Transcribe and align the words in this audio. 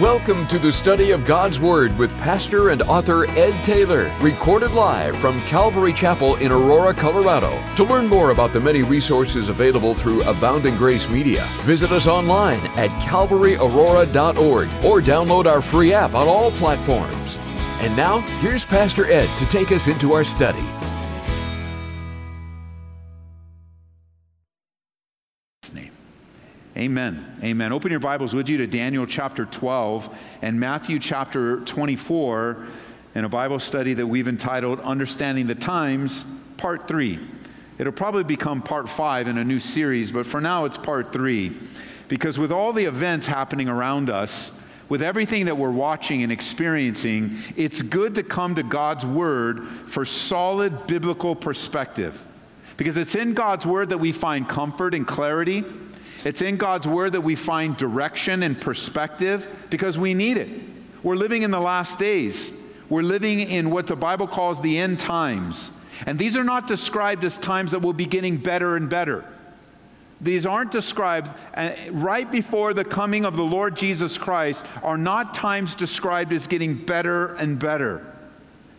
Welcome 0.00 0.48
to 0.48 0.58
the 0.58 0.72
study 0.72 1.12
of 1.12 1.24
God's 1.24 1.60
Word 1.60 1.96
with 1.96 2.10
pastor 2.18 2.70
and 2.70 2.82
author 2.82 3.30
Ed 3.30 3.62
Taylor, 3.62 4.12
recorded 4.20 4.72
live 4.72 5.16
from 5.18 5.40
Calvary 5.42 5.92
Chapel 5.92 6.34
in 6.36 6.50
Aurora, 6.50 6.92
Colorado. 6.92 7.62
To 7.76 7.84
learn 7.84 8.08
more 8.08 8.32
about 8.32 8.52
the 8.52 8.58
many 8.58 8.82
resources 8.82 9.48
available 9.48 9.94
through 9.94 10.24
Abounding 10.24 10.76
Grace 10.76 11.08
Media, 11.08 11.46
visit 11.60 11.92
us 11.92 12.08
online 12.08 12.58
at 12.76 12.90
calvaryaurora.org 13.02 14.68
or 14.84 15.00
download 15.00 15.46
our 15.46 15.62
free 15.62 15.92
app 15.92 16.14
on 16.14 16.26
all 16.26 16.50
platforms. 16.50 17.36
And 17.78 17.96
now, 17.96 18.18
here's 18.40 18.64
Pastor 18.64 19.06
Ed 19.06 19.28
to 19.38 19.46
take 19.46 19.70
us 19.70 19.86
into 19.86 20.12
our 20.12 20.24
study. 20.24 20.83
Amen. 26.76 27.38
Amen. 27.40 27.72
Open 27.72 27.92
your 27.92 28.00
Bibles, 28.00 28.34
would 28.34 28.48
you, 28.48 28.56
to 28.58 28.66
Daniel 28.66 29.06
chapter 29.06 29.44
12 29.44 30.12
and 30.42 30.58
Matthew 30.58 30.98
chapter 30.98 31.60
24 31.60 32.66
in 33.14 33.24
a 33.24 33.28
Bible 33.28 33.60
study 33.60 33.94
that 33.94 34.04
we've 34.04 34.26
entitled 34.26 34.80
Understanding 34.80 35.46
the 35.46 35.54
Times, 35.54 36.24
Part 36.56 36.88
3. 36.88 37.20
It'll 37.78 37.92
probably 37.92 38.24
become 38.24 38.60
Part 38.60 38.88
5 38.88 39.28
in 39.28 39.38
a 39.38 39.44
new 39.44 39.60
series, 39.60 40.10
but 40.10 40.26
for 40.26 40.40
now 40.40 40.64
it's 40.64 40.76
Part 40.76 41.12
3. 41.12 41.56
Because 42.08 42.40
with 42.40 42.50
all 42.50 42.72
the 42.72 42.86
events 42.86 43.28
happening 43.28 43.68
around 43.68 44.10
us, 44.10 44.50
with 44.88 45.00
everything 45.00 45.44
that 45.44 45.56
we're 45.56 45.70
watching 45.70 46.24
and 46.24 46.32
experiencing, 46.32 47.38
it's 47.54 47.82
good 47.82 48.16
to 48.16 48.24
come 48.24 48.56
to 48.56 48.64
God's 48.64 49.06
Word 49.06 49.64
for 49.86 50.04
solid 50.04 50.88
biblical 50.88 51.36
perspective. 51.36 52.20
Because 52.76 52.98
it's 52.98 53.14
in 53.14 53.34
God's 53.34 53.64
Word 53.64 53.90
that 53.90 53.98
we 53.98 54.10
find 54.10 54.48
comfort 54.48 54.92
and 54.92 55.06
clarity. 55.06 55.62
It's 56.24 56.40
in 56.42 56.56
God's 56.56 56.88
Word 56.88 57.12
that 57.12 57.20
we 57.20 57.36
find 57.36 57.76
direction 57.76 58.42
and 58.42 58.58
perspective 58.58 59.46
because 59.70 59.98
we 59.98 60.14
need 60.14 60.38
it. 60.38 60.48
We're 61.02 61.16
living 61.16 61.42
in 61.42 61.50
the 61.50 61.60
last 61.60 61.98
days. 61.98 62.52
We're 62.88 63.02
living 63.02 63.40
in 63.40 63.70
what 63.70 63.86
the 63.86 63.96
Bible 63.96 64.26
calls 64.26 64.60
the 64.60 64.78
end 64.78 64.98
times. 64.98 65.70
And 66.06 66.18
these 66.18 66.36
are 66.36 66.44
not 66.44 66.66
described 66.66 67.24
as 67.24 67.38
times 67.38 67.72
that 67.72 67.80
will 67.80 67.92
be 67.92 68.06
getting 68.06 68.38
better 68.38 68.76
and 68.76 68.88
better. 68.88 69.24
These 70.20 70.46
aren't 70.46 70.70
described 70.70 71.36
uh, 71.54 71.72
right 71.90 72.30
before 72.30 72.72
the 72.72 72.84
coming 72.84 73.26
of 73.26 73.36
the 73.36 73.42
Lord 73.42 73.76
Jesus 73.76 74.16
Christ, 74.16 74.64
are 74.82 74.96
not 74.96 75.34
times 75.34 75.74
described 75.74 76.32
as 76.32 76.46
getting 76.46 76.74
better 76.74 77.34
and 77.34 77.58
better, 77.58 78.06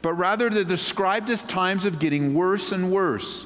but 0.02 0.14
rather 0.14 0.50
they're 0.50 0.64
described 0.64 1.30
as 1.30 1.44
times 1.44 1.86
of 1.86 2.00
getting 2.00 2.33
worse 2.33 2.72
and 2.72 2.92
worse. 2.92 3.45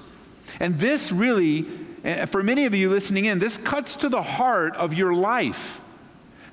And 0.59 0.79
this 0.79 1.11
really 1.11 1.67
eh, 2.03 2.25
for 2.25 2.43
many 2.43 2.65
of 2.65 2.73
you 2.73 2.89
listening 2.89 3.25
in, 3.25 3.39
this 3.39 3.57
cuts 3.57 3.95
to 3.97 4.09
the 4.09 4.21
heart 4.21 4.75
of 4.75 4.93
your 4.93 5.13
life 5.13 5.81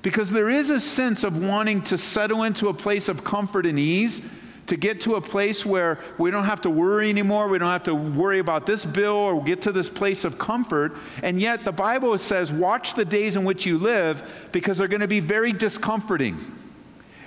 because 0.01 0.29
there 0.29 0.49
is 0.49 0.69
a 0.69 0.79
sense 0.79 1.23
of 1.23 1.37
wanting 1.37 1.81
to 1.83 1.97
settle 1.97 2.43
into 2.43 2.69
a 2.69 2.73
place 2.73 3.09
of 3.09 3.23
comfort 3.23 3.65
and 3.65 3.77
ease, 3.77 4.21
to 4.67 4.75
get 4.75 5.01
to 5.01 5.15
a 5.15 5.21
place 5.21 5.65
where 5.65 5.99
we 6.17 6.29
don't 6.29 6.43
have 6.43 6.61
to 6.61 6.69
worry 6.69 7.09
anymore, 7.09 7.47
we 7.47 7.57
don't 7.57 7.69
have 7.69 7.83
to 7.83 7.95
worry 7.95 8.39
about 8.39 8.65
this 8.65 8.85
bill 8.85 9.15
or 9.15 9.43
get 9.43 9.61
to 9.61 9.71
this 9.71 9.89
place 9.89 10.25
of 10.25 10.37
comfort. 10.37 10.95
And 11.23 11.41
yet 11.41 11.63
the 11.63 11.71
Bible 11.71 12.17
says, 12.17 12.51
watch 12.51 12.93
the 12.93 13.05
days 13.05 13.37
in 13.37 13.45
which 13.45 13.65
you 13.65 13.77
live 13.77 14.47
because 14.51 14.77
they're 14.77 14.89
going 14.89 15.01
to 15.01 15.07
be 15.07 15.21
very 15.21 15.53
discomforting. 15.53 16.53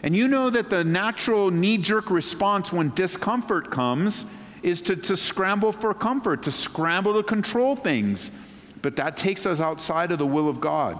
And 0.03 0.15
you 0.15 0.29
know 0.29 0.51
that 0.51 0.71
the 0.71 0.85
natural 0.85 1.51
knee 1.51 1.79
jerk 1.79 2.11
response 2.11 2.73
when 2.73 2.95
discomfort 2.95 3.71
comes 3.71 4.27
is 4.62 4.83
to, 4.83 4.97
to 4.97 5.16
scramble 5.16 5.72
for 5.72 5.92
comfort, 5.94 6.42
to 6.44 6.53
scramble 6.53 7.14
to 7.14 7.22
control 7.22 7.77
things. 7.77 8.30
But 8.83 8.97
that 8.97 9.17
takes 9.17 9.47
us 9.47 9.61
outside 9.61 10.12
of 10.12 10.19
the 10.19 10.27
will 10.27 10.48
of 10.48 10.61
God. 10.61 10.98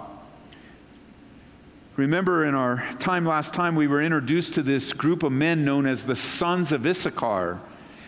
Remember, 1.97 2.45
in 2.45 2.55
our 2.55 2.83
time 2.99 3.25
last 3.25 3.53
time, 3.53 3.75
we 3.75 3.87
were 3.87 4.01
introduced 4.01 4.53
to 4.55 4.63
this 4.63 4.93
group 4.93 5.23
of 5.23 5.31
men 5.31 5.65
known 5.65 5.85
as 5.85 6.05
the 6.05 6.15
sons 6.15 6.71
of 6.71 6.85
Issachar. 6.85 7.59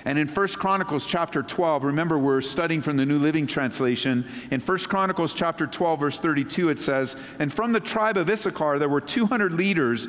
And 0.05 0.19
in 0.19 0.27
1 0.27 0.47
Chronicles 0.49 1.05
chapter 1.05 1.41
12, 1.41 1.83
remember 1.83 2.17
we're 2.17 2.41
studying 2.41 2.81
from 2.81 2.97
the 2.97 3.05
New 3.05 3.19
Living 3.19 3.47
Translation. 3.47 4.25
In 4.51 4.59
1 4.59 4.77
Chronicles 4.79 5.33
chapter 5.33 5.65
12, 5.65 5.99
verse 5.99 6.19
32, 6.19 6.69
it 6.69 6.79
says, 6.79 7.15
And 7.39 7.53
from 7.53 7.71
the 7.71 7.79
tribe 7.79 8.17
of 8.17 8.29
Issachar 8.29 8.79
there 8.79 8.89
were 8.89 9.01
200 9.01 9.53
leaders 9.53 10.07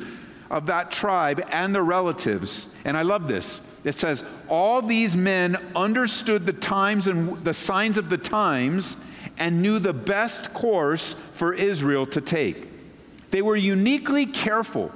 of 0.49 0.67
that 0.67 0.91
tribe 0.91 1.43
and 1.49 1.73
their 1.73 1.83
relatives. 1.83 2.67
And 2.83 2.95
I 2.97 3.01
love 3.01 3.27
this. 3.27 3.61
It 3.83 3.95
says, 3.95 4.23
All 4.49 4.81
these 4.81 5.15
men 5.15 5.57
understood 5.75 6.45
the 6.45 6.53
times 6.53 7.07
and 7.07 7.37
the 7.43 7.53
signs 7.53 7.97
of 7.97 8.09
the 8.09 8.17
times 8.17 8.97
and 9.37 9.61
knew 9.61 9.79
the 9.79 9.93
best 9.93 10.53
course 10.53 11.13
for 11.33 11.53
Israel 11.53 12.05
to 12.07 12.21
take. 12.21 12.67
They 13.31 13.41
were 13.41 13.55
uniquely 13.55 14.25
careful 14.25 14.91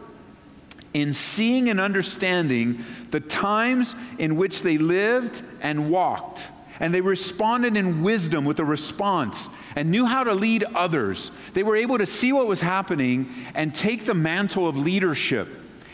in 0.94 1.14
seeing 1.14 1.70
and 1.70 1.80
understanding 1.80 2.84
the 3.12 3.20
times 3.20 3.96
in 4.18 4.38
which 4.38 4.62
they 4.62 4.78
lived 4.78 5.42
and 5.62 5.90
walked. 5.90 6.48
And 6.80 6.94
they 6.94 7.02
responded 7.02 7.76
in 7.76 8.02
wisdom 8.02 8.46
with 8.46 8.60
a 8.60 8.66
response 8.66 9.50
and 9.76 9.92
knew 9.92 10.06
how 10.06 10.24
to 10.24 10.34
lead 10.34 10.64
others. 10.76 11.32
They 11.54 11.64
were 11.64 11.76
able 11.76 11.98
to 11.98 12.06
see 12.06 12.32
what 12.32 12.48
was 12.48 12.62
happening 12.62 13.34
and 13.54 13.74
take 13.74 14.06
the 14.06 14.14
mantle 14.14 14.68
of 14.68 14.78
leadership 14.78 15.48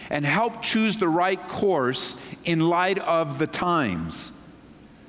and 0.09 0.25
help 0.25 0.61
choose 0.61 0.97
the 0.97 1.07
right 1.07 1.45
course 1.47 2.15
in 2.43 2.59
light 2.59 2.99
of 2.99 3.39
the 3.39 3.47
times. 3.47 4.31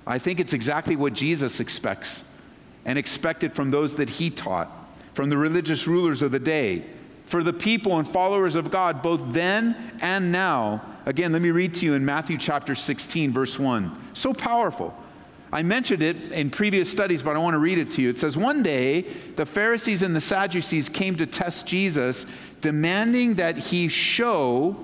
I 0.06 0.18
think 0.18 0.40
it's 0.40 0.52
exactly 0.52 0.96
what 0.96 1.12
Jesus 1.12 1.60
expects 1.60 2.24
and 2.84 2.98
expected 2.98 3.52
from 3.52 3.70
those 3.70 3.96
that 3.96 4.08
he 4.08 4.30
taught, 4.30 4.70
from 5.14 5.28
the 5.28 5.36
religious 5.36 5.86
rulers 5.86 6.22
of 6.22 6.30
the 6.30 6.38
day, 6.38 6.84
for 7.26 7.42
the 7.42 7.52
people 7.52 7.98
and 7.98 8.08
followers 8.08 8.54
of 8.54 8.70
God, 8.70 9.02
both 9.02 9.20
then 9.32 9.76
and 10.00 10.30
now. 10.30 10.82
Again, 11.06 11.32
let 11.32 11.42
me 11.42 11.50
read 11.50 11.74
to 11.74 11.86
you 11.86 11.94
in 11.94 12.04
Matthew 12.04 12.38
chapter 12.38 12.74
16, 12.74 13.32
verse 13.32 13.58
1. 13.58 14.10
So 14.12 14.32
powerful. 14.32 14.96
I 15.52 15.62
mentioned 15.62 16.02
it 16.02 16.32
in 16.32 16.50
previous 16.50 16.90
studies, 16.90 17.22
but 17.22 17.36
I 17.36 17.38
want 17.38 17.54
to 17.54 17.58
read 17.58 17.78
it 17.78 17.90
to 17.92 18.02
you. 18.02 18.10
It 18.10 18.18
says, 18.18 18.36
One 18.36 18.62
day, 18.62 19.02
the 19.36 19.46
Pharisees 19.46 20.02
and 20.02 20.14
the 20.14 20.20
Sadducees 20.20 20.88
came 20.88 21.16
to 21.16 21.26
test 21.26 21.66
Jesus, 21.66 22.26
demanding 22.60 23.34
that 23.34 23.56
he 23.56 23.88
show 23.88 24.76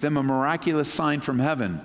them 0.00 0.16
a 0.16 0.22
miraculous 0.22 0.92
sign 0.92 1.20
from 1.20 1.38
heaven 1.38 1.80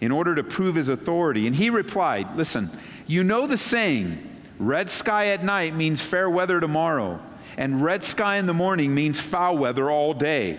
in 0.00 0.10
order 0.10 0.34
to 0.34 0.42
prove 0.42 0.74
his 0.74 0.88
authority. 0.88 1.46
And 1.46 1.54
he 1.54 1.68
replied, 1.70 2.36
Listen, 2.36 2.70
you 3.06 3.22
know 3.22 3.46
the 3.46 3.56
saying, 3.56 4.18
red 4.58 4.88
sky 4.88 5.28
at 5.28 5.44
night 5.44 5.74
means 5.74 6.00
fair 6.00 6.30
weather 6.30 6.58
tomorrow, 6.58 7.20
and 7.58 7.82
red 7.82 8.02
sky 8.02 8.36
in 8.36 8.46
the 8.46 8.54
morning 8.54 8.94
means 8.94 9.20
foul 9.20 9.58
weather 9.58 9.90
all 9.90 10.14
day. 10.14 10.58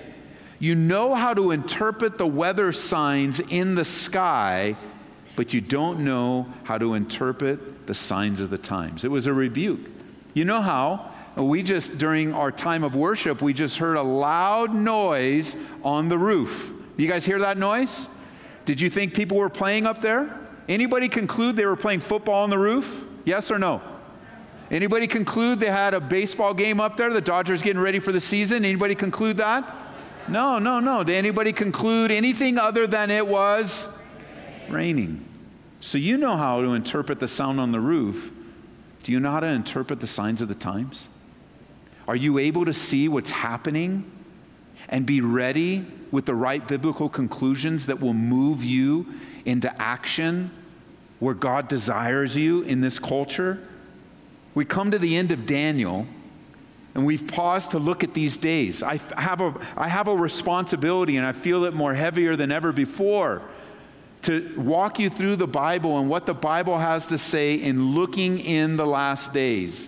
You 0.60 0.76
know 0.76 1.16
how 1.16 1.34
to 1.34 1.52
interpret 1.52 2.18
the 2.18 2.28
weather 2.28 2.72
signs 2.72 3.40
in 3.40 3.76
the 3.76 3.84
sky 3.84 4.78
but 5.36 5.54
you 5.54 5.62
don't 5.62 6.00
know 6.00 6.48
how 6.64 6.78
to 6.78 6.94
interpret 6.94 7.88
the 7.88 7.94
signs 7.94 8.40
of 8.40 8.50
the 8.50 8.58
times. 8.58 9.04
It 9.04 9.12
was 9.12 9.28
a 9.28 9.34
rebuke. 9.34 9.80
You 10.34 10.46
know 10.46 10.62
how? 10.62 11.12
We 11.36 11.64
just, 11.64 11.98
during 11.98 12.34
our 12.34 12.52
time 12.52 12.84
of 12.84 12.96
worship, 12.96 13.42
we 13.42 13.54
just 13.54 13.78
heard 13.78 13.98
a 13.98 14.04
loud 14.04 14.74
noise 14.74 15.58
on 15.84 16.08
the 16.08 16.18
roof. 16.18 16.72
You 16.96 17.08
guys 17.08 17.26
hear 17.26 17.40
that 17.40 17.58
noise? 17.58 18.08
Did 18.66 18.80
you 18.80 18.90
think 18.90 19.14
people 19.16 19.38
were 19.38 19.50
playing 19.50 19.88
up 19.88 20.00
there? 20.00 20.40
Anybody 20.70 21.10
conclude 21.10 21.56
they 21.56 21.66
were 21.66 21.76
playing 21.76 22.02
football 22.02 22.44
on 22.44 22.50
the 22.50 22.60
roof? 22.60 23.04
Yes 23.26 23.50
or 23.50 23.58
no? 23.58 23.82
Anybody 24.70 25.08
conclude 25.08 25.60
they 25.60 25.72
had 25.72 25.94
a 25.94 26.00
baseball 26.00 26.54
game 26.54 26.80
up 26.80 26.98
there? 26.98 27.12
The 27.12 27.22
Dodgers 27.22 27.62
getting 27.62 27.82
ready 27.82 28.00
for 28.00 28.12
the 28.12 28.20
season? 28.20 28.64
Anybody 28.64 28.96
conclude 28.96 29.38
that? 29.38 29.78
No, 30.28 30.60
no, 30.60 30.80
no. 30.80 31.04
Did 31.04 31.16
anybody 31.16 31.52
conclude 31.52 32.12
anything 32.12 32.58
other 32.58 32.88
than 32.88 33.12
it 33.12 33.28
was 33.28 33.90
raining. 34.70 35.26
So 35.80 35.98
you 35.98 36.18
know 36.18 36.38
how 36.38 36.62
to 36.62 36.74
interpret 36.74 37.20
the 37.20 37.28
sound 37.28 37.60
on 37.60 37.72
the 37.72 37.80
roof. 37.80 38.32
Do 39.04 39.12
you 39.12 39.20
know 39.20 39.32
how 39.32 39.42
to 39.42 39.48
interpret 39.48 40.00
the 40.00 40.08
signs 40.08 40.42
of 40.42 40.48
the 40.48 40.56
times? 40.56 41.10
Are 42.08 42.16
you 42.16 42.38
able 42.38 42.66
to 42.66 42.74
see 42.74 43.08
what's 43.10 43.30
happening 43.30 44.10
and 44.90 45.06
be 45.06 45.22
ready 45.22 45.86
with 46.12 46.26
the 46.26 46.36
right 46.36 46.66
biblical 46.66 47.10
conclusions 47.10 47.88
that 47.88 48.00
will 48.00 48.14
move 48.14 48.64
you 48.64 49.14
into 49.46 49.82
action 49.82 50.52
where 51.20 51.34
God 51.34 51.68
desires 51.68 52.36
you 52.36 52.62
in 52.62 52.82
this 52.82 52.98
culture? 52.98 53.60
We 54.56 54.66
come 54.66 54.92
to 54.92 55.00
the 55.00 55.18
end 55.18 55.32
of 55.32 55.46
Daniel 55.46 56.08
and 56.96 57.06
we've 57.06 57.28
paused 57.28 57.72
to 57.72 57.80
look 57.80 58.04
at 58.04 58.14
these 58.14 58.38
days. 58.38 58.84
I 58.84 59.02
have 59.18 59.42
a, 59.42 59.54
I 59.76 59.90
have 59.90 60.08
a 60.08 60.16
responsibility 60.16 61.18
and 61.18 61.26
I 61.26 61.34
feel 61.34 61.66
it 61.66 61.74
more 61.74 61.94
heavier 61.94 62.36
than 62.36 62.52
ever 62.52 62.72
before 62.72 63.42
to 64.24 64.54
walk 64.58 65.00
you 65.00 65.10
through 65.10 65.36
the 65.36 65.48
Bible 65.48 66.00
and 66.00 66.10
what 66.10 66.26
the 66.26 66.34
Bible 66.34 66.78
has 66.78 67.08
to 67.08 67.18
say 67.18 67.56
in 67.56 67.94
looking 67.94 68.40
in 68.40 68.78
the 68.78 68.86
last 68.86 69.34
days, 69.34 69.88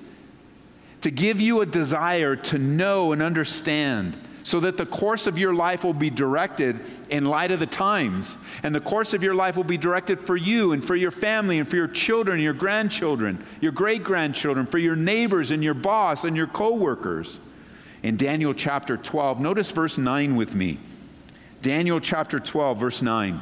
to 1.02 1.12
give 1.12 1.40
you 1.40 1.62
a 1.62 1.66
desire 1.66 2.36
to 2.36 2.58
know 2.58 3.12
and 3.12 3.22
understand 3.22 4.18
so 4.44 4.60
that 4.60 4.78
the 4.78 4.86
course 4.86 5.26
of 5.26 5.40
your 5.40 5.56
life 5.56 5.84
will 5.84 5.94
be 5.94 6.12
directed 6.12 6.80
in 7.10 7.26
light 7.26 7.50
of 7.50 7.60
the 7.60 7.66
times. 7.66 8.38
And 8.62 8.76
the 8.76 8.80
course 8.80 9.16
of 9.16 9.24
your 9.24 9.34
life 9.34 9.58
will 9.58 9.64
be 9.64 9.78
directed 9.78 10.20
for 10.20 10.38
you 10.38 10.72
and 10.74 10.86
for 10.86 10.96
your 10.96 11.10
family 11.10 11.58
and 11.58 11.68
for 11.68 11.78
your 11.78 11.88
children, 11.88 12.40
your 12.40 12.54
grandchildren, 12.54 13.44
your 13.60 13.72
great 13.72 14.04
grandchildren, 14.04 14.68
for 14.68 14.78
your 14.78 14.96
neighbors 14.96 15.50
and 15.50 15.64
your 15.64 15.74
boss 15.74 16.26
and 16.26 16.38
your 16.38 16.46
coworkers 16.46 17.40
in 18.04 18.18
Daniel 18.18 18.54
chapter 18.54 18.98
12. 18.98 19.40
Notice 19.40 19.72
verse 19.72 19.98
9 19.98 20.36
with 20.36 20.54
me. 20.54 20.78
Daniel 21.64 22.00
chapter 22.00 22.40
12, 22.40 22.80
verse 22.80 23.02
9. 23.02 23.42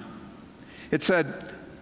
It 0.94 1.01
said, 1.01 1.34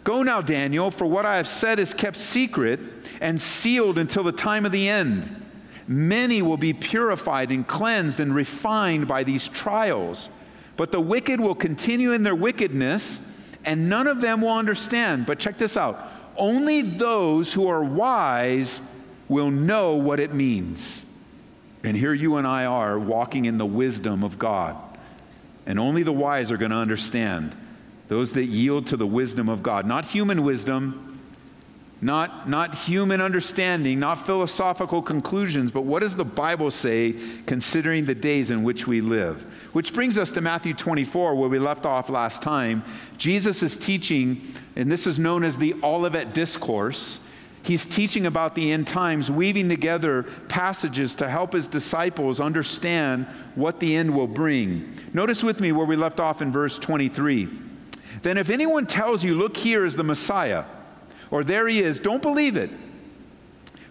Go 0.06 0.24
now, 0.24 0.40
Daniel, 0.42 0.90
for 0.90 1.06
what 1.06 1.26
I 1.26 1.36
have 1.36 1.48
said 1.48 1.80
is 1.80 1.94
kept 1.94 2.16
secret 2.16 2.80
and 3.20 3.40
sealed 3.40 3.98
until 3.98 4.24
the 4.24 4.32
time 4.32 4.66
of 4.66 4.72
the 4.72 4.88
end. 4.88 5.50
Many 5.86 6.42
will 6.42 6.56
be 6.56 6.72
purified 6.72 7.52
and 7.52 7.68
cleansed 7.68 8.22
and 8.22 8.34
refined 8.34 9.10
by 9.10 9.24
these 9.26 9.50
trials. 9.50 10.30
But 10.78 10.94
the 10.94 11.02
wicked 11.02 11.42
will 11.42 11.56
continue 11.56 12.14
in 12.14 12.24
their 12.24 12.34
wickedness, 12.34 13.20
and 13.66 13.90
none 13.90 14.08
of 14.08 14.22
them 14.22 14.40
will 14.40 14.54
understand. 14.54 15.26
But 15.26 15.40
check 15.40 15.58
this 15.58 15.76
out 15.76 16.10
only 16.38 16.82
those 16.82 17.54
who 17.54 17.68
are 17.68 17.84
wise 17.84 18.82
will 19.28 19.52
know 19.52 19.96
what 19.96 20.22
it 20.22 20.34
means. 20.34 21.06
And 21.84 21.98
here 21.98 22.14
you 22.14 22.38
and 22.38 22.48
I 22.48 22.64
are 22.64 22.98
walking 22.98 23.44
in 23.44 23.58
the 23.58 23.66
wisdom 23.66 24.24
of 24.24 24.40
God. 24.40 24.78
And 25.66 25.78
only 25.78 26.04
the 26.04 26.14
wise 26.14 26.50
are 26.50 26.58
going 26.58 26.72
to 26.72 26.78
understand. 26.78 27.58
Those 28.12 28.34
that 28.34 28.48
yield 28.48 28.88
to 28.88 28.98
the 28.98 29.08
wisdom 29.08 29.48
of 29.48 29.64
God, 29.64 29.86
not 29.86 30.04
human 30.04 30.44
wisdom, 30.44 31.18
not, 32.02 32.50
not 32.50 32.76
human 32.76 33.22
understanding, 33.22 34.02
not 34.02 34.26
philosophical 34.26 35.02
conclusions, 35.02 35.72
but 35.72 35.86
what 35.86 36.02
does 36.02 36.18
the 36.18 36.26
Bible 36.26 36.72
say 36.72 37.16
considering 37.46 38.04
the 38.04 38.14
days 38.14 38.52
in 38.52 38.64
which 38.64 38.86
we 38.86 39.00
live? 39.00 39.44
Which 39.72 39.94
brings 39.94 40.18
us 40.18 40.30
to 40.32 40.42
Matthew 40.42 40.74
24, 40.74 41.36
where 41.36 41.48
we 41.48 41.58
left 41.58 41.86
off 41.86 42.10
last 42.10 42.42
time. 42.42 42.84
Jesus 43.18 43.64
is 43.64 43.78
teaching, 43.78 44.42
and 44.76 44.92
this 44.92 45.08
is 45.08 45.18
known 45.18 45.46
as 45.46 45.58
the 45.58 45.74
Olivet 45.82 46.34
Discourse. 46.34 47.22
He's 47.64 47.86
teaching 47.86 48.26
about 48.26 48.56
the 48.56 48.74
end 48.74 48.88
times, 48.88 49.32
weaving 49.32 49.70
together 49.70 50.24
passages 50.50 51.16
to 51.16 51.30
help 51.30 51.54
his 51.54 51.66
disciples 51.66 52.42
understand 52.42 53.26
what 53.56 53.80
the 53.80 53.96
end 53.96 54.14
will 54.14 54.28
bring. 54.28 54.98
Notice 55.14 55.46
with 55.46 55.62
me 55.62 55.72
where 55.72 55.86
we 55.86 55.96
left 55.96 56.20
off 56.20 56.42
in 56.42 56.52
verse 56.52 56.78
23. 56.78 57.71
Then, 58.22 58.38
if 58.38 58.50
anyone 58.50 58.86
tells 58.86 59.24
you, 59.24 59.36
Look, 59.36 59.58
here 59.58 59.86
is 59.86 59.96
the 59.96 60.04
Messiah, 60.04 60.66
or 61.30 61.44
there 61.44 61.68
he 61.68 61.80
is, 61.80 62.00
don't 62.00 62.22
believe 62.22 62.58
it. 62.58 62.70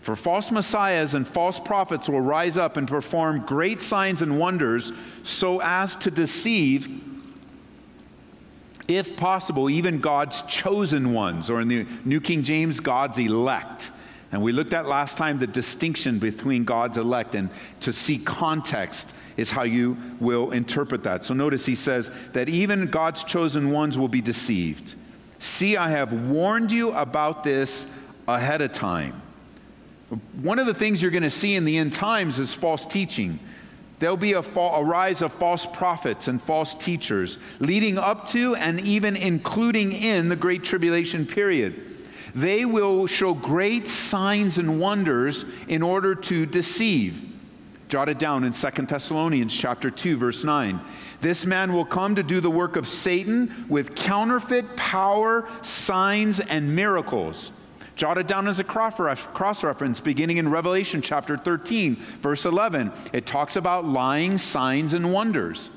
For 0.01 0.17
false 0.17 0.51
messiahs 0.51 1.15
and 1.15 1.29
false 1.29 1.61
prophets 1.61 2.09
will 2.09 2.23
rise 2.23 2.57
up 2.57 2.77
and 2.77 2.89
perform 2.89 3.45
great 3.45 3.83
signs 3.83 4.23
and 4.23 4.39
wonders 4.39 4.93
so 5.23 5.61
as 5.61 5.95
to 5.97 6.11
deceive, 6.11 7.03
if 8.89 9.17
possible, 9.17 9.69
even 9.69 10.01
God's 10.01 10.43
chosen 10.43 11.13
ones, 11.13 11.51
or 11.51 11.61
in 11.61 11.69
the 11.69 11.87
New 12.05 12.21
King 12.21 12.43
James, 12.43 12.81
God's 12.81 13.19
elect. 13.19 13.91
And 14.33 14.43
we 14.43 14.53
looked 14.53 14.73
at 14.73 14.87
last 14.87 15.19
time 15.19 15.39
the 15.39 15.47
distinction 15.47 16.19
between 16.19 16.65
God's 16.65 16.99
elect 16.99 17.35
and 17.35 17.51
to 17.81 17.93
see 17.93 18.19
context 18.19 19.15
is 19.37 19.51
how 19.51 19.65
you 19.65 19.97
will 20.21 20.53
interpret 20.53 21.03
that. 21.05 21.25
So 21.25 21.35
notice 21.35 21.67
he 21.67 21.75
says 21.75 22.11
that 22.33 22.49
even 22.49 22.87
God's 22.87 23.25
chosen 23.25 23.71
ones 23.71 23.99
will 23.99 24.09
be 24.09 24.21
deceived. 24.21 24.95
See, 25.39 25.77
I 25.77 25.91
have 25.91 26.13
warned 26.13 26.71
you 26.71 26.93
about 26.93 27.43
this 27.43 27.91
ahead 28.29 28.61
of 28.61 28.73
time. 28.73 29.21
One 30.43 30.59
of 30.59 30.67
the 30.67 30.75
things 30.75 31.01
you're 31.01 31.11
going 31.11 31.23
to 31.23 31.31
see 31.31 31.55
in 31.55 31.65
the 31.65 31.79
end 31.79 31.93
times 31.93 32.39
is 32.39 32.53
false 32.53 32.85
teaching. 32.85 33.39
There'll 34.01 34.17
be 34.17 34.35
a, 34.35 34.43
fa- 34.43 34.61
a, 34.61 34.85
rise 34.85 35.23
of 35.23 35.33
false 35.33 35.67
prophets 35.67 36.29
and 36.29 36.43
false 36.43 36.75
teachers 36.75 37.39
leading 37.59 37.99
up 37.99 38.29
to 38.29 38.55
and 38.57 38.81
even 38.81 39.17
including 39.17 39.93
in 39.93 40.29
the 40.29 40.37
Great 40.37 40.65
Tribulation 40.65 41.27
period. 41.27 41.90
They 42.35 42.65
will 42.65 43.07
show 43.07 43.35
great 43.35 43.87
signs 43.87 44.59
and 44.59 44.81
wonders 44.81 45.45
in 45.69 45.83
order 45.83 46.15
to 46.15 46.47
deceive. 46.47 47.27
Jot 47.89 48.09
it 48.09 48.21
down 48.21 48.45
in 48.45 48.53
2 48.53 48.71
Thessalonians 48.87 49.55
chapter 49.57 49.91
2 49.91 50.17
verse 50.17 50.45
9. 50.45 50.81
This 51.21 51.45
man 51.45 51.73
will 51.73 51.85
come 51.85 52.15
to 52.15 52.23
do 52.23 52.41
the 52.41 52.51
work 52.51 52.77
of 52.77 52.87
Satan 52.87 53.67
with 53.69 53.97
counterfeit 53.97 54.77
power, 54.77 55.49
signs 55.63 56.39
and 56.39 56.77
miracles. 56.77 57.51
Jot 57.97 58.17
it 58.17 58.29
down 58.29 58.47
as 58.47 58.61
a 58.61 58.65
cross 58.65 59.65
reference 59.65 59.99
beginning 59.99 60.37
in 60.37 60.49
Revelation 60.49 61.03
chapter 61.03 61.37
13 61.37 61.97
verse 62.21 62.45
11. 62.47 62.93
It 63.13 63.27
talks 63.27 63.57
about 63.57 63.85
lying 63.85 64.39
signs 64.39 64.95
and 64.95 65.13
wonders. 65.13 65.71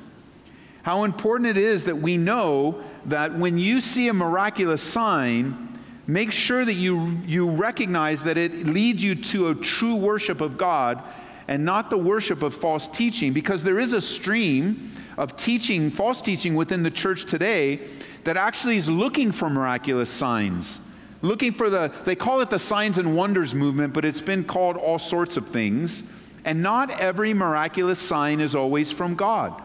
How 0.83 1.05
important 1.05 1.49
it 1.49 1.57
is 1.57 1.85
that 1.85 1.97
we 1.97 2.17
know 2.17 2.83
that 3.05 3.33
when 3.33 3.57
you 3.57 3.81
see 3.81 4.07
a 4.07 4.13
miraculous 4.13 4.83
sign, 4.83 5.72
make 6.07 6.31
sure 6.31 6.65
that 6.65 6.73
you, 6.73 7.17
you 7.25 7.49
recognize 7.49 8.23
that 8.23 8.37
it 8.37 8.65
leads 8.65 9.03
you 9.03 9.15
to 9.15 9.49
a 9.49 9.55
true 9.55 9.95
worship 9.95 10.41
of 10.41 10.57
God 10.57 11.01
and 11.47 11.65
not 11.65 11.89
the 11.89 11.97
worship 11.97 12.41
of 12.41 12.53
false 12.53 12.87
teaching, 12.87 13.33
because 13.33 13.63
there 13.63 13.79
is 13.79 13.93
a 13.93 14.01
stream 14.01 14.91
of 15.17 15.35
teaching, 15.35 15.91
false 15.91 16.21
teaching 16.21 16.55
within 16.55 16.83
the 16.83 16.91
church 16.91 17.25
today 17.25 17.79
that 18.23 18.37
actually 18.37 18.77
is 18.77 18.89
looking 18.89 19.31
for 19.31 19.49
miraculous 19.49 20.09
signs. 20.09 20.79
Looking 21.21 21.53
for 21.53 21.69
the, 21.69 21.91
they 22.03 22.15
call 22.15 22.41
it 22.41 22.49
the 22.49 22.59
signs 22.59 22.97
and 22.97 23.15
wonders 23.15 23.53
movement, 23.53 23.93
but 23.93 24.03
it's 24.05 24.21
been 24.21 24.43
called 24.43 24.77
all 24.77 24.99
sorts 24.99 25.37
of 25.37 25.47
things. 25.47 26.03
And 26.45 26.61
not 26.61 26.99
every 26.99 27.33
miraculous 27.33 27.99
sign 27.99 28.41
is 28.41 28.55
always 28.55 28.91
from 28.91 29.15
God. 29.15 29.61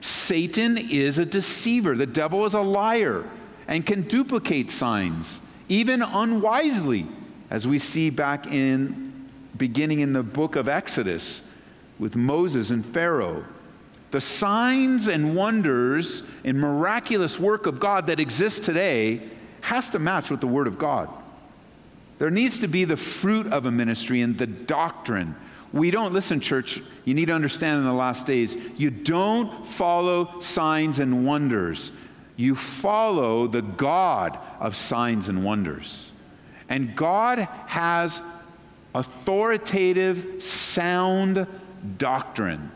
Satan 0.00 0.78
is 0.78 1.18
a 1.18 1.26
deceiver, 1.26 1.96
the 1.96 2.06
devil 2.06 2.44
is 2.44 2.54
a 2.54 2.60
liar 2.60 3.24
and 3.66 3.84
can 3.84 4.02
duplicate 4.02 4.70
signs, 4.70 5.40
even 5.68 6.02
unwisely, 6.02 7.06
as 7.50 7.66
we 7.66 7.78
see 7.78 8.10
back 8.10 8.46
in 8.46 9.26
beginning 9.56 10.00
in 10.00 10.12
the 10.12 10.22
book 10.22 10.56
of 10.56 10.68
Exodus 10.68 11.42
with 11.98 12.16
Moses 12.16 12.70
and 12.70 12.84
Pharaoh. 12.84 13.44
The 14.10 14.20
signs 14.20 15.08
and 15.08 15.36
wonders 15.36 16.22
and 16.44 16.58
miraculous 16.58 17.38
work 17.38 17.66
of 17.66 17.78
God 17.80 18.06
that 18.06 18.20
exists 18.20 18.60
today 18.60 19.20
has 19.60 19.90
to 19.90 19.98
match 19.98 20.30
with 20.30 20.40
the 20.40 20.46
Word 20.46 20.66
of 20.66 20.78
God. 20.78 21.10
There 22.18 22.30
needs 22.30 22.60
to 22.60 22.68
be 22.68 22.84
the 22.84 22.96
fruit 22.96 23.46
of 23.48 23.66
a 23.66 23.70
ministry 23.70 24.22
and 24.22 24.36
the 24.38 24.46
doctrine. 24.46 25.36
We 25.72 25.90
don't, 25.90 26.14
listen, 26.14 26.40
church, 26.40 26.80
you 27.04 27.14
need 27.14 27.26
to 27.26 27.34
understand 27.34 27.78
in 27.78 27.84
the 27.84 27.92
last 27.92 28.26
days, 28.26 28.56
you 28.76 28.90
don't 28.90 29.68
follow 29.68 30.40
signs 30.40 30.98
and 31.00 31.26
wonders. 31.26 31.92
You 32.38 32.54
follow 32.54 33.48
the 33.48 33.62
God 33.62 34.38
of 34.60 34.76
signs 34.76 35.28
and 35.28 35.44
wonders. 35.44 36.12
And 36.68 36.94
God 36.94 37.40
has 37.66 38.22
authoritative, 38.94 40.40
sound 40.40 41.48
doctrine. 41.98 42.70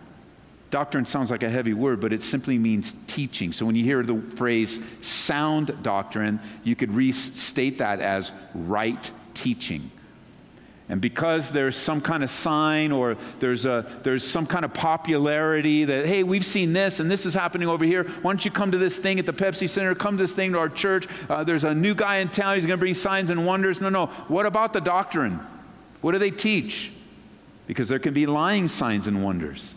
Doctrine 0.73 1.05
sounds 1.05 1.31
like 1.31 1.45
a 1.45 1.49
heavy 1.49 1.75
word, 1.75 2.01
but 2.01 2.13
it 2.13 2.23
simply 2.23 2.59
means 2.59 2.97
teaching. 3.07 3.53
So 3.53 3.65
when 3.65 3.77
you 3.77 3.85
hear 3.85 4.03
the 4.03 4.21
phrase 4.35 4.81
sound 5.01 5.81
doctrine, 5.85 6.41
you 6.65 6.75
could 6.75 6.93
restate 6.93 7.79
that 7.79 8.01
as 8.01 8.33
right 8.55 9.09
teaching. 9.33 9.93
And 10.89 11.01
because 11.01 11.51
there's 11.51 11.77
some 11.77 12.01
kind 12.01 12.23
of 12.23 12.31
sign 12.31 12.93
or 12.93 13.17
there's, 13.39 13.67
a, 13.67 13.87
there's 14.03 14.27
some 14.27 14.47
kind 14.47 14.65
of 14.65 14.75
popularity 14.75 15.85
that, 15.85 16.07
hey, 16.07 16.23
we've 16.23 16.45
seen 16.45 16.73
this 16.73 17.01
and 17.01 17.11
this 17.11 17.25
is 17.25 17.35
happening 17.35 17.69
over 17.69 17.85
here. 17.85 18.05
Why 18.05 18.33
don't 18.33 18.45
you 18.45 18.51
come 18.51 18.73
to 18.73 18.79
this 18.79 18.99
thing 18.99 19.19
at 19.19 19.27
the 19.27 19.33
Pepsi 19.33 19.69
Center? 19.69 19.95
Come 19.95 20.17
to 20.17 20.23
this 20.25 20.33
thing 20.33 20.53
to 20.53 20.59
our 20.59 20.69
church. 20.69 21.07
Uh, 21.31 21.45
there's 21.45 21.65
a 21.65 21.75
new 21.75 21.95
guy 21.95 22.19
in 22.19 22.29
town. 22.29 22.57
He's 22.57 22.67
going 22.67 22.79
to 22.79 22.81
bring 22.81 22.95
signs 22.95 23.31
and 23.31 23.47
wonders. 23.47 23.81
No, 23.81 23.89
no. 23.89 24.07
What 24.29 24.45
about 24.45 24.73
the 24.73 24.81
doctrine? 24.81 25.41
What 26.01 26.13
do 26.13 26.19
they 26.19 26.31
teach? 26.31 26.93
Because 27.67 27.89
there 27.89 28.01
can 28.01 28.13
be 28.13 28.27
lying 28.27 28.69
signs 28.69 29.07
and 29.07 29.25
wonders. 29.25 29.75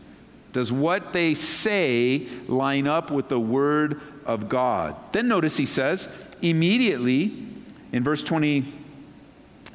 Does 0.53 0.71
what 0.71 1.13
they 1.13 1.35
say 1.35 2.27
line 2.47 2.87
up 2.87 3.11
with 3.11 3.29
the 3.29 3.39
Word 3.39 4.01
of 4.25 4.49
God? 4.49 4.95
Then 5.11 5.27
notice 5.27 5.55
he 5.55 5.65
says, 5.65 6.09
immediately 6.41 7.47
in 7.91 8.03
verse 8.03 8.23
20, 8.23 8.73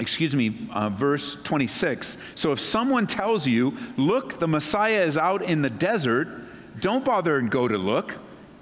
excuse 0.00 0.35
me, 0.35 0.66
uh, 0.73 0.88
verse 0.88 1.37
26. 1.45 2.16
So 2.35 2.52
if 2.52 2.61
someone 2.61 3.07
tells 3.07 3.47
you, 3.47 3.76
look, 3.97 4.40
the 4.40 4.49
Messiah 4.49 5.02
is 5.02 5.19
out 5.19 5.42
in 5.42 5.62
the 5.62 5.71
desert, 5.71 6.28
don't 6.80 7.04
bother 7.04 7.38
and 7.38 7.50
go 7.50 7.69
to 7.69 7.76
look. 7.76 8.16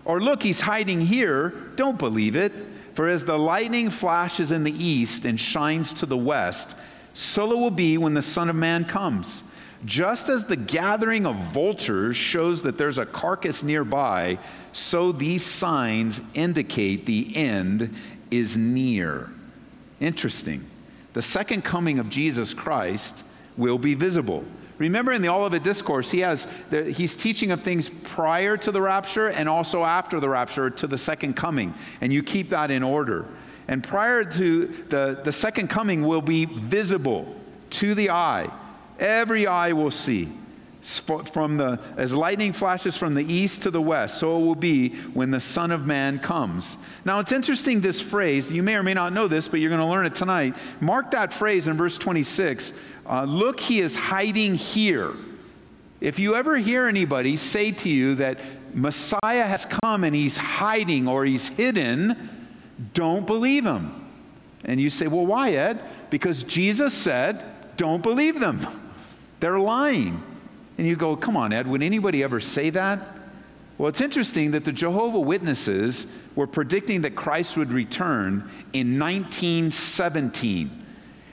Or 0.04 0.20
look, 0.20 0.42
he's 0.42 0.60
hiding 0.60 1.00
here, 1.00 1.50
don't 1.76 1.98
believe 1.98 2.34
it. 2.34 2.52
For 2.94 3.08
as 3.08 3.24
the 3.24 3.38
lightning 3.38 3.90
flashes 3.90 4.50
in 4.50 4.64
the 4.64 4.72
east 4.72 5.24
and 5.24 5.38
shines 5.38 5.92
to 5.94 6.06
the 6.06 6.16
west, 6.16 6.76
so 7.14 7.52
it 7.52 7.56
will 7.56 7.70
be 7.70 7.96
when 7.96 8.14
the 8.14 8.22
Son 8.22 8.50
of 8.50 8.56
Man 8.56 8.84
comes. 8.84 9.44
Just 9.84 10.28
as 10.28 10.44
the 10.44 10.56
gathering 10.56 11.24
of 11.24 11.36
vultures 11.36 12.16
shows 12.16 12.62
that 12.62 12.76
there's 12.76 12.98
a 12.98 13.06
carcass 13.06 13.62
nearby, 13.62 14.38
so 14.72 15.12
these 15.12 15.44
signs 15.44 16.20
indicate 16.34 17.06
the 17.06 17.36
end 17.36 17.94
is 18.32 18.56
near. 18.56 19.30
Interesting. 20.00 20.64
The 21.12 21.22
second 21.22 21.64
coming 21.64 21.98
of 21.98 22.10
Jesus 22.10 22.54
Christ 22.54 23.24
will 23.56 23.78
be 23.78 23.94
visible. 23.94 24.44
Remember 24.78 25.12
in 25.12 25.22
the 25.22 25.28
Olivet 25.28 25.64
Discourse, 25.64 26.10
he 26.10 26.20
has 26.20 26.46
he's 26.70 27.14
teaching 27.14 27.50
of 27.50 27.62
things 27.62 27.88
prior 27.88 28.56
to 28.58 28.70
the 28.70 28.80
rapture 28.80 29.28
and 29.28 29.48
also 29.48 29.84
after 29.84 30.20
the 30.20 30.28
rapture 30.28 30.70
to 30.70 30.86
the 30.86 30.98
second 30.98 31.34
coming. 31.34 31.74
And 32.00 32.12
you 32.12 32.22
keep 32.22 32.50
that 32.50 32.70
in 32.70 32.82
order. 32.84 33.26
And 33.66 33.82
prior 33.82 34.24
to 34.24 34.66
the, 34.88 35.20
the 35.24 35.32
second 35.32 35.68
coming 35.68 36.06
will 36.06 36.22
be 36.22 36.44
visible 36.44 37.36
to 37.70 37.94
the 37.94 38.10
eye. 38.10 38.50
Every 38.98 39.46
eye 39.46 39.72
will 39.72 39.90
see. 39.90 40.32
From 40.88 41.56
the 41.58 41.78
as 41.96 42.14
lightning 42.14 42.52
flashes 42.52 42.96
from 42.96 43.14
the 43.14 43.32
east 43.32 43.62
to 43.62 43.70
the 43.70 43.80
west 43.80 44.18
so 44.18 44.40
it 44.40 44.44
will 44.44 44.54
be 44.54 44.88
when 45.12 45.30
the 45.30 45.40
son 45.40 45.70
of 45.70 45.86
man 45.86 46.18
comes. 46.18 46.78
Now 47.04 47.20
it's 47.20 47.32
interesting 47.32 47.80
this 47.80 48.00
phrase 48.00 48.50
you 48.50 48.62
may 48.62 48.74
or 48.74 48.82
may 48.82 48.94
not 48.94 49.12
know 49.12 49.28
this 49.28 49.48
but 49.48 49.60
you're 49.60 49.70
going 49.70 49.80
to 49.80 49.86
learn 49.86 50.06
it 50.06 50.14
tonight. 50.14 50.54
Mark 50.80 51.10
that 51.10 51.32
phrase 51.32 51.68
in 51.68 51.76
verse 51.76 51.98
26 51.98 52.72
uh, 53.06 53.24
look 53.24 53.60
he 53.60 53.80
is 53.80 53.96
hiding 53.96 54.54
here. 54.54 55.14
If 56.00 56.18
you 56.18 56.34
ever 56.36 56.56
hear 56.56 56.86
anybody 56.86 57.36
say 57.36 57.72
to 57.72 57.90
you 57.90 58.14
that 58.16 58.38
messiah 58.72 59.44
has 59.44 59.66
come 59.66 60.04
and 60.04 60.14
he's 60.14 60.36
hiding 60.36 61.08
or 61.08 61.24
he's 61.24 61.48
hidden 61.48 62.46
don't 62.94 63.26
believe 63.26 63.64
him. 63.64 64.06
And 64.64 64.80
you 64.80 64.88
say 64.88 65.06
well 65.06 65.26
why 65.26 65.52
ed? 65.52 65.82
Because 66.08 66.44
jesus 66.44 66.94
said 66.94 67.44
don't 67.76 68.02
believe 68.02 68.40
them. 68.40 68.66
They're 69.40 69.58
lying 69.58 70.22
and 70.78 70.86
you 70.86 70.96
go, 70.96 71.16
come 71.16 71.36
on, 71.36 71.52
Ed, 71.52 71.66
would 71.66 71.82
anybody 71.82 72.22
ever 72.22 72.38
say 72.40 72.70
that? 72.70 73.00
Well, 73.76 73.88
it's 73.88 74.00
interesting 74.00 74.52
that 74.52 74.64
the 74.64 74.72
Jehovah 74.72 75.20
Witnesses 75.20 76.06
were 76.34 76.46
predicting 76.46 77.02
that 77.02 77.14
Christ 77.14 77.56
would 77.56 77.72
return 77.72 78.50
in 78.72 78.98
1917 78.98 80.86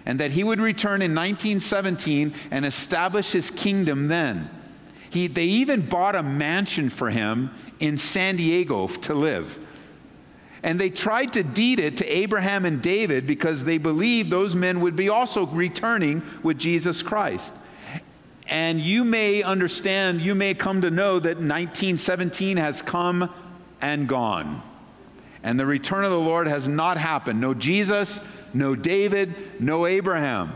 and 0.06 0.20
that 0.20 0.32
he 0.32 0.44
would 0.44 0.60
return 0.60 1.02
in 1.02 1.16
1917 1.16 2.34
and 2.52 2.66
establish 2.66 3.32
his 3.32 3.50
kingdom 3.50 4.08
then. 4.08 4.50
He, 5.10 5.28
they 5.28 5.46
even 5.46 5.82
bought 5.82 6.16
a 6.16 6.22
mansion 6.22 6.90
for 6.90 7.10
him 7.10 7.52
in 7.80 7.98
San 7.98 8.36
Diego 8.36 8.88
to 8.88 9.14
live. 9.14 9.60
And 10.62 10.80
they 10.80 10.90
tried 10.90 11.34
to 11.34 11.44
deed 11.44 11.80
it 11.80 11.98
to 11.98 12.06
Abraham 12.06 12.66
and 12.66 12.82
David 12.82 13.25
because 13.25 13.64
they 13.64 13.78
believed 13.78 14.30
those 14.30 14.56
men 14.56 14.82
would 14.82 14.96
be 14.96 15.10
also 15.10 15.46
returning 15.48 16.24
with 16.44 16.58
Jesus 16.58 17.02
Christ. 17.02 17.54
And 18.48 18.80
you 18.80 19.04
may 19.04 19.42
understand, 19.42 20.22
you 20.22 20.36
may 20.36 20.54
come 20.54 20.82
to 20.82 20.92
know 20.92 21.20
that 21.20 21.38
1917 21.38 22.58
has 22.58 22.82
come 22.82 23.34
and 23.82 24.08
gone. 24.08 24.62
And 25.44 25.60
the 25.60 25.66
return 25.66 26.04
of 26.04 26.12
the 26.12 26.20
Lord 26.20 26.48
has 26.48 26.68
not 26.68 26.98
happened. 26.98 27.40
No 27.40 27.54
Jesus, 27.54 28.22
no 28.54 28.75
David, 28.75 29.36
no 29.60 29.86
Abraham. 29.86 30.54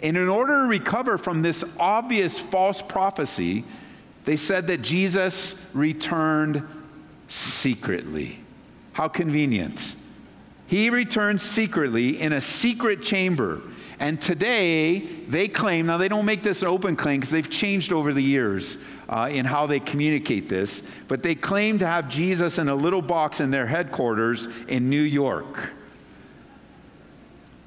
And 0.00 0.16
in 0.16 0.28
order 0.28 0.62
to 0.62 0.68
recover 0.68 1.18
from 1.18 1.42
this 1.42 1.64
obvious 1.78 2.38
false 2.38 2.80
prophecy, 2.80 3.64
they 4.24 4.36
said 4.36 4.66
that 4.68 4.82
Jesus 4.82 5.56
returned 5.74 6.62
secretly. 7.28 8.40
How 8.92 9.08
convenient. 9.08 9.96
He 10.66 10.90
returned 10.90 11.40
secretly 11.40 12.20
in 12.20 12.32
a 12.32 12.40
secret 12.40 13.02
chamber. 13.02 13.62
And 14.00 14.20
today, 14.20 15.00
they 15.00 15.48
claim, 15.48 15.86
now 15.86 15.96
they 15.96 16.08
don't 16.08 16.24
make 16.24 16.44
this 16.44 16.62
an 16.62 16.68
open 16.68 16.94
claim 16.94 17.18
because 17.18 17.32
they've 17.32 17.50
changed 17.50 17.92
over 17.92 18.12
the 18.12 18.22
years 18.22 18.78
uh, 19.08 19.28
in 19.30 19.44
how 19.44 19.66
they 19.66 19.80
communicate 19.80 20.48
this, 20.48 20.84
but 21.08 21.22
they 21.22 21.34
claim 21.34 21.78
to 21.78 21.86
have 21.86 22.08
Jesus 22.08 22.58
in 22.58 22.68
a 22.68 22.74
little 22.74 23.02
box 23.02 23.40
in 23.40 23.50
their 23.50 23.66
headquarters 23.66 24.46
in 24.68 24.88
New 24.88 25.02
York. 25.02 25.72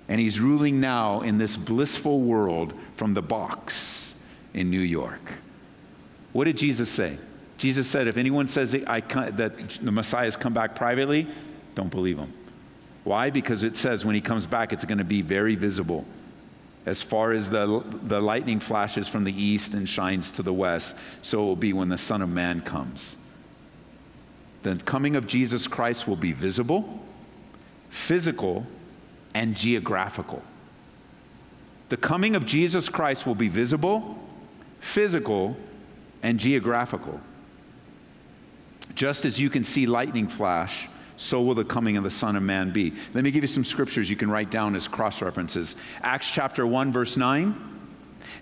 And 0.07 0.21
he's 0.21 0.39
ruling 0.39 0.79
now 0.79 1.21
in 1.21 1.38
this 1.38 1.57
blissful 1.57 2.21
world 2.21 2.73
from 2.95 3.13
the 3.13 3.21
box 3.21 4.15
in 4.53 4.69
New 4.69 4.79
York. 4.79 5.33
What 6.31 6.45
did 6.45 6.57
Jesus 6.57 6.89
say? 6.89 7.17
Jesus 7.57 7.88
said, 7.88 8.07
if 8.07 8.17
anyone 8.17 8.47
says 8.47 8.71
that 8.71 9.79
the 9.81 9.91
Messiah 9.91 10.25
has 10.25 10.38
come 10.38 10.53
back 10.53 10.75
privately, 10.75 11.27
don't 11.75 11.91
believe 11.91 12.17
him. 12.17 12.33
Why? 13.03 13.29
Because 13.29 13.63
it 13.63 13.75
says 13.75 14.05
when 14.05 14.15
he 14.15 14.21
comes 14.21 14.45
back, 14.45 14.71
it's 14.71 14.85
going 14.85 14.97
to 14.97 15.03
be 15.03 15.21
very 15.21 15.55
visible 15.55 16.05
as 16.85 17.03
far 17.03 17.31
as 17.31 17.50
the, 17.50 17.83
the 18.03 18.19
lightning 18.19 18.59
flashes 18.59 19.07
from 19.07 19.23
the 19.23 19.43
east 19.43 19.73
and 19.73 19.88
shines 19.88 20.31
to 20.31 20.43
the 20.43 20.53
west, 20.53 20.95
so 21.21 21.43
it 21.43 21.45
will 21.45 21.55
be 21.55 21.73
when 21.73 21.89
the 21.89 21.97
Son 21.97 22.21
of 22.21 22.29
Man 22.29 22.61
comes. 22.61 23.17
The 24.63 24.75
coming 24.77 25.15
of 25.15 25.27
Jesus 25.27 25.67
Christ 25.67 26.07
will 26.07 26.15
be 26.15 26.31
visible, 26.31 27.00
physical, 27.89 28.65
and 29.33 29.55
geographical. 29.55 30.43
The 31.89 31.97
coming 31.97 32.35
of 32.35 32.45
Jesus 32.45 32.89
Christ 32.89 33.25
will 33.25 33.35
be 33.35 33.50
visible, 33.50 34.17
physical, 34.79 35.57
and 36.23 36.39
geographical. 36.39 37.19
Just 38.95 39.25
as 39.25 39.39
you 39.39 39.50
can 39.50 39.63
see 39.63 39.85
lightning 39.85 40.27
flash 40.27 40.88
so 41.21 41.39
will 41.39 41.53
the 41.53 41.63
coming 41.63 41.97
of 41.97 42.03
the 42.03 42.09
Son 42.09 42.35
of 42.35 42.41
Man 42.41 42.71
be. 42.71 42.93
Let 43.13 43.23
me 43.23 43.29
give 43.29 43.43
you 43.43 43.47
some 43.47 43.63
scriptures 43.63 44.09
you 44.09 44.15
can 44.15 44.31
write 44.31 44.49
down 44.49 44.75
as 44.75 44.87
cross 44.87 45.21
references. 45.21 45.75
Acts 46.01 46.29
chapter 46.29 46.65
1, 46.65 46.91
verse 46.91 47.15
9, 47.15 47.55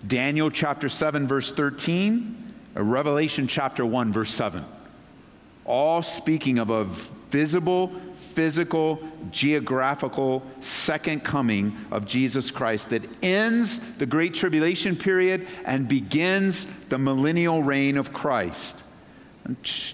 Daniel 0.06 0.50
chapter 0.50 0.88
7, 0.88 1.28
verse 1.28 1.50
13, 1.50 2.54
uh, 2.74 2.82
Revelation 2.82 3.46
chapter 3.46 3.84
1, 3.84 4.12
verse 4.12 4.32
7. 4.32 4.64
All 5.66 6.00
speaking 6.00 6.58
of 6.58 6.70
a 6.70 6.84
visible, 7.30 7.92
physical, 8.16 8.98
geographical 9.30 10.42
second 10.60 11.22
coming 11.22 11.76
of 11.90 12.06
Jesus 12.06 12.50
Christ 12.50 12.88
that 12.90 13.02
ends 13.22 13.78
the 13.96 14.06
Great 14.06 14.32
Tribulation 14.32 14.96
period 14.96 15.46
and 15.66 15.86
begins 15.86 16.64
the 16.88 16.98
millennial 16.98 17.62
reign 17.62 17.98
of 17.98 18.14
Christ. 18.14 18.84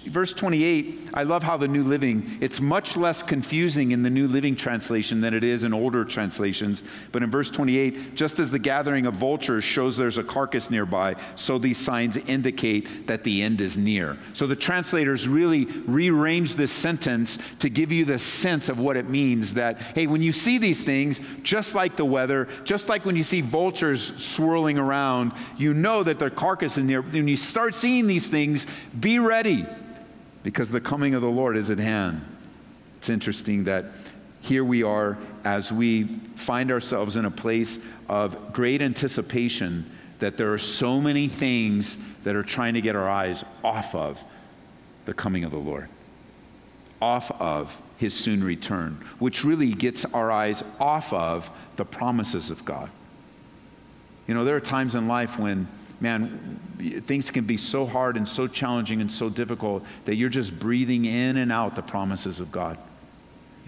Verse 0.05 0.33
28, 0.33 1.09
I 1.13 1.23
love 1.23 1.41
how 1.41 1.57
the 1.57 1.67
New 1.67 1.83
Living, 1.83 2.37
it's 2.41 2.59
much 2.59 2.95
less 2.95 3.23
confusing 3.23 3.91
in 3.91 4.03
the 4.03 4.09
New 4.09 4.27
Living 4.27 4.55
Translation 4.55 5.21
than 5.21 5.33
it 5.33 5.43
is 5.43 5.63
in 5.63 5.73
older 5.73 6.05
translations. 6.05 6.83
But 7.11 7.23
in 7.23 7.31
verse 7.31 7.49
28, 7.49 8.13
just 8.15 8.39
as 8.39 8.51
the 8.51 8.59
gathering 8.59 9.05
of 9.05 9.15
vultures 9.15 9.63
shows 9.63 9.97
there's 9.97 10.17
a 10.17 10.23
carcass 10.23 10.69
nearby, 10.69 11.15
so 11.35 11.57
these 11.57 11.77
signs 11.77 12.17
indicate 12.17 13.07
that 13.07 13.23
the 13.23 13.41
end 13.41 13.61
is 13.61 13.77
near. 13.77 14.17
So 14.33 14.47
the 14.47 14.55
translators 14.55 15.27
really 15.27 15.65
rearrange 15.65 16.55
this 16.55 16.71
sentence 16.71 17.39
to 17.59 17.69
give 17.69 17.91
you 17.91 18.05
the 18.05 18.19
sense 18.19 18.69
of 18.69 18.79
what 18.79 18.97
it 18.97 19.09
means 19.09 19.53
that, 19.55 19.81
hey, 19.81 20.07
when 20.07 20.21
you 20.21 20.31
see 20.31 20.57
these 20.57 20.83
things, 20.83 21.21
just 21.41 21.73
like 21.73 21.95
the 21.95 22.05
weather, 22.05 22.47
just 22.63 22.89
like 22.89 23.05
when 23.05 23.15
you 23.15 23.23
see 23.23 23.41
vultures 23.41 24.13
swirling 24.23 24.77
around, 24.77 25.31
you 25.57 25.73
know 25.73 26.03
that 26.03 26.19
their 26.19 26.29
carcass 26.29 26.77
is 26.77 26.83
near. 26.83 27.01
When 27.01 27.27
you 27.27 27.35
start 27.35 27.73
seeing 27.73 28.07
these 28.07 28.27
things, 28.27 28.67
be 28.99 29.19
ready 29.19 29.46
ready 29.47 29.65
because 30.43 30.69
the 30.71 30.81
coming 30.81 31.13
of 31.13 31.21
the 31.21 31.29
Lord 31.29 31.55
is 31.55 31.71
at 31.71 31.79
hand. 31.79 32.21
It's 32.97 33.09
interesting 33.09 33.63
that 33.65 33.85
here 34.41 34.63
we 34.63 34.83
are 34.83 35.17
as 35.45 35.71
we 35.71 36.03
find 36.35 36.69
ourselves 36.69 37.15
in 37.15 37.23
a 37.23 37.31
place 37.31 37.79
of 38.09 38.51
great 38.51 38.81
anticipation 38.81 39.89
that 40.19 40.35
there 40.35 40.51
are 40.51 40.57
so 40.57 40.99
many 40.99 41.29
things 41.29 41.97
that 42.23 42.35
are 42.35 42.43
trying 42.43 42.73
to 42.73 42.81
get 42.81 42.95
our 42.95 43.09
eyes 43.09 43.45
off 43.63 43.95
of 43.95 44.21
the 45.05 45.13
coming 45.13 45.45
of 45.45 45.51
the 45.51 45.57
Lord, 45.57 45.87
off 47.01 47.31
of 47.39 47.81
his 47.97 48.13
soon 48.13 48.43
return, 48.43 49.01
which 49.19 49.45
really 49.45 49.71
gets 49.71 50.03
our 50.13 50.29
eyes 50.29 50.63
off 50.79 51.13
of 51.13 51.49
the 51.77 51.85
promises 51.85 52.49
of 52.49 52.65
God. 52.65 52.89
You 54.27 54.33
know, 54.33 54.43
there 54.43 54.57
are 54.57 54.61
times 54.61 54.95
in 54.95 55.07
life 55.07 55.39
when 55.39 55.69
man, 55.99 57.01
things 57.05 57.31
can 57.31 57.45
be 57.45 57.57
so 57.57 57.85
hard 57.85 58.17
and 58.17 58.27
so 58.27 58.47
challenging 58.47 59.01
and 59.01 59.11
so 59.11 59.29
difficult 59.29 59.83
that 60.05 60.15
you're 60.15 60.29
just 60.29 60.57
breathing 60.59 61.05
in 61.05 61.37
and 61.37 61.51
out 61.51 61.75
the 61.75 61.81
promises 61.81 62.39
of 62.39 62.51
God. 62.51 62.77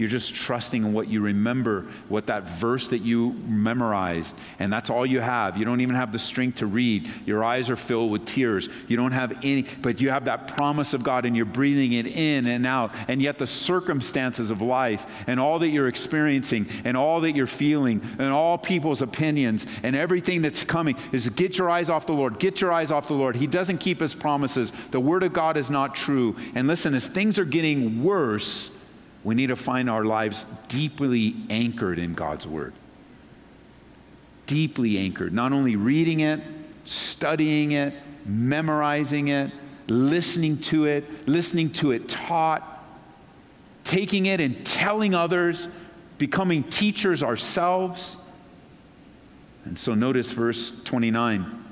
You're 0.00 0.08
just 0.08 0.34
trusting 0.34 0.82
in 0.82 0.94
what 0.94 1.08
you 1.08 1.20
remember, 1.20 1.86
what 2.08 2.28
that 2.28 2.48
verse 2.48 2.88
that 2.88 3.02
you 3.02 3.34
memorized, 3.46 4.34
and 4.58 4.72
that's 4.72 4.88
all 4.88 5.04
you 5.04 5.20
have. 5.20 5.58
You 5.58 5.66
don't 5.66 5.82
even 5.82 5.94
have 5.94 6.10
the 6.10 6.18
strength 6.18 6.56
to 6.60 6.66
read. 6.66 7.10
Your 7.26 7.44
eyes 7.44 7.68
are 7.68 7.76
filled 7.76 8.10
with 8.10 8.24
tears. 8.24 8.70
You 8.88 8.96
don't 8.96 9.12
have 9.12 9.36
any, 9.42 9.66
but 9.82 10.00
you 10.00 10.08
have 10.08 10.24
that 10.24 10.48
promise 10.48 10.94
of 10.94 11.02
God 11.02 11.26
and 11.26 11.36
you're 11.36 11.44
breathing 11.44 11.92
it 11.92 12.06
in 12.06 12.46
and 12.46 12.66
out. 12.66 12.94
And 13.08 13.20
yet, 13.20 13.36
the 13.36 13.46
circumstances 13.46 14.50
of 14.50 14.62
life 14.62 15.04
and 15.26 15.38
all 15.38 15.58
that 15.58 15.68
you're 15.68 15.88
experiencing 15.88 16.66
and 16.84 16.96
all 16.96 17.20
that 17.20 17.36
you're 17.36 17.46
feeling 17.46 18.00
and 18.18 18.32
all 18.32 18.56
people's 18.56 19.02
opinions 19.02 19.66
and 19.82 19.94
everything 19.94 20.40
that's 20.40 20.64
coming 20.64 20.96
is 21.12 21.28
get 21.28 21.58
your 21.58 21.68
eyes 21.68 21.90
off 21.90 22.06
the 22.06 22.14
Lord. 22.14 22.38
Get 22.38 22.62
your 22.62 22.72
eyes 22.72 22.90
off 22.90 23.06
the 23.06 23.12
Lord. 23.12 23.36
He 23.36 23.46
doesn't 23.46 23.78
keep 23.78 24.00
his 24.00 24.14
promises. 24.14 24.72
The 24.92 25.00
word 25.00 25.24
of 25.24 25.34
God 25.34 25.58
is 25.58 25.68
not 25.68 25.94
true. 25.94 26.36
And 26.54 26.66
listen, 26.66 26.94
as 26.94 27.06
things 27.06 27.38
are 27.38 27.44
getting 27.44 28.02
worse, 28.02 28.70
we 29.22 29.34
need 29.34 29.48
to 29.48 29.56
find 29.56 29.90
our 29.90 30.04
lives 30.04 30.46
deeply 30.68 31.36
anchored 31.50 31.98
in 31.98 32.14
God's 32.14 32.46
Word. 32.46 32.72
Deeply 34.46 34.98
anchored. 34.98 35.32
Not 35.32 35.52
only 35.52 35.76
reading 35.76 36.20
it, 36.20 36.40
studying 36.84 37.72
it, 37.72 37.92
memorizing 38.24 39.28
it, 39.28 39.50
listening 39.88 40.58
to 40.58 40.86
it, 40.86 41.28
listening 41.28 41.70
to 41.70 41.92
it 41.92 42.08
taught, 42.08 42.84
taking 43.84 44.26
it 44.26 44.40
and 44.40 44.64
telling 44.64 45.14
others, 45.14 45.68
becoming 46.16 46.62
teachers 46.64 47.22
ourselves. 47.22 48.16
And 49.64 49.78
so 49.78 49.94
notice 49.94 50.32
verse 50.32 50.82
29. 50.84 51.64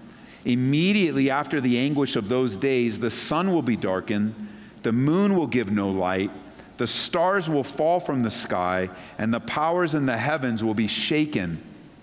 Immediately 0.45 1.31
after 1.31 1.61
the 1.61 1.79
anguish 1.79 2.15
of 2.17 2.29
those 2.29 2.57
days, 2.57 3.01
the 3.01 3.11
sun 3.11 3.53
will 3.53 3.63
be 3.63 3.77
darkened, 3.77 4.35
the 4.83 4.93
moon 4.93 5.35
will 5.35 5.47
give 5.47 5.71
no 5.71 5.89
light 5.89 6.31
the 6.79 6.87
stars 6.87 7.49
will 7.49 7.65
fall 7.65 8.01
from 8.01 8.23
the 8.23 8.31
sky, 8.31 8.89
and 9.19 9.35
the 9.35 9.41
powers 9.41 9.95
in 9.95 10.07
the 10.07 10.17
heavens 10.17 10.65
will 10.65 10.75
be 10.75 10.87
shaken. 10.87 11.61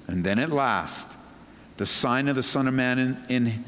And 0.08 0.24
then 0.24 0.38
at 0.38 0.51
last, 0.51 1.10
the 1.77 1.86
sign 1.86 2.27
of 2.27 2.36
the 2.36 2.44
Son 2.44 2.67
of 2.67 2.74
Man 2.74 3.00
in, 3.00 3.17
in 3.29 3.65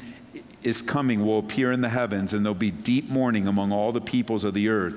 is 0.62 0.82
coming 0.82 1.24
will 1.24 1.38
appear 1.38 1.72
in 1.72 1.80
the 1.80 1.88
heavens, 1.88 2.34
and 2.34 2.44
there'll 2.44 2.54
be 2.54 2.70
deep 2.70 3.08
mourning 3.08 3.46
among 3.46 3.72
all 3.72 3.90
the 3.90 4.02
peoples 4.02 4.44
of 4.44 4.52
the 4.52 4.68
earth. 4.68 4.94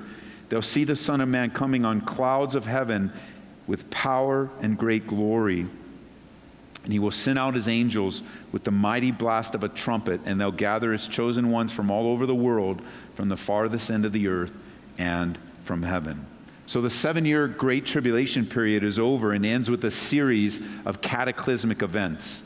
They'll 0.50 0.60
see 0.60 0.84
the 0.84 0.96
Son 0.96 1.22
of 1.22 1.28
Man 1.28 1.50
coming 1.50 1.86
on 1.86 2.02
clouds 2.02 2.54
of 2.54 2.66
heaven 2.66 3.10
with 3.66 3.88
power 3.88 4.50
and 4.60 4.76
great 4.76 5.06
glory. 5.06 5.60
And 6.84 6.92
he 6.92 6.98
will 6.98 7.10
send 7.10 7.38
out 7.38 7.54
his 7.54 7.68
angels 7.68 8.22
with 8.50 8.64
the 8.64 8.70
mighty 8.70 9.12
blast 9.12 9.54
of 9.54 9.64
a 9.64 9.68
trumpet, 9.68 10.20
and 10.26 10.38
they'll 10.38 10.52
gather 10.52 10.92
his 10.92 11.08
chosen 11.08 11.50
ones 11.50 11.72
from 11.72 11.90
all 11.90 12.08
over 12.08 12.26
the 12.26 12.34
world, 12.34 12.82
from 13.14 13.30
the 13.30 13.36
farthest 13.36 13.90
end 13.90 14.04
of 14.04 14.12
the 14.12 14.28
earth 14.28 14.52
and 14.98 15.38
from 15.64 15.82
heaven. 15.82 16.26
So 16.66 16.80
the 16.80 16.90
seven 16.90 17.24
year 17.24 17.48
Great 17.48 17.84
Tribulation 17.84 18.46
period 18.46 18.84
is 18.84 18.98
over 18.98 19.32
and 19.32 19.44
ends 19.44 19.70
with 19.70 19.84
a 19.84 19.90
series 19.90 20.60
of 20.84 21.00
cataclysmic 21.00 21.82
events. 21.82 22.42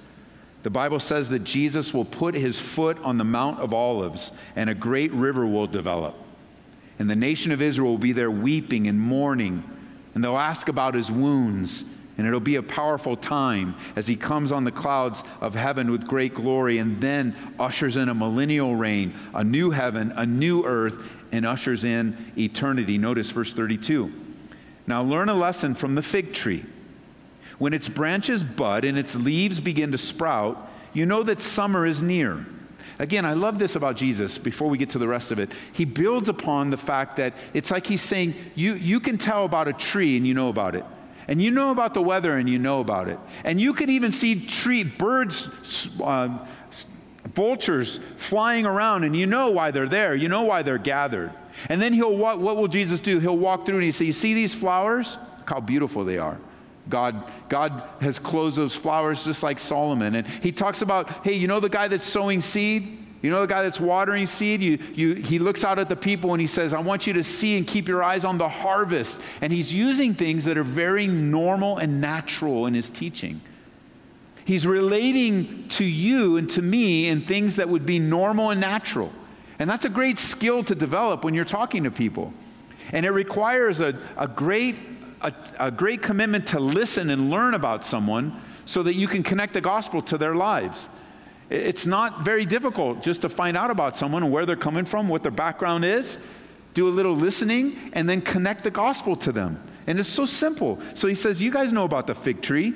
The 0.62 0.70
Bible 0.70 0.98
says 0.98 1.28
that 1.28 1.44
Jesus 1.44 1.94
will 1.94 2.04
put 2.04 2.34
his 2.34 2.58
foot 2.58 2.98
on 3.04 3.18
the 3.18 3.24
Mount 3.24 3.60
of 3.60 3.72
Olives 3.72 4.32
and 4.56 4.68
a 4.68 4.74
great 4.74 5.12
river 5.12 5.46
will 5.46 5.68
develop. 5.68 6.16
And 6.98 7.08
the 7.08 7.14
nation 7.14 7.52
of 7.52 7.62
Israel 7.62 7.90
will 7.90 7.98
be 7.98 8.12
there 8.12 8.30
weeping 8.30 8.88
and 8.88 8.98
mourning. 8.98 9.62
And 10.14 10.24
they'll 10.24 10.36
ask 10.36 10.68
about 10.68 10.94
his 10.94 11.08
wounds. 11.08 11.84
And 12.18 12.26
it'll 12.26 12.40
be 12.40 12.56
a 12.56 12.62
powerful 12.62 13.16
time 13.16 13.76
as 13.94 14.08
he 14.08 14.16
comes 14.16 14.50
on 14.50 14.64
the 14.64 14.72
clouds 14.72 15.22
of 15.40 15.54
heaven 15.54 15.90
with 15.90 16.06
great 16.06 16.34
glory 16.34 16.78
and 16.78 16.98
then 17.00 17.36
ushers 17.60 17.98
in 17.98 18.08
a 18.08 18.14
millennial 18.14 18.74
reign, 18.74 19.14
a 19.34 19.44
new 19.44 19.70
heaven, 19.70 20.12
a 20.16 20.24
new 20.24 20.64
earth, 20.64 21.00
and 21.32 21.46
ushers 21.46 21.84
in 21.84 22.16
eternity. 22.36 22.98
Notice 22.98 23.30
verse 23.30 23.52
32. 23.52 24.12
Now 24.86 25.02
learn 25.02 25.28
a 25.28 25.34
lesson 25.34 25.74
from 25.74 25.94
the 25.94 26.02
fig 26.02 26.32
tree. 26.32 26.64
When 27.58 27.72
its 27.72 27.88
branches 27.88 28.44
bud 28.44 28.84
and 28.84 28.98
its 28.98 29.16
leaves 29.16 29.60
begin 29.60 29.92
to 29.92 29.98
sprout, 29.98 30.70
you 30.92 31.06
know 31.06 31.22
that 31.22 31.40
summer 31.40 31.86
is 31.86 32.02
near. 32.02 32.46
Again, 32.98 33.26
I 33.26 33.34
love 33.34 33.58
this 33.58 33.76
about 33.76 33.96
Jesus 33.96 34.38
before 34.38 34.68
we 34.68 34.78
get 34.78 34.90
to 34.90 34.98
the 34.98 35.08
rest 35.08 35.30
of 35.30 35.38
it. 35.38 35.52
He 35.72 35.84
builds 35.84 36.28
upon 36.28 36.70
the 36.70 36.76
fact 36.76 37.16
that 37.16 37.34
it's 37.52 37.70
like 37.70 37.86
he's 37.86 38.00
saying, 38.00 38.34
you, 38.54 38.74
you 38.74 39.00
can 39.00 39.18
tell 39.18 39.44
about 39.44 39.68
a 39.68 39.72
tree 39.72 40.16
and 40.16 40.26
you 40.26 40.32
know 40.32 40.48
about 40.48 40.74
it. 40.74 40.84
And 41.28 41.42
you 41.42 41.50
know 41.50 41.72
about 41.72 41.92
the 41.92 42.02
weather 42.02 42.36
and 42.36 42.48
you 42.48 42.58
know 42.58 42.80
about 42.80 43.08
it. 43.08 43.18
And 43.44 43.60
you 43.60 43.74
can 43.74 43.90
even 43.90 44.12
see 44.12 44.46
tree, 44.46 44.84
birds, 44.84 45.48
uh, 46.00 46.46
vultures 47.34 47.98
flying 48.16 48.66
around 48.66 49.04
and 49.04 49.16
you 49.16 49.26
know 49.26 49.50
why 49.50 49.70
they're 49.70 49.88
there. 49.88 50.14
You 50.14 50.28
know 50.28 50.42
why 50.42 50.62
they're 50.62 50.78
gathered. 50.78 51.32
And 51.68 51.80
then 51.80 51.92
he'll, 51.92 52.16
what, 52.16 52.38
what 52.38 52.56
will 52.56 52.68
Jesus 52.68 53.00
do? 53.00 53.18
He'll 53.18 53.36
walk 53.36 53.66
through 53.66 53.76
and 53.76 53.84
he 53.84 53.92
say, 53.92 54.04
You 54.04 54.12
see 54.12 54.34
these 54.34 54.54
flowers? 54.54 55.16
Look 55.38 55.50
how 55.50 55.60
beautiful 55.60 56.04
they 56.04 56.18
are. 56.18 56.38
God, 56.88 57.30
God 57.48 57.82
has 58.00 58.18
closed 58.18 58.56
those 58.56 58.74
flowers 58.74 59.24
just 59.24 59.42
like 59.42 59.58
Solomon. 59.58 60.14
And 60.14 60.26
he 60.26 60.52
talks 60.52 60.82
about, 60.82 61.24
hey, 61.24 61.34
you 61.34 61.48
know 61.48 61.60
the 61.60 61.68
guy 61.68 61.88
that's 61.88 62.06
sowing 62.06 62.40
seed? 62.40 62.98
You 63.22 63.30
know 63.30 63.40
the 63.40 63.48
guy 63.48 63.62
that's 63.62 63.80
watering 63.80 64.26
seed? 64.26 64.60
You, 64.60 64.78
you, 64.94 65.14
he 65.14 65.38
looks 65.38 65.64
out 65.64 65.78
at 65.78 65.88
the 65.88 65.96
people 65.96 66.32
and 66.32 66.40
he 66.40 66.46
says, 66.46 66.74
I 66.74 66.80
want 66.80 67.06
you 67.06 67.12
to 67.14 67.24
see 67.24 67.56
and 67.56 67.66
keep 67.66 67.88
your 67.88 68.04
eyes 68.04 68.24
on 68.24 68.38
the 68.38 68.48
harvest. 68.48 69.20
And 69.40 69.52
he's 69.52 69.74
using 69.74 70.14
things 70.14 70.44
that 70.44 70.56
are 70.56 70.62
very 70.62 71.06
normal 71.08 71.78
and 71.78 72.00
natural 72.00 72.66
in 72.66 72.74
his 72.74 72.88
teaching. 72.88 73.40
He's 74.46 74.66
relating 74.66 75.68
to 75.70 75.84
you 75.84 76.38
and 76.38 76.48
to 76.50 76.62
me 76.62 77.08
in 77.08 77.20
things 77.20 77.56
that 77.56 77.68
would 77.68 77.84
be 77.84 77.98
normal 77.98 78.50
and 78.50 78.60
natural. 78.60 79.12
And 79.58 79.68
that's 79.68 79.84
a 79.84 79.90
great 79.90 80.18
skill 80.18 80.62
to 80.62 80.74
develop 80.74 81.24
when 81.24 81.34
you're 81.34 81.44
talking 81.44 81.84
to 81.84 81.90
people. 81.90 82.32
And 82.92 83.04
it 83.04 83.10
requires 83.10 83.80
a, 83.80 83.98
a 84.16 84.28
great 84.28 84.76
a, 85.20 85.32
a 85.58 85.70
great 85.70 86.02
commitment 86.02 86.46
to 86.48 86.60
listen 86.60 87.10
and 87.10 87.30
learn 87.30 87.54
about 87.54 87.84
someone 87.84 88.40
so 88.64 88.82
that 88.82 88.94
you 88.94 89.08
can 89.08 89.22
connect 89.22 89.54
the 89.54 89.60
gospel 89.60 90.00
to 90.02 90.18
their 90.18 90.34
lives. 90.34 90.88
It's 91.50 91.86
not 91.86 92.22
very 92.22 92.44
difficult 92.44 93.02
just 93.02 93.22
to 93.22 93.28
find 93.28 93.56
out 93.56 93.70
about 93.70 93.96
someone 93.96 94.22
and 94.22 94.32
where 94.32 94.46
they're 94.46 94.56
coming 94.56 94.84
from, 94.84 95.08
what 95.08 95.22
their 95.22 95.32
background 95.32 95.84
is, 95.84 96.18
do 96.74 96.88
a 96.88 96.90
little 96.90 97.14
listening, 97.14 97.90
and 97.92 98.08
then 98.08 98.20
connect 98.20 98.64
the 98.64 98.70
gospel 98.70 99.16
to 99.16 99.32
them. 99.32 99.62
And 99.86 99.98
it's 99.98 100.08
so 100.08 100.24
simple. 100.24 100.78
So 100.94 101.08
he 101.08 101.14
says, 101.14 101.40
You 101.40 101.50
guys 101.50 101.72
know 101.72 101.84
about 101.84 102.06
the 102.06 102.14
fig 102.14 102.42
tree. 102.42 102.74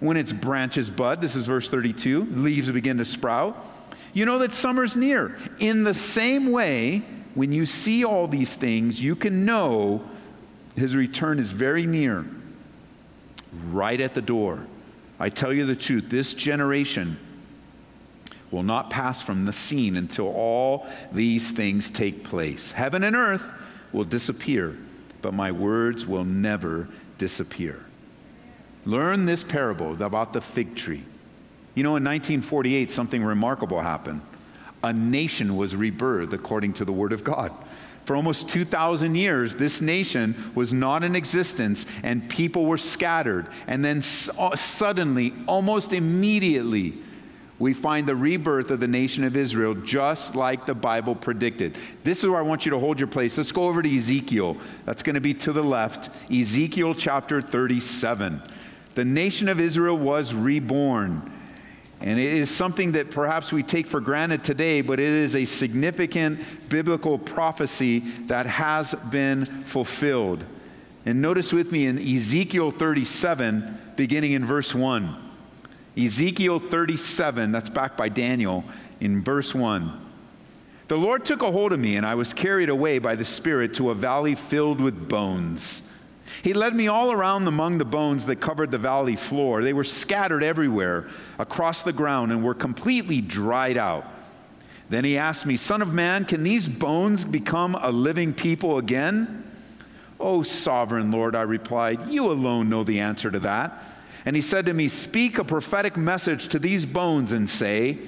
When 0.00 0.16
its 0.16 0.32
branches 0.32 0.90
bud, 0.90 1.20
this 1.20 1.36
is 1.36 1.46
verse 1.46 1.68
32, 1.68 2.24
leaves 2.32 2.70
begin 2.70 2.98
to 2.98 3.04
sprout. 3.04 3.56
You 4.12 4.24
know 4.24 4.38
that 4.38 4.50
summer's 4.50 4.96
near. 4.96 5.36
In 5.58 5.84
the 5.84 5.94
same 5.94 6.50
way, 6.50 7.02
when 7.34 7.52
you 7.52 7.66
see 7.66 8.04
all 8.04 8.26
these 8.26 8.54
things, 8.54 9.00
you 9.00 9.14
can 9.14 9.44
know 9.44 10.02
his 10.74 10.96
return 10.96 11.38
is 11.38 11.52
very 11.52 11.86
near, 11.86 12.24
right 13.70 14.00
at 14.00 14.14
the 14.14 14.22
door. 14.22 14.64
I 15.18 15.28
tell 15.28 15.52
you 15.52 15.66
the 15.66 15.76
truth, 15.76 16.08
this 16.08 16.32
generation 16.34 17.18
will 18.50 18.62
not 18.62 18.90
pass 18.90 19.22
from 19.22 19.44
the 19.44 19.52
scene 19.52 19.96
until 19.96 20.28
all 20.28 20.88
these 21.12 21.50
things 21.50 21.90
take 21.90 22.24
place. 22.24 22.72
Heaven 22.72 23.04
and 23.04 23.14
earth 23.14 23.52
will 23.92 24.04
disappear, 24.04 24.76
but 25.22 25.34
my 25.34 25.52
words 25.52 26.06
will 26.06 26.24
never 26.24 26.88
disappear. 27.18 27.84
Learn 28.90 29.24
this 29.24 29.44
parable 29.44 30.02
about 30.02 30.32
the 30.32 30.40
fig 30.40 30.74
tree. 30.74 31.04
You 31.76 31.84
know, 31.84 31.90
in 31.90 32.02
1948, 32.02 32.90
something 32.90 33.22
remarkable 33.22 33.80
happened. 33.80 34.20
A 34.82 34.92
nation 34.92 35.56
was 35.56 35.74
rebirthed 35.74 36.32
according 36.32 36.72
to 36.74 36.84
the 36.84 36.90
Word 36.92 37.12
of 37.12 37.22
God. 37.22 37.52
For 38.04 38.16
almost 38.16 38.48
2,000 38.48 39.14
years, 39.14 39.54
this 39.54 39.80
nation 39.80 40.50
was 40.56 40.72
not 40.72 41.04
in 41.04 41.14
existence 41.14 41.86
and 42.02 42.28
people 42.28 42.66
were 42.66 42.76
scattered. 42.76 43.46
And 43.68 43.84
then 43.84 43.98
uh, 44.36 44.56
suddenly, 44.56 45.34
almost 45.46 45.92
immediately, 45.92 46.94
we 47.60 47.74
find 47.74 48.08
the 48.08 48.16
rebirth 48.16 48.72
of 48.72 48.80
the 48.80 48.88
nation 48.88 49.22
of 49.22 49.36
Israel 49.36 49.74
just 49.74 50.34
like 50.34 50.66
the 50.66 50.74
Bible 50.74 51.14
predicted. 51.14 51.78
This 52.02 52.24
is 52.24 52.28
where 52.28 52.40
I 52.40 52.42
want 52.42 52.66
you 52.66 52.70
to 52.70 52.78
hold 52.80 52.98
your 52.98 53.06
place. 53.06 53.38
Let's 53.38 53.52
go 53.52 53.68
over 53.68 53.82
to 53.82 53.94
Ezekiel. 53.94 54.56
That's 54.84 55.04
going 55.04 55.14
to 55.14 55.20
be 55.20 55.34
to 55.34 55.52
the 55.52 55.62
left. 55.62 56.10
Ezekiel 56.28 56.94
chapter 56.94 57.40
37. 57.40 58.42
The 58.94 59.04
nation 59.04 59.48
of 59.48 59.60
Israel 59.60 59.96
was 59.96 60.34
reborn. 60.34 61.32
And 62.00 62.18
it 62.18 62.32
is 62.32 62.50
something 62.50 62.92
that 62.92 63.10
perhaps 63.10 63.52
we 63.52 63.62
take 63.62 63.86
for 63.86 64.00
granted 64.00 64.42
today, 64.42 64.80
but 64.80 64.98
it 64.98 65.12
is 65.12 65.36
a 65.36 65.44
significant 65.44 66.40
biblical 66.70 67.18
prophecy 67.18 68.00
that 68.26 68.46
has 68.46 68.94
been 69.10 69.44
fulfilled. 69.44 70.44
And 71.04 71.20
notice 71.20 71.52
with 71.52 71.72
me 71.72 71.86
in 71.86 71.98
Ezekiel 71.98 72.70
37, 72.70 73.78
beginning 73.96 74.32
in 74.32 74.46
verse 74.46 74.74
1. 74.74 75.14
Ezekiel 75.96 76.58
37, 76.58 77.52
that's 77.52 77.68
back 77.68 77.96
by 77.96 78.08
Daniel, 78.08 78.64
in 79.00 79.22
verse 79.22 79.54
1. 79.54 80.06
The 80.88 80.96
Lord 80.96 81.24
took 81.24 81.42
a 81.42 81.50
hold 81.50 81.72
of 81.72 81.80
me, 81.80 81.96
and 81.96 82.06
I 82.06 82.14
was 82.14 82.32
carried 82.32 82.68
away 82.68 82.98
by 82.98 83.14
the 83.14 83.24
Spirit 83.24 83.74
to 83.74 83.90
a 83.90 83.94
valley 83.94 84.34
filled 84.34 84.80
with 84.80 85.08
bones. 85.08 85.82
He 86.42 86.54
led 86.54 86.74
me 86.74 86.88
all 86.88 87.12
around 87.12 87.46
among 87.46 87.78
the 87.78 87.84
bones 87.84 88.26
that 88.26 88.36
covered 88.36 88.70
the 88.70 88.78
valley 88.78 89.16
floor. 89.16 89.62
They 89.62 89.72
were 89.72 89.84
scattered 89.84 90.42
everywhere 90.42 91.08
across 91.38 91.82
the 91.82 91.92
ground 91.92 92.32
and 92.32 92.42
were 92.42 92.54
completely 92.54 93.20
dried 93.20 93.76
out. 93.76 94.06
Then 94.88 95.04
he 95.04 95.18
asked 95.18 95.46
me, 95.46 95.56
Son 95.56 95.82
of 95.82 95.92
man, 95.92 96.24
can 96.24 96.42
these 96.42 96.68
bones 96.68 97.24
become 97.24 97.74
a 97.74 97.90
living 97.90 98.32
people 98.32 98.78
again? 98.78 99.44
Oh, 100.18 100.42
sovereign 100.42 101.10
Lord, 101.10 101.34
I 101.34 101.42
replied, 101.42 102.08
you 102.08 102.30
alone 102.30 102.68
know 102.68 102.84
the 102.84 103.00
answer 103.00 103.30
to 103.30 103.38
that. 103.40 103.82
And 104.24 104.36
he 104.36 104.42
said 104.42 104.66
to 104.66 104.74
me, 104.74 104.88
Speak 104.88 105.38
a 105.38 105.44
prophetic 105.44 105.96
message 105.96 106.48
to 106.48 106.58
these 106.58 106.84
bones 106.84 107.32
and 107.32 107.48
say, 107.48 107.98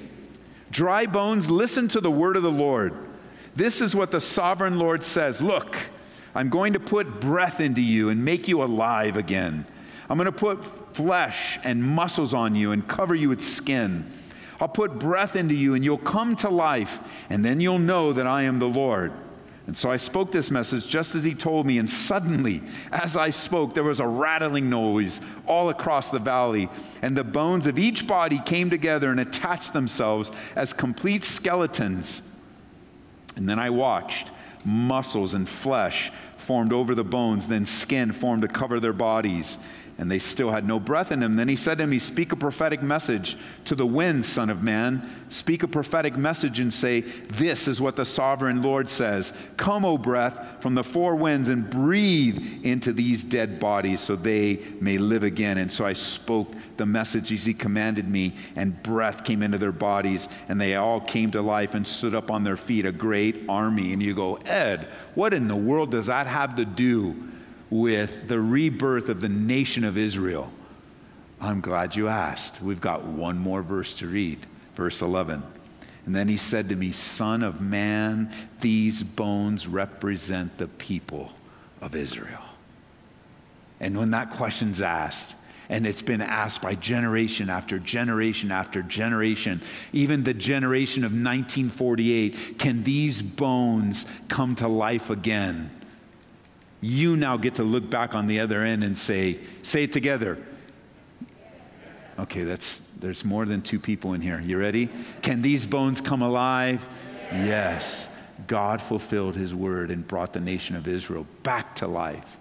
Dry 0.71 1.05
bones, 1.05 1.49
listen 1.49 1.87
to 1.89 2.01
the 2.01 2.11
word 2.11 2.35
of 2.35 2.43
the 2.43 2.51
Lord. 2.51 2.93
This 3.55 3.81
is 3.81 3.95
what 3.95 4.11
the 4.11 4.19
sovereign 4.19 4.77
Lord 4.77 5.03
says 5.03 5.41
Look, 5.41 5.75
I'm 6.35 6.49
going 6.49 6.73
to 6.73 6.79
put 6.79 7.19
breath 7.19 7.59
into 7.59 7.81
you 7.81 8.09
and 8.09 8.23
make 8.25 8.47
you 8.47 8.63
alive 8.63 9.17
again. 9.17 9.65
I'm 10.09 10.17
going 10.17 10.25
to 10.25 10.31
put 10.31 10.95
flesh 10.95 11.59
and 11.63 11.83
muscles 11.83 12.33
on 12.33 12.55
you 12.55 12.71
and 12.71 12.87
cover 12.87 13.15
you 13.15 13.29
with 13.29 13.41
skin. 13.41 14.09
I'll 14.59 14.67
put 14.67 14.99
breath 14.99 15.35
into 15.35 15.55
you 15.55 15.73
and 15.73 15.83
you'll 15.83 15.97
come 15.97 16.35
to 16.37 16.49
life, 16.49 16.99
and 17.29 17.43
then 17.43 17.59
you'll 17.59 17.79
know 17.79 18.13
that 18.13 18.27
I 18.27 18.43
am 18.43 18.59
the 18.59 18.67
Lord. 18.67 19.11
And 19.65 19.77
so 19.77 19.89
I 19.89 19.97
spoke 19.97 20.31
this 20.31 20.51
message 20.51 20.87
just 20.87 21.15
as 21.15 21.23
he 21.23 21.33
told 21.33 21.65
me, 21.65 21.77
and 21.77 21.89
suddenly, 21.89 22.61
as 22.91 23.15
I 23.15 23.29
spoke, 23.29 23.73
there 23.73 23.83
was 23.83 24.01
a 24.01 24.07
rattling 24.07 24.69
noise 24.69 25.21
all 25.47 25.69
across 25.69 26.09
the 26.09 26.19
valley, 26.19 26.69
and 27.01 27.15
the 27.15 27.23
bones 27.23 27.65
of 27.65 27.79
each 27.79 28.05
body 28.05 28.41
came 28.45 28.69
together 28.69 29.09
and 29.09 29.21
attached 29.21 29.71
themselves 29.71 30.31
as 30.55 30.73
complete 30.73 31.23
skeletons. 31.23 32.21
And 33.37 33.47
then 33.47 33.57
I 33.57 33.69
watched 33.69 34.31
muscles 34.65 35.33
and 35.33 35.47
flesh 35.47 36.11
formed 36.37 36.73
over 36.73 36.93
the 36.93 37.03
bones, 37.03 37.47
then 37.47 37.65
skin 37.65 38.11
formed 38.11 38.41
to 38.41 38.47
cover 38.47 38.79
their 38.79 38.93
bodies. 38.93 39.57
And 39.97 40.09
they 40.09 40.19
still 40.19 40.49
had 40.49 40.67
no 40.67 40.79
breath 40.79 41.11
in 41.11 41.19
them. 41.19 41.35
Then 41.35 41.47
he 41.47 41.55
said 41.55 41.77
to 41.77 41.85
me, 41.85 41.99
Speak 41.99 42.31
a 42.31 42.35
prophetic 42.35 42.81
message 42.81 43.37
to 43.65 43.75
the 43.75 43.85
wind, 43.85 44.25
Son 44.25 44.49
of 44.49 44.63
Man. 44.63 45.07
Speak 45.29 45.61
a 45.61 45.67
prophetic 45.67 46.17
message 46.17 46.59
and 46.59 46.73
say, 46.73 47.01
This 47.01 47.67
is 47.67 47.79
what 47.79 47.95
the 47.95 48.05
sovereign 48.05 48.63
Lord 48.63 48.89
says 48.89 49.33
Come, 49.55 49.85
O 49.85 49.97
breath, 49.97 50.61
from 50.61 50.73
the 50.73 50.83
four 50.83 51.15
winds 51.15 51.49
and 51.49 51.69
breathe 51.69 52.63
into 52.63 52.91
these 52.91 53.23
dead 53.23 53.59
bodies 53.59 54.01
so 54.01 54.15
they 54.15 54.59
may 54.79 54.97
live 54.97 55.23
again. 55.23 55.59
And 55.59 55.71
so 55.71 55.85
I 55.85 55.93
spoke 55.93 56.51
the 56.77 56.85
message 56.87 57.31
as 57.31 57.45
he 57.45 57.53
commanded 57.53 58.07
me, 58.07 58.35
and 58.55 58.81
breath 58.81 59.23
came 59.23 59.43
into 59.43 59.59
their 59.59 59.71
bodies, 59.71 60.27
and 60.47 60.59
they 60.59 60.75
all 60.75 61.01
came 61.01 61.29
to 61.31 61.41
life 61.41 61.75
and 61.75 61.85
stood 61.85 62.15
up 62.15 62.31
on 62.31 62.43
their 62.43 62.57
feet, 62.57 62.85
a 62.85 62.91
great 62.91 63.43
army. 63.47 63.93
And 63.93 64.01
you 64.01 64.15
go, 64.15 64.37
Ed, 64.37 64.87
what 65.13 65.33
in 65.35 65.47
the 65.47 65.55
world 65.55 65.91
does 65.91 66.07
that 66.07 66.25
have 66.25 66.55
to 66.55 66.65
do? 66.65 67.29
With 67.73 68.27
the 68.27 68.39
rebirth 68.39 69.09
of 69.09 69.19
the 69.19 69.29
nation 69.29 69.83
of 69.83 69.97
Israel? 69.97 70.51
I'm 71.41 71.59
glad 71.59 71.95
you 71.95 72.07
asked. 72.07 72.61
We've 72.61 72.79
got 72.79 73.03
one 73.03 73.37
more 73.37 73.63
verse 73.63 73.95
to 73.95 74.07
read, 74.07 74.45
verse 74.75 75.01
11. 75.01 75.41
And 76.05 76.15
then 76.15 76.27
he 76.27 76.37
said 76.37 76.69
to 76.69 76.75
me, 76.75 76.91
Son 76.91 77.41
of 77.41 77.61
man, 77.61 78.31
these 78.61 79.01
bones 79.01 79.67
represent 79.67 80.57
the 80.59 80.67
people 80.67 81.33
of 81.81 81.95
Israel. 81.95 82.43
And 83.79 83.97
when 83.97 84.11
that 84.11 84.31
question's 84.31 84.81
asked, 84.81 85.33
and 85.67 85.87
it's 85.87 86.01
been 86.03 86.21
asked 86.21 86.61
by 86.61 86.75
generation 86.75 87.49
after 87.49 87.79
generation 87.79 88.51
after 88.51 88.83
generation, 88.83 89.61
even 89.93 90.23
the 90.23 90.33
generation 90.33 91.03
of 91.03 91.11
1948, 91.11 92.59
can 92.59 92.83
these 92.83 93.21
bones 93.23 94.05
come 94.27 94.55
to 94.55 94.67
life 94.67 95.09
again? 95.09 95.71
You 96.83 97.15
now 97.15 97.37
get 97.37 97.55
to 97.55 97.63
look 97.63 97.89
back 97.89 98.13
on 98.13 98.27
the 98.27 98.41
other 98.41 98.61
end 98.61 98.83
and 98.83 98.97
say, 98.97 99.39
say 99.61 99.85
it 99.85 99.93
together. 99.93 100.37
Okay, 102.19 102.43
that's 102.43 102.79
there's 102.99 103.25
more 103.25 103.45
than 103.45 103.61
two 103.61 103.79
people 103.79 104.13
in 104.13 104.21
here. 104.21 104.39
You 104.39 104.57
ready? 104.57 104.89
Can 105.21 105.41
these 105.41 105.65
bones 105.65 106.01
come 106.01 106.21
alive? 106.21 106.85
Yes. 107.31 108.15
God 108.47 108.81
fulfilled 108.81 109.35
his 109.35 109.53
word 109.53 109.91
and 109.91 110.07
brought 110.07 110.33
the 110.33 110.39
nation 110.39 110.75
of 110.75 110.87
Israel 110.87 111.25
back 111.43 111.75
to 111.77 111.87
life. 111.87 112.37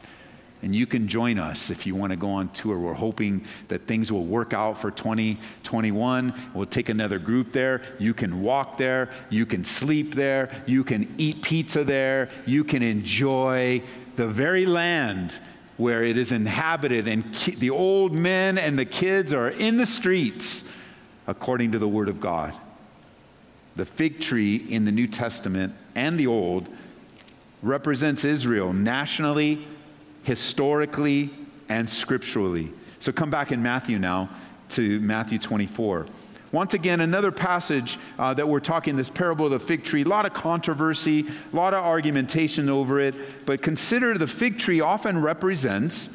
And 0.63 0.75
you 0.75 0.87
can 0.87 1.09
join 1.09 1.41
us 1.41 1.71
if 1.71 1.87
you 1.87 1.97
want 1.97 2.13
to 2.13 2.17
go 2.17 2.31
on 2.31 2.49
tour. 2.51 2.79
We're 2.79 2.93
hoping 2.93 3.45
that 3.67 3.89
things 3.89 4.13
will 4.13 4.25
work 4.25 4.53
out 4.53 4.81
for 4.81 4.93
2021. 4.93 6.51
We'll 6.55 6.67
take 6.67 6.89
another 6.89 7.19
group 7.19 7.53
there. 7.53 7.83
You 7.99 8.15
can 8.15 8.43
walk 8.43 8.79
there. 8.79 9.11
You 9.29 9.45
can 9.45 9.65
sleep 9.65 10.15
there. 10.15 10.63
You 10.67 10.85
can 10.85 11.13
eat 11.19 11.43
pizza 11.43 11.83
there. 11.83 12.29
You 12.47 12.63
can 12.63 12.85
enjoy 12.85 13.83
the 14.17 14.29
very 14.29 14.67
land 14.67 15.39
where 15.77 16.05
it 16.05 16.17
is 16.17 16.33
inhabited, 16.33 17.09
and 17.09 17.33
ki- 17.33 17.55
the 17.55 17.71
old 17.71 18.15
men 18.15 18.59
and 18.59 18.79
the 18.79 18.85
kids 18.85 19.33
are 19.33 19.49
in 19.49 19.77
the 19.77 19.87
streets 19.87 20.71
according 21.27 21.73
to 21.73 21.79
the 21.79 21.89
Word 21.89 22.09
of 22.09 22.21
God. 22.21 22.55
The 23.77 23.87
fig 23.87 24.21
tree 24.21 24.57
in 24.57 24.85
the 24.85 24.93
New 24.93 25.07
Testament 25.07 25.75
and 25.95 26.19
the 26.19 26.27
Old 26.27 26.69
represents 27.63 28.25
Israel 28.25 28.73
nationally, 28.73 29.67
historically, 30.25 31.31
and 31.69 31.89
scripturally. 31.89 32.73
So 32.99 33.13
come 33.13 33.31
back 33.31 33.51
in 33.51 33.63
Matthew 33.63 33.99
now 33.99 34.29
to 34.71 35.01
Matthew 35.01 35.39
24. 35.39 36.07
Once 36.53 36.75
again, 36.75 37.01
another 37.01 37.33
passage 37.33 37.99
uh, 38.19 38.35
that 38.35 38.47
we're 38.47 38.61
talking, 38.61 38.95
this 38.95 39.09
parable 39.09 39.47
of 39.47 39.53
the 39.53 39.59
fig 39.59 39.83
tree, 39.83 40.03
a 40.03 40.09
lot 40.09 40.27
of 40.27 40.35
controversy, 40.35 41.27
a 41.53 41.57
lot 41.57 41.73
of 41.73 41.83
argumentation 41.83 42.69
over 42.69 43.01
it, 43.01 43.15
but 43.47 43.63
consider 43.63 44.17
the 44.19 44.27
fig 44.27 44.59
tree 44.59 44.81
often 44.81 45.21
represents 45.21 46.15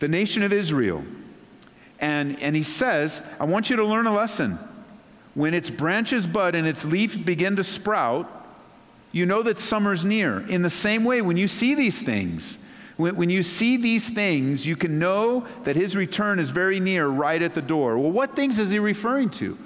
the 0.00 0.08
nation 0.08 0.42
of 0.42 0.52
Israel. 0.52 1.04
And, 2.00 2.42
and 2.42 2.56
he 2.56 2.64
says, 2.64 3.26
I 3.38 3.44
want 3.44 3.70
you 3.70 3.76
to 3.76 3.84
learn 3.84 4.06
a 4.06 4.12
lesson. 4.12 4.58
When 5.34 5.54
its 5.54 5.70
branches 5.70 6.26
bud 6.26 6.54
and 6.54 6.66
its 6.66 6.84
leaves 6.84 7.16
begin 7.16 7.56
to 7.56 7.64
sprout, 7.64 8.30
you 9.12 9.26
know 9.26 9.42
that 9.44 9.58
summer's 9.58 10.04
near. 10.04 10.40
In 10.48 10.62
the 10.62 10.70
same 10.70 11.04
way, 11.04 11.22
when 11.22 11.36
you 11.36 11.46
see 11.46 11.74
these 11.74 12.02
things, 12.02 12.58
when, 12.96 13.28
you 13.28 13.42
see 13.42 13.76
these 13.76 14.08
things, 14.08 14.66
you 14.66 14.74
can 14.74 14.98
know 14.98 15.46
that 15.64 15.76
his 15.76 15.94
return 15.94 16.38
is 16.38 16.48
very 16.48 16.80
near, 16.80 17.06
right 17.06 17.40
at 17.42 17.52
the 17.52 17.60
door. 17.60 17.98
Well, 17.98 18.10
what 18.10 18.34
things 18.34 18.58
is 18.58 18.70
he 18.70 18.78
referring 18.78 19.28
to? 19.30 19.58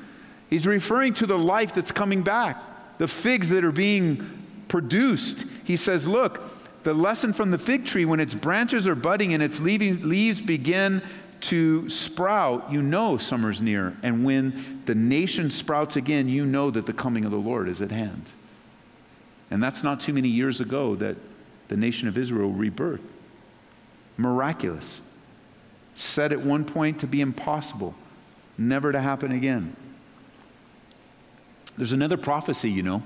He's 0.49 0.67
referring 0.67 1.15
to 1.15 1.27
the 1.27 1.39
life 1.39 1.73
that's 1.73 1.93
coming 1.93 2.23
back, 2.23 2.57
the 2.99 3.07
figs 3.07 3.49
that 3.51 3.63
are 3.63 3.71
being 3.71 4.65
produced. 4.67 5.47
He 5.63 5.77
says, 5.77 6.09
Look, 6.09 6.43
the 6.83 6.93
lesson 6.93 7.33
from 7.33 7.53
the 7.53 7.59
fig 7.59 7.85
tree, 7.85 8.05
when 8.05 8.19
its 8.19 8.35
branches 8.35 8.89
are 8.89 8.97
budding 8.97 9.33
and 9.33 9.43
its 9.43 9.61
leaves 9.61 10.41
begin 10.41 11.01
to 11.43 11.89
sprout, 11.89 12.73
you 12.73 12.83
know 12.83 13.17
summer's 13.17 13.63
near. 13.63 13.97
And 14.03 14.25
when 14.25 14.83
the 14.87 14.95
nation 14.97 15.53
sprouts 15.53 15.95
again, 15.95 16.29
you 16.29 16.45
know 16.45 16.73
that 16.73 16.85
the 16.85 16.93
coming 16.93 17.25
of 17.25 17.31
the 17.31 17.39
Lord 17.39 17.69
is 17.69 17.81
at 17.81 17.93
hand. 17.93 18.25
And 19.53 19.63
that's 19.63 19.85
not 19.85 20.01
too 20.01 20.13
many 20.13 20.29
years 20.29 20.61
ago 20.61 20.97
that 20.97 21.17
the 21.69 21.77
nation 21.77 22.09
of 22.09 22.19
Israel 22.19 22.53
rebirthed 22.53 22.99
miraculous. 24.21 25.03
Said 25.95 26.33
at 26.33 26.41
one 26.41 26.65
point 26.65 27.01
to 27.01 27.07
be 27.07 27.21
impossible, 27.21 27.95
never 28.57 28.93
to 28.93 29.01
happen 29.01 29.33
again. 29.33 29.75
There's 31.77 31.93
another 31.93 32.17
prophecy, 32.17 32.71
you 32.71 32.83
know, 32.83 33.03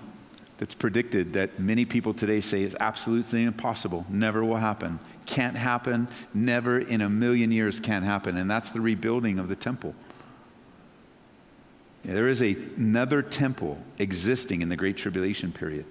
that's 0.58 0.74
predicted 0.74 1.32
that 1.34 1.58
many 1.58 1.84
people 1.84 2.14
today 2.14 2.40
say 2.40 2.62
is 2.62 2.76
absolutely 2.78 3.44
impossible, 3.44 4.06
never 4.08 4.44
will 4.44 4.56
happen, 4.56 4.98
can't 5.26 5.56
happen, 5.56 6.08
never 6.32 6.78
in 6.78 7.00
a 7.00 7.08
million 7.08 7.50
years 7.50 7.80
can't 7.80 8.04
happen, 8.04 8.36
and 8.36 8.50
that's 8.50 8.70
the 8.70 8.80
rebuilding 8.80 9.38
of 9.38 9.48
the 9.48 9.56
temple. 9.56 9.94
Yeah, 12.04 12.14
there 12.14 12.28
is 12.28 12.42
a, 12.42 12.54
another 12.76 13.22
temple 13.22 13.78
existing 13.98 14.60
in 14.60 14.68
the 14.68 14.76
Great 14.76 14.96
Tribulation 14.96 15.52
period. 15.52 15.86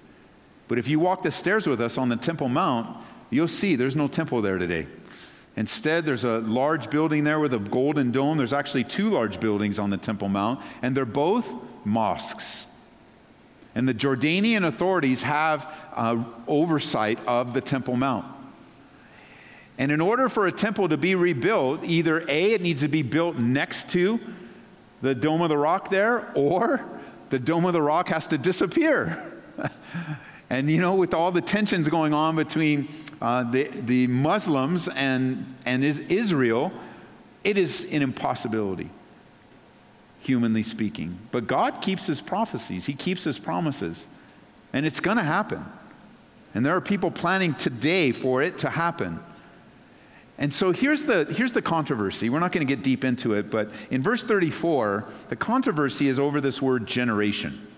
But 0.68 0.78
if 0.78 0.88
you 0.88 1.00
walk 1.00 1.22
the 1.22 1.30
stairs 1.30 1.66
with 1.66 1.80
us 1.80 1.98
on 1.98 2.08
the 2.08 2.16
Temple 2.16 2.48
Mount, 2.48 2.96
you'll 3.30 3.48
see 3.48 3.76
there's 3.76 3.96
no 3.96 4.08
temple 4.08 4.40
there 4.40 4.58
today. 4.58 4.86
Instead, 5.56 6.04
there's 6.04 6.24
a 6.24 6.38
large 6.38 6.90
building 6.90 7.24
there 7.24 7.38
with 7.38 7.54
a 7.54 7.58
golden 7.58 8.10
dome. 8.10 8.36
There's 8.36 8.52
actually 8.52 8.84
two 8.84 9.10
large 9.10 9.38
buildings 9.38 9.78
on 9.78 9.90
the 9.90 9.96
Temple 9.96 10.28
Mount, 10.28 10.60
and 10.82 10.96
they're 10.96 11.04
both 11.04 11.48
mosques. 11.84 12.66
And 13.74 13.88
the 13.88 13.94
Jordanian 13.94 14.66
authorities 14.66 15.22
have 15.22 15.72
uh, 15.94 16.22
oversight 16.46 17.18
of 17.26 17.54
the 17.54 17.60
Temple 17.60 17.96
Mount. 17.96 18.26
And 19.78 19.90
in 19.90 20.00
order 20.00 20.28
for 20.28 20.46
a 20.46 20.52
temple 20.52 20.88
to 20.88 20.96
be 20.96 21.14
rebuilt, 21.14 21.82
either 21.82 22.24
A, 22.28 22.52
it 22.52 22.62
needs 22.62 22.82
to 22.82 22.88
be 22.88 23.02
built 23.02 23.36
next 23.36 23.90
to 23.90 24.20
the 25.02 25.14
Dome 25.14 25.42
of 25.42 25.48
the 25.48 25.58
Rock 25.58 25.90
there, 25.90 26.30
or 26.34 26.84
the 27.30 27.38
Dome 27.38 27.64
of 27.64 27.72
the 27.72 27.82
Rock 27.82 28.08
has 28.08 28.28
to 28.28 28.38
disappear. 28.38 29.42
and 30.50 30.70
you 30.70 30.78
know, 30.78 30.94
with 30.94 31.12
all 31.12 31.32
the 31.32 31.42
tensions 31.42 31.88
going 31.88 32.14
on 32.14 32.36
between 32.36 32.88
uh, 33.24 33.42
the, 33.42 33.64
the 33.64 34.06
Muslims 34.06 34.86
and, 34.86 35.56
and 35.64 35.82
Israel, 35.82 36.70
it 37.42 37.56
is 37.56 37.90
an 37.90 38.02
impossibility, 38.02 38.90
humanly 40.20 40.62
speaking. 40.62 41.18
But 41.32 41.46
God 41.46 41.80
keeps 41.80 42.06
his 42.06 42.20
prophecies, 42.20 42.84
he 42.84 42.92
keeps 42.92 43.24
his 43.24 43.38
promises, 43.38 44.06
and 44.74 44.84
it's 44.84 45.00
going 45.00 45.16
to 45.16 45.22
happen. 45.22 45.64
And 46.54 46.66
there 46.66 46.76
are 46.76 46.82
people 46.82 47.10
planning 47.10 47.54
today 47.54 48.12
for 48.12 48.42
it 48.42 48.58
to 48.58 48.68
happen. 48.68 49.18
And 50.36 50.52
so 50.52 50.72
here's 50.72 51.04
the, 51.04 51.24
here's 51.24 51.52
the 51.52 51.62
controversy. 51.62 52.28
We're 52.28 52.40
not 52.40 52.52
going 52.52 52.66
to 52.66 52.70
get 52.70 52.84
deep 52.84 53.06
into 53.06 53.32
it, 53.32 53.50
but 53.50 53.70
in 53.90 54.02
verse 54.02 54.22
34, 54.22 55.06
the 55.30 55.36
controversy 55.36 56.08
is 56.08 56.20
over 56.20 56.42
this 56.42 56.60
word 56.60 56.86
generation. 56.86 57.68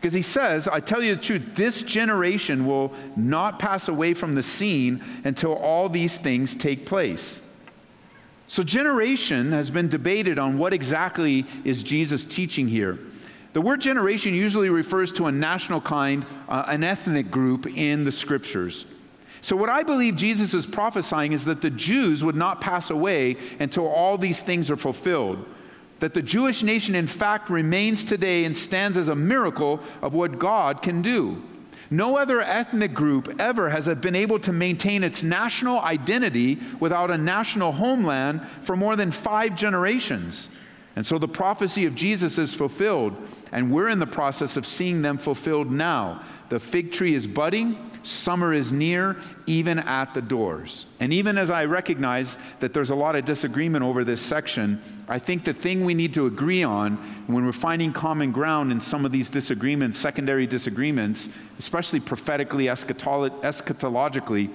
Because 0.00 0.14
he 0.14 0.22
says, 0.22 0.66
I 0.66 0.80
tell 0.80 1.02
you 1.02 1.14
the 1.14 1.20
truth, 1.20 1.54
this 1.54 1.82
generation 1.82 2.64
will 2.64 2.94
not 3.16 3.58
pass 3.58 3.86
away 3.86 4.14
from 4.14 4.34
the 4.34 4.42
scene 4.42 5.04
until 5.24 5.54
all 5.54 5.90
these 5.90 6.16
things 6.16 6.54
take 6.54 6.86
place. 6.86 7.42
So, 8.46 8.62
generation 8.62 9.52
has 9.52 9.70
been 9.70 9.88
debated 9.88 10.38
on 10.38 10.56
what 10.56 10.72
exactly 10.72 11.44
is 11.64 11.82
Jesus 11.82 12.24
teaching 12.24 12.66
here. 12.66 12.98
The 13.52 13.60
word 13.60 13.82
generation 13.82 14.32
usually 14.32 14.70
refers 14.70 15.12
to 15.12 15.26
a 15.26 15.32
national 15.32 15.82
kind, 15.82 16.24
uh, 16.48 16.64
an 16.66 16.82
ethnic 16.82 17.30
group 17.30 17.66
in 17.66 18.04
the 18.04 18.10
scriptures. 18.10 18.86
So, 19.42 19.54
what 19.54 19.68
I 19.68 19.82
believe 19.82 20.16
Jesus 20.16 20.54
is 20.54 20.64
prophesying 20.64 21.32
is 21.32 21.44
that 21.44 21.60
the 21.60 21.68
Jews 21.68 22.24
would 22.24 22.36
not 22.36 22.62
pass 22.62 22.88
away 22.88 23.36
until 23.58 23.86
all 23.86 24.16
these 24.16 24.40
things 24.40 24.70
are 24.70 24.78
fulfilled 24.78 25.46
that 26.00 26.14
the 26.14 26.22
Jewish 26.22 26.62
nation, 26.62 26.94
in 26.94 27.06
fact, 27.06 27.48
remains 27.48 28.04
today 28.04 28.44
and 28.44 28.56
stands 28.56 28.98
as 28.98 29.08
a 29.08 29.14
miracle 29.14 29.80
of 30.02 30.12
what 30.12 30.38
God 30.38 30.82
can 30.82 31.02
do. 31.02 31.42
No 31.90 32.16
other 32.16 32.40
ethnic 32.40 32.94
group 32.94 33.34
ever 33.40 33.68
has 33.70 33.88
been 33.96 34.14
able 34.14 34.38
to 34.40 34.52
maintain 34.52 35.02
its 35.02 35.22
national 35.22 35.80
identity 35.80 36.58
without 36.78 37.10
a 37.10 37.18
national 37.18 37.72
homeland 37.72 38.42
for 38.62 38.76
more 38.76 38.94
than 38.94 39.10
five 39.10 39.56
generations. 39.56 40.48
And 40.94 41.04
so 41.04 41.18
the 41.18 41.28
prophecy 41.28 41.86
of 41.86 41.94
Jesus 41.94 42.38
is 42.38 42.54
fulfilled, 42.54 43.16
and 43.50 43.72
we're 43.72 43.88
in 43.88 43.98
the 43.98 44.06
process 44.06 44.56
of 44.56 44.66
seeing 44.66 45.02
them 45.02 45.18
fulfilled 45.18 45.70
now. 45.70 46.22
The 46.48 46.60
fig 46.60 46.92
tree 46.92 47.14
is 47.14 47.26
budding, 47.26 47.89
Summer 48.02 48.54
is 48.54 48.72
near, 48.72 49.16
even 49.46 49.78
at 49.78 50.14
the 50.14 50.22
doors. 50.22 50.86
And 51.00 51.12
even 51.12 51.36
as 51.36 51.50
I 51.50 51.66
recognize 51.66 52.38
that 52.60 52.72
there's 52.72 52.90
a 52.90 52.94
lot 52.94 53.16
of 53.16 53.24
disagreement 53.24 53.84
over 53.84 54.04
this 54.04 54.20
section, 54.20 54.80
I 55.08 55.18
think 55.18 55.44
the 55.44 55.52
thing 55.52 55.84
we 55.84 55.94
need 55.94 56.14
to 56.14 56.26
agree 56.26 56.62
on 56.62 56.96
when 57.26 57.44
we're 57.44 57.52
finding 57.52 57.92
common 57.92 58.32
ground 58.32 58.72
in 58.72 58.80
some 58.80 59.04
of 59.04 59.12
these 59.12 59.28
disagreements, 59.28 59.98
secondary 59.98 60.46
disagreements, 60.46 61.28
especially 61.58 62.00
prophetically, 62.00 62.66
eschatologically, 62.66 64.50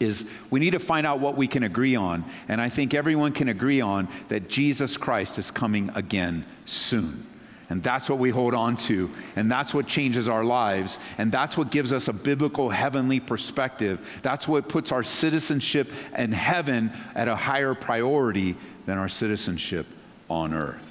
is 0.00 0.26
we 0.50 0.60
need 0.60 0.70
to 0.70 0.78
find 0.78 1.06
out 1.06 1.20
what 1.20 1.36
we 1.36 1.46
can 1.46 1.62
agree 1.62 1.94
on. 1.94 2.24
And 2.48 2.60
I 2.60 2.68
think 2.68 2.94
everyone 2.94 3.32
can 3.32 3.48
agree 3.48 3.80
on 3.80 4.08
that 4.28 4.48
Jesus 4.48 4.96
Christ 4.96 5.38
is 5.38 5.50
coming 5.50 5.90
again 5.94 6.44
soon. 6.64 7.26
And 7.70 7.84
that's 7.84 8.10
what 8.10 8.18
we 8.18 8.30
hold 8.30 8.52
on 8.52 8.76
to. 8.78 9.08
And 9.36 9.50
that's 9.50 9.72
what 9.72 9.86
changes 9.86 10.28
our 10.28 10.44
lives. 10.44 10.98
And 11.18 11.30
that's 11.30 11.56
what 11.56 11.70
gives 11.70 11.92
us 11.92 12.08
a 12.08 12.12
biblical 12.12 12.68
heavenly 12.68 13.20
perspective. 13.20 14.04
That's 14.22 14.48
what 14.48 14.68
puts 14.68 14.90
our 14.90 15.04
citizenship 15.04 15.88
in 16.18 16.32
heaven 16.32 16.92
at 17.14 17.28
a 17.28 17.36
higher 17.36 17.74
priority 17.74 18.56
than 18.86 18.98
our 18.98 19.08
citizenship 19.08 19.86
on 20.28 20.52
earth. 20.52 20.84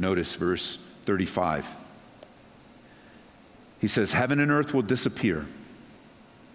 Notice 0.00 0.34
verse 0.34 0.78
35. 1.06 1.66
He 3.80 3.86
says, 3.86 4.10
Heaven 4.10 4.40
and 4.40 4.50
earth 4.50 4.74
will 4.74 4.82
disappear, 4.82 5.46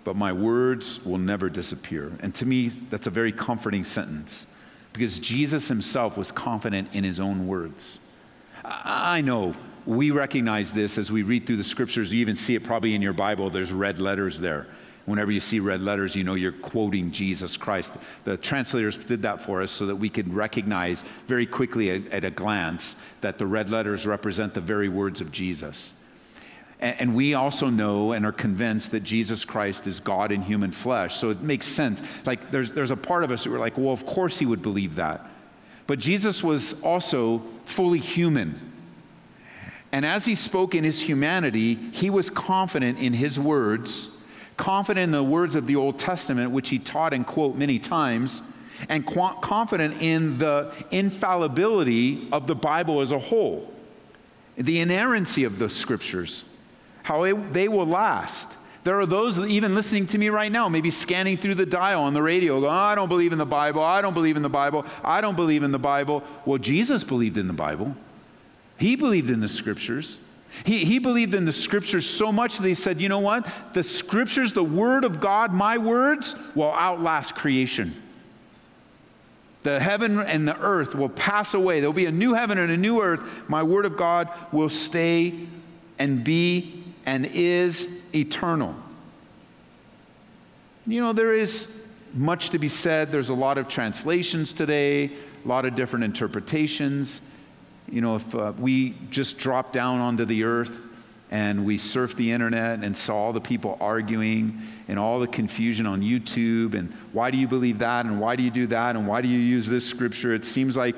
but 0.04 0.18
my 0.18 0.34
words 0.34 1.04
will 1.06 1.18
never 1.18 1.50
disappear. 1.50 2.12
And 2.20 2.36
to 2.36 2.46
me, 2.46 2.68
that's 2.68 3.08
a 3.08 3.10
very 3.10 3.32
comforting 3.32 3.86
sentence 3.86 4.46
because 4.92 5.18
Jesus 5.18 5.70
himself 5.70 6.18
was 6.18 6.30
confident 6.30 6.90
in 6.92 7.06
his 7.06 7.22
own 7.22 7.48
words. 7.48 8.00
I 8.64 9.22
know 9.22 9.56
we 9.86 10.12
recognize 10.12 10.72
this 10.72 10.98
as 10.98 11.12
we 11.12 11.24
read 11.24 11.46
through 11.46 11.58
the 11.58 11.64
scriptures. 11.64 12.14
You 12.14 12.22
even 12.22 12.36
see 12.36 12.56
it 12.56 12.64
probably 12.64 12.96
in 12.96 13.02
your 13.02 13.14
Bible. 13.14 13.50
There's 13.50 13.74
red 13.74 14.00
letters 14.00 14.40
there. 14.40 14.68
Whenever 15.06 15.32
you 15.32 15.42
see 15.42 15.60
red 15.60 15.82
letters, 15.82 16.16
you 16.16 16.24
know 16.24 16.36
you're 16.36 16.54
quoting 16.54 17.12
Jesus 17.12 17.58
Christ. 17.58 17.92
The 18.24 18.38
translators 18.38 18.96
did 18.96 19.24
that 19.24 19.42
for 19.42 19.62
us 19.62 19.72
so 19.72 19.86
that 19.88 19.98
we 19.98 20.08
could 20.08 20.34
recognize 20.34 21.04
very 21.28 21.46
quickly 21.46 21.90
at, 21.90 22.08
at 22.08 22.24
a 22.24 22.30
glance 22.30 22.96
that 23.20 23.38
the 23.38 23.46
red 23.46 23.68
letters 23.70 24.08
represent 24.08 24.54
the 24.54 24.62
very 24.62 24.88
words 24.88 25.20
of 25.20 25.30
Jesus. 25.30 25.92
And, 26.80 27.02
and 27.02 27.16
we 27.16 27.34
also 27.34 27.70
know 27.70 28.14
and 28.14 28.26
are 28.26 28.32
convinced 28.32 28.92
that 28.92 29.04
Jesus 29.04 29.44
Christ 29.44 29.88
is 29.88 30.00
God 30.00 30.32
in 30.32 30.42
human 30.42 30.72
flesh. 30.72 31.18
So 31.18 31.32
it 31.32 31.42
makes 31.42 31.66
sense. 31.66 32.02
Like 32.26 32.50
there's, 32.50 32.72
there's 32.72 32.92
a 32.92 32.96
part 32.96 33.26
of 33.26 33.32
us 33.32 33.44
who 33.44 33.54
are 33.54 33.60
like, 33.60 33.78
well, 33.78 33.92
of 33.92 34.06
course 34.06 34.40
he 34.40 34.46
would 34.46 34.62
believe 34.62 34.96
that. 34.96 35.28
But 35.88 36.00
Jesus 36.00 36.44
was 36.44 36.82
also 36.82 37.42
fully 37.66 38.00
human. 38.00 38.72
And 39.92 40.06
as 40.06 40.26
he 40.26 40.36
spoke 40.36 40.74
in 40.74 40.84
his 40.84 41.02
humanity, 41.02 41.76
he 41.76 42.10
was 42.10 42.30
confident 42.30 43.00
in 43.00 43.14
his 43.14 43.40
words, 43.40 44.10
confident 44.58 45.04
in 45.04 45.12
the 45.12 45.24
words 45.24 45.56
of 45.56 45.68
the 45.68 45.76
Old 45.76 46.00
Testament, 46.00 46.52
which 46.52 46.70
he 46.70 46.80
taught 46.80 47.14
and 47.14 47.26
quote 47.26 47.56
many 47.56 47.80
times, 47.80 48.42
and 48.90 49.06
confident 49.06 50.02
in 50.02 50.38
the 50.38 50.74
infallibility 50.92 52.28
of 52.32 52.48
the 52.48 52.56
Bible 52.56 53.02
as 53.02 53.12
a 53.12 53.20
whole, 53.20 53.72
the 54.58 54.80
inerrancy 54.80 55.44
of 55.44 55.60
the 55.60 55.70
scriptures, 55.70 56.44
how 57.04 57.24
it, 57.24 57.54
they 57.54 57.68
will 57.68 57.86
last. 57.86 58.58
There 58.84 59.00
are 59.00 59.06
those 59.06 59.40
even 59.40 59.76
listening 59.76 60.08
to 60.08 60.18
me 60.18 60.30
right 60.30 60.52
now, 60.52 60.68
maybe 60.68 60.92
scanning 60.92 61.38
through 61.38 61.56
the 61.56 61.66
dial 61.66 62.04
on 62.04 62.14
the 62.14 62.22
radio, 62.22 62.60
going, 62.60 62.74
oh, 62.74 62.78
I 62.78 62.96
don't 62.96 63.08
believe 63.08 63.32
in 63.32 63.38
the 63.38 63.46
Bible. 63.46 63.82
I 63.82 64.02
don't 64.02 64.14
believe 64.14 64.36
in 64.36 64.42
the 64.42 64.50
Bible. 64.50 64.86
I 65.04 65.22
don't 65.22 65.36
believe 65.36 65.64
in 65.64 65.72
the 65.72 65.80
Bible. 65.80 66.22
Well, 66.46 66.58
Jesus 66.58 67.04
believed 67.04 67.38
in 67.38 67.48
the 67.48 67.54
Bible. 67.54 67.96
He 68.78 68.98
believed 68.98 69.30
in 69.30 69.40
the 69.40 69.48
scriptures. 69.48 70.20
He, 70.66 70.84
he 70.84 71.00
believed 71.00 71.34
in 71.34 71.46
the 71.46 71.52
scriptures 71.52 72.08
so 72.08 72.32
much 72.32 72.58
that 72.58 72.68
he 72.68 72.74
said, 72.74 73.00
you 73.00 73.10
know 73.10 73.20
what? 73.20 73.48
The 73.74 73.84
scriptures, 73.84 74.52
the 74.52 74.64
word 74.64 75.06
of 75.06 75.22
God, 75.22 75.54
my 75.54 75.78
words, 75.78 76.36
will 76.54 76.74
outlast 76.74 77.36
creation. 77.36 77.96
The 79.64 79.80
heaven 79.80 80.20
and 80.20 80.46
the 80.46 80.60
earth 80.60 80.94
will 80.94 81.10
pass 81.10 81.54
away. 81.54 81.80
There'll 81.80 81.94
be 81.94 82.06
a 82.06 82.12
new 82.12 82.34
heaven 82.34 82.58
and 82.58 82.70
a 82.70 82.78
new 82.78 83.02
earth. 83.02 83.24
My 83.48 83.64
word 83.64 83.86
of 83.86 83.96
God 83.96 84.30
will 84.52 84.68
stay 84.68 85.48
and 85.98 86.24
be 86.24 86.83
and 87.06 87.26
is 87.28 88.02
eternal. 88.14 88.76
You 90.86 91.02
know, 91.02 91.14
there 91.14 91.34
is 91.34 91.72
much 92.14 92.50
to 92.52 92.60
be 92.60 92.70
said. 92.70 93.12
There's 93.12 93.30
a 93.30 93.34
lot 93.34 93.58
of 93.58 93.68
translations 93.68 94.54
today, 94.54 95.06
a 95.44 95.48
lot 95.48 95.66
of 95.66 95.76
different 95.76 96.06
interpretations. 96.06 97.22
You 97.90 98.02
know, 98.02 98.16
if 98.16 98.36
uh, 98.36 98.54
we 98.58 98.96
just 99.10 99.38
dropped 99.38 99.74
down 99.74 100.00
onto 100.00 100.26
the 100.26 100.44
earth 100.44 100.84
and 101.32 101.66
we 101.66 101.78
surfed 101.78 102.16
the 102.16 102.32
internet 102.32 102.84
and 102.84 102.96
saw 102.96 103.16
all 103.16 103.34
the 103.34 103.42
people 103.42 103.78
arguing 103.82 104.62
and 104.88 105.00
all 105.00 105.20
the 105.20 105.28
confusion 105.28 105.88
on 105.88 106.02
YouTube 106.02 106.76
and 106.76 106.94
why 107.12 107.32
do 107.32 107.38
you 107.38 107.48
believe 107.48 107.80
that 107.80 108.06
and 108.06 108.20
why 108.20 108.36
do 108.36 108.44
you 108.44 108.52
do 108.52 108.68
that 108.68 108.96
and 108.96 109.08
why 109.08 109.22
do 109.22 109.28
you 109.28 109.40
use 109.40 109.68
this 109.68 109.86
scripture, 109.88 110.34
it 110.34 110.46
seems 110.46 110.78
like 110.78 110.96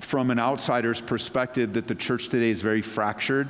from 0.00 0.30
an 0.30 0.38
outsider's 0.38 1.00
perspective 1.00 1.74
that 1.74 1.86
the 1.86 1.94
church 1.94 2.28
today 2.28 2.48
is 2.48 2.62
very 2.62 2.80
fractured. 2.80 3.48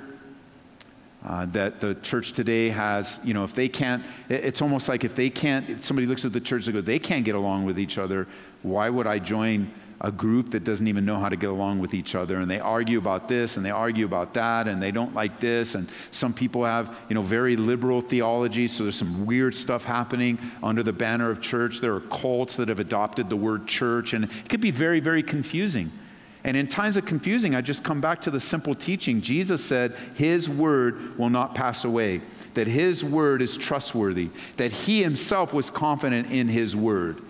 Uh, 1.29 1.45
that 1.45 1.79
the 1.79 1.95
church 1.97 2.33
today 2.33 2.71
has, 2.71 3.21
you 3.23 3.35
know, 3.35 3.45
if 3.45 3.53
they 3.53 3.69
can't, 3.69 4.03
it's 4.31 4.62
almost 4.62 4.88
like 4.88 5.05
if 5.05 5.14
they 5.14 5.29
can't, 5.29 5.69
if 5.69 5.85
somebody 5.85 6.07
looks 6.07 6.25
at 6.25 6.33
the 6.33 6.41
church, 6.41 6.64
they 6.64 6.73
go, 6.73 6.81
they 6.81 6.99
can't 6.99 7.23
get 7.23 7.35
along 7.35 7.67
with 7.67 7.79
each 7.79 7.99
other. 7.99 8.27
Why 8.62 8.88
would 8.88 9.07
I 9.07 9.19
join 9.19 9.71
a 10.01 10.11
group 10.11 10.53
that 10.53 10.64
doesn't 10.64 10.88
even 10.88 11.05
know 11.05 11.19
how 11.19 11.29
to 11.29 11.37
get 11.37 11.51
along 11.51 11.81
with 11.81 11.93
each 11.93 12.14
other? 12.14 12.38
And 12.38 12.51
they 12.51 12.61
argue 12.61 12.97
about 12.97 13.29
this 13.29 13.59
and 13.59 13.67
they 13.67 13.71
argue 13.71 14.07
about 14.07 14.33
that 14.35 14.69
and 14.69 14.83
they 14.83 14.91
don't 14.91 15.12
like 15.12 15.38
this 15.38 15.75
and 15.75 15.91
some 16.12 16.33
people 16.33 16.64
have 16.64 16.97
you 17.11 17.14
know 17.14 17.21
very 17.21 17.57
liberal 17.57 18.01
theology 18.01 18.67
so 18.67 18.85
there's 18.85 18.97
some 18.97 19.27
weird 19.27 19.55
stuff 19.55 19.85
happening 19.85 20.38
under 20.62 20.83
the 20.83 20.95
banner 20.95 21.29
of 21.29 21.43
church. 21.43 21.83
There 21.83 21.95
are 21.95 22.01
cults 22.01 22.57
that 22.57 22.71
have 22.71 22.81
adopted 22.81 23.29
the 23.29 23.37
word 23.37 23.67
church 23.67 24.14
and 24.14 24.25
it 24.25 24.49
could 24.49 24.62
be 24.62 24.71
very 24.71 25.01
very 25.01 25.23
confusing 25.23 25.93
and 26.49 26.57
in 26.57 26.67
times 26.67 26.97
of 26.97 27.05
confusing 27.05 27.55
i 27.55 27.61
just 27.61 27.85
come 27.85 28.01
back 28.01 28.23
to 28.23 28.31
the 28.31 28.41
simple 28.41 28.75
teaching. 28.75 29.21
Jesus 29.21 29.63
said 29.63 29.95
his 30.15 30.49
word 30.49 31.19
will 31.19 31.29
not 31.29 31.55
pass 31.55 31.85
away. 31.85 32.23
That 32.55 32.67
his 32.67 33.05
word 33.05 33.43
is 33.43 33.59
trustworthy. 33.59 34.31
That 34.57 34.73
he 34.73 35.03
himself 35.03 35.53
was 35.53 35.69
confident 35.69 36.31
in 36.31 36.49
his 36.49 36.75
word 36.75 37.21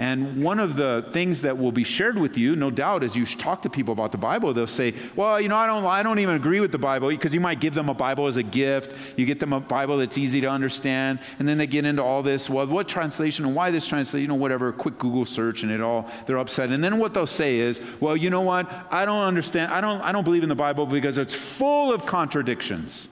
and 0.00 0.42
one 0.42 0.58
of 0.60 0.76
the 0.76 1.04
things 1.12 1.42
that 1.42 1.58
will 1.58 1.72
be 1.72 1.84
shared 1.84 2.16
with 2.16 2.38
you, 2.38 2.56
no 2.56 2.70
doubt, 2.70 3.02
as 3.02 3.14
you 3.14 3.26
talk 3.26 3.60
to 3.60 3.68
people 3.68 3.92
about 3.92 4.12
the 4.12 4.16
Bible, 4.16 4.54
they'll 4.54 4.66
say, 4.66 4.94
Well, 5.14 5.38
you 5.38 5.50
know, 5.50 5.56
I 5.56 5.66
don't, 5.66 5.84
I 5.84 6.02
don't 6.02 6.18
even 6.20 6.36
agree 6.36 6.58
with 6.60 6.72
the 6.72 6.78
Bible, 6.78 7.10
because 7.10 7.34
you 7.34 7.40
might 7.40 7.60
give 7.60 7.74
them 7.74 7.90
a 7.90 7.94
Bible 7.94 8.26
as 8.26 8.38
a 8.38 8.42
gift. 8.42 8.94
You 9.18 9.26
get 9.26 9.40
them 9.40 9.52
a 9.52 9.60
Bible 9.60 9.98
that's 9.98 10.16
easy 10.16 10.40
to 10.40 10.48
understand. 10.48 11.18
And 11.38 11.46
then 11.46 11.58
they 11.58 11.66
get 11.66 11.84
into 11.84 12.02
all 12.02 12.22
this, 12.22 12.48
well, 12.48 12.66
what 12.66 12.88
translation 12.88 13.44
and 13.44 13.54
why 13.54 13.70
this 13.70 13.86
translation, 13.86 14.22
you 14.22 14.28
know, 14.28 14.36
whatever, 14.36 14.72
quick 14.72 14.96
Google 14.96 15.26
search, 15.26 15.64
and 15.64 15.70
it 15.70 15.82
all, 15.82 16.08
they're 16.24 16.38
upset. 16.38 16.70
And 16.70 16.82
then 16.82 16.96
what 16.96 17.12
they'll 17.12 17.26
say 17.26 17.58
is, 17.58 17.82
Well, 18.00 18.16
you 18.16 18.30
know 18.30 18.40
what? 18.40 18.72
I 18.90 19.04
don't 19.04 19.24
understand. 19.24 19.70
I 19.70 19.82
don't, 19.82 20.00
I 20.00 20.12
don't 20.12 20.24
believe 20.24 20.42
in 20.42 20.48
the 20.48 20.54
Bible 20.54 20.86
because 20.86 21.18
it's 21.18 21.34
full 21.34 21.92
of 21.92 22.06
contradictions. 22.06 23.10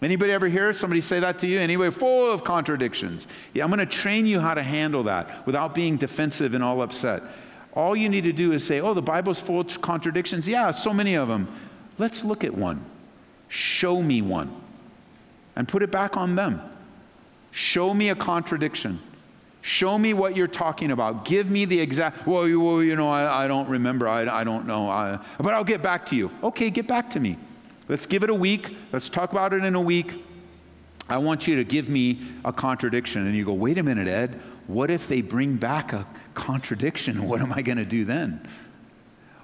Anybody 0.00 0.30
ever 0.30 0.46
hear 0.46 0.72
somebody 0.72 1.00
say 1.00 1.18
that 1.20 1.40
to 1.40 1.48
you? 1.48 1.58
Anyway, 1.58 1.90
full 1.90 2.30
of 2.30 2.44
contradictions. 2.44 3.26
Yeah, 3.52 3.64
I'm 3.64 3.70
going 3.70 3.80
to 3.80 3.86
train 3.86 4.26
you 4.26 4.38
how 4.38 4.54
to 4.54 4.62
handle 4.62 5.02
that 5.04 5.44
without 5.44 5.74
being 5.74 5.96
defensive 5.96 6.54
and 6.54 6.62
all 6.62 6.82
upset. 6.82 7.22
All 7.72 7.96
you 7.96 8.08
need 8.08 8.22
to 8.22 8.32
do 8.32 8.52
is 8.52 8.64
say, 8.64 8.80
oh, 8.80 8.94
the 8.94 9.02
Bible's 9.02 9.40
full 9.40 9.60
of 9.60 9.80
contradictions. 9.80 10.46
Yeah, 10.46 10.70
so 10.70 10.92
many 10.92 11.14
of 11.14 11.28
them. 11.28 11.48
Let's 11.98 12.24
look 12.24 12.44
at 12.44 12.54
one. 12.54 12.84
Show 13.48 14.00
me 14.00 14.22
one. 14.22 14.54
And 15.56 15.66
put 15.66 15.82
it 15.82 15.90
back 15.90 16.16
on 16.16 16.36
them. 16.36 16.62
Show 17.50 17.92
me 17.92 18.10
a 18.10 18.14
contradiction. 18.14 19.00
Show 19.62 19.98
me 19.98 20.14
what 20.14 20.36
you're 20.36 20.46
talking 20.46 20.92
about. 20.92 21.24
Give 21.24 21.50
me 21.50 21.64
the 21.64 21.80
exact, 21.80 22.26
well, 22.26 22.46
you, 22.46 22.60
well, 22.60 22.82
you 22.82 22.94
know, 22.94 23.08
I, 23.08 23.44
I 23.44 23.48
don't 23.48 23.68
remember. 23.68 24.08
I, 24.08 24.28
I 24.28 24.44
don't 24.44 24.66
know. 24.66 24.88
I, 24.88 25.18
but 25.38 25.54
I'll 25.54 25.64
get 25.64 25.82
back 25.82 26.06
to 26.06 26.16
you. 26.16 26.30
Okay, 26.44 26.70
get 26.70 26.86
back 26.86 27.10
to 27.10 27.20
me. 27.20 27.36
Let's 27.88 28.06
give 28.06 28.22
it 28.22 28.30
a 28.30 28.34
week. 28.34 28.76
Let's 28.92 29.08
talk 29.08 29.32
about 29.32 29.52
it 29.52 29.64
in 29.64 29.74
a 29.74 29.80
week. 29.80 30.24
I 31.08 31.16
want 31.18 31.46
you 31.46 31.56
to 31.56 31.64
give 31.64 31.88
me 31.88 32.20
a 32.44 32.52
contradiction. 32.52 33.26
And 33.26 33.34
you 33.34 33.44
go, 33.44 33.54
wait 33.54 33.78
a 33.78 33.82
minute, 33.82 34.08
Ed. 34.08 34.40
What 34.66 34.90
if 34.90 35.08
they 35.08 35.22
bring 35.22 35.56
back 35.56 35.92
a 35.92 36.06
contradiction? 36.34 37.22
What 37.28 37.40
am 37.40 37.52
I 37.52 37.62
going 37.62 37.78
to 37.78 37.86
do 37.86 38.04
then? 38.04 38.46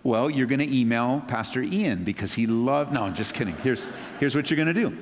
Well, 0.02 0.28
you're 0.28 0.46
going 0.46 0.60
to 0.60 0.70
email 0.70 1.22
Pastor 1.26 1.62
Ian 1.62 2.04
because 2.04 2.34
he 2.34 2.46
loved. 2.46 2.92
No, 2.92 3.04
I'm 3.04 3.14
just 3.14 3.32
kidding. 3.32 3.56
Here's, 3.56 3.88
here's 4.20 4.36
what 4.36 4.50
you're 4.50 4.62
going 4.62 4.74
to 4.74 4.88
do 4.88 4.96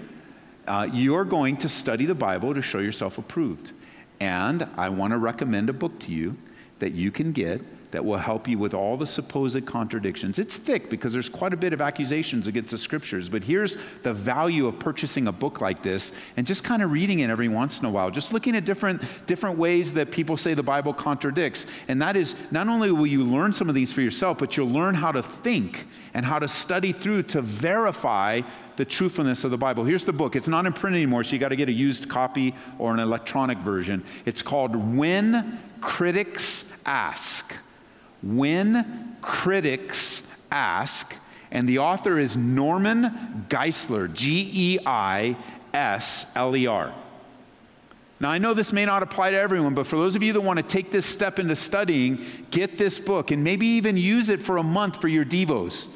uh, 0.69 0.89
you're 0.93 1.25
going 1.25 1.57
to 1.57 1.69
study 1.69 2.07
the 2.07 2.15
Bible 2.15 2.55
to 2.55 2.63
show 2.63 2.79
yourself 2.79 3.19
approved. 3.19 3.73
And 4.21 4.69
I 4.77 4.89
want 4.91 5.13
to 5.13 5.19
recommend 5.19 5.69
a 5.69 5.73
book 5.73 5.99
to 6.01 6.13
you 6.13 6.37
that 6.79 6.93
you 6.93 7.11
can 7.11 7.33
get 7.33 7.61
that 7.93 8.05
will 8.05 8.17
help 8.17 8.49
you 8.49 8.59
with 8.59 8.75
all 8.75 8.97
the 8.97 9.07
supposed 9.07 9.65
contradictions. 9.65 10.39
It's 10.39 10.57
thick 10.57 10.91
because 10.91 11.13
there's 11.13 11.29
quite 11.29 11.53
a 11.53 11.57
bit 11.57 11.73
of 11.73 11.81
accusations 11.81 12.49
against 12.49 12.71
the 12.73 12.79
scriptures, 12.79 13.29
but 13.29 13.45
here's 13.45 13.77
the 14.03 14.13
value 14.13 14.67
of 14.67 14.79
purchasing 14.79 15.29
a 15.29 15.33
book 15.33 15.61
like 15.61 15.83
this 15.83 16.13
and 16.37 16.47
just 16.47 16.65
kind 16.65 16.83
of 16.83 16.91
reading 16.91 17.21
it 17.21 17.31
every 17.31 17.49
once 17.49 17.81
in 17.81 17.87
a 17.87 17.91
while, 17.91 18.11
just 18.11 18.33
looking 18.33 18.57
at 18.57 18.65
different, 18.65 19.03
different 19.27 19.59
ways 19.59 19.93
that 19.93 20.11
people 20.11 20.37
say 20.37 20.55
the 20.55 20.63
Bible 20.63 20.93
contradicts. 20.93 21.67
And 21.87 22.01
that 22.03 22.17
is 22.17 22.35
not 22.51 22.67
only 22.67 22.91
will 22.91 23.07
you 23.07 23.25
learn 23.25 23.53
some 23.53 23.69
of 23.69 23.75
these 23.75 23.93
for 23.93 24.01
yourself, 24.01 24.39
but 24.39 24.57
you'll 24.57 24.71
learn 24.71 24.95
how 24.95 25.13
to 25.13 25.23
think 25.23 25.87
and 26.15 26.25
how 26.25 26.39
to 26.39 26.49
study 26.49 26.93
through 26.93 27.25
to 27.25 27.43
verify 27.43 28.41
the 28.77 28.85
truthfulness 28.87 29.45
of 29.45 29.51
the 29.51 29.59
Bible. 29.59 29.85
Here's 29.85 30.05
the 30.05 30.13
book. 30.13 30.35
It's 30.35 30.49
not 30.49 30.65
in 30.65 30.73
print 30.73 30.97
anymore, 30.97 31.25
so 31.25 31.35
you 31.35 31.39
got 31.39 31.51
to 31.51 31.57
get 31.57 31.69
a 31.69 31.73
used 31.73 32.09
copy 32.09 32.55
or 32.79 32.95
an 32.95 33.01
electronic 33.01 33.59
version. 33.59 34.03
It's 34.25 34.41
called 34.41 34.75
When 34.97 35.61
Critics 35.81 36.65
Ask. 36.87 37.55
When 38.23 39.17
Critics 39.21 40.29
Ask. 40.51 41.15
And 41.51 41.69
the 41.69 41.79
author 41.79 42.19
is 42.19 42.37
Norman 42.37 43.47
Geisler, 43.49 44.13
G 44.13 44.51
E 44.53 44.79
I 44.87 45.37
S 45.75 46.27
L 46.35 46.57
E 46.57 46.67
R. 46.67 46.95
Now, 48.21 48.31
I 48.31 48.39
know 48.39 48.55
this 48.55 48.73
may 48.73 48.85
not 48.85 49.03
apply 49.03 49.31
to 49.31 49.37
everyone, 49.37 49.75
but 49.75 49.87
for 49.87 49.97
those 49.97 50.15
of 50.15 50.23
you 50.23 50.33
that 50.33 50.41
want 50.41 50.57
to 50.59 50.63
take 50.63 50.93
this 50.93 51.05
step 51.05 51.41
into 51.41 51.57
studying, 51.57 52.25
get 52.53 52.79
this 52.79 53.01
book 53.01 53.33
and 53.33 53.43
maybe 53.43 53.67
even 53.67 53.97
use 53.97 54.29
it 54.29 54.41
for 54.41 54.59
a 54.59 54.63
month 54.63 55.01
for 55.01 55.09
your 55.09 55.25
Devos. 55.25 55.89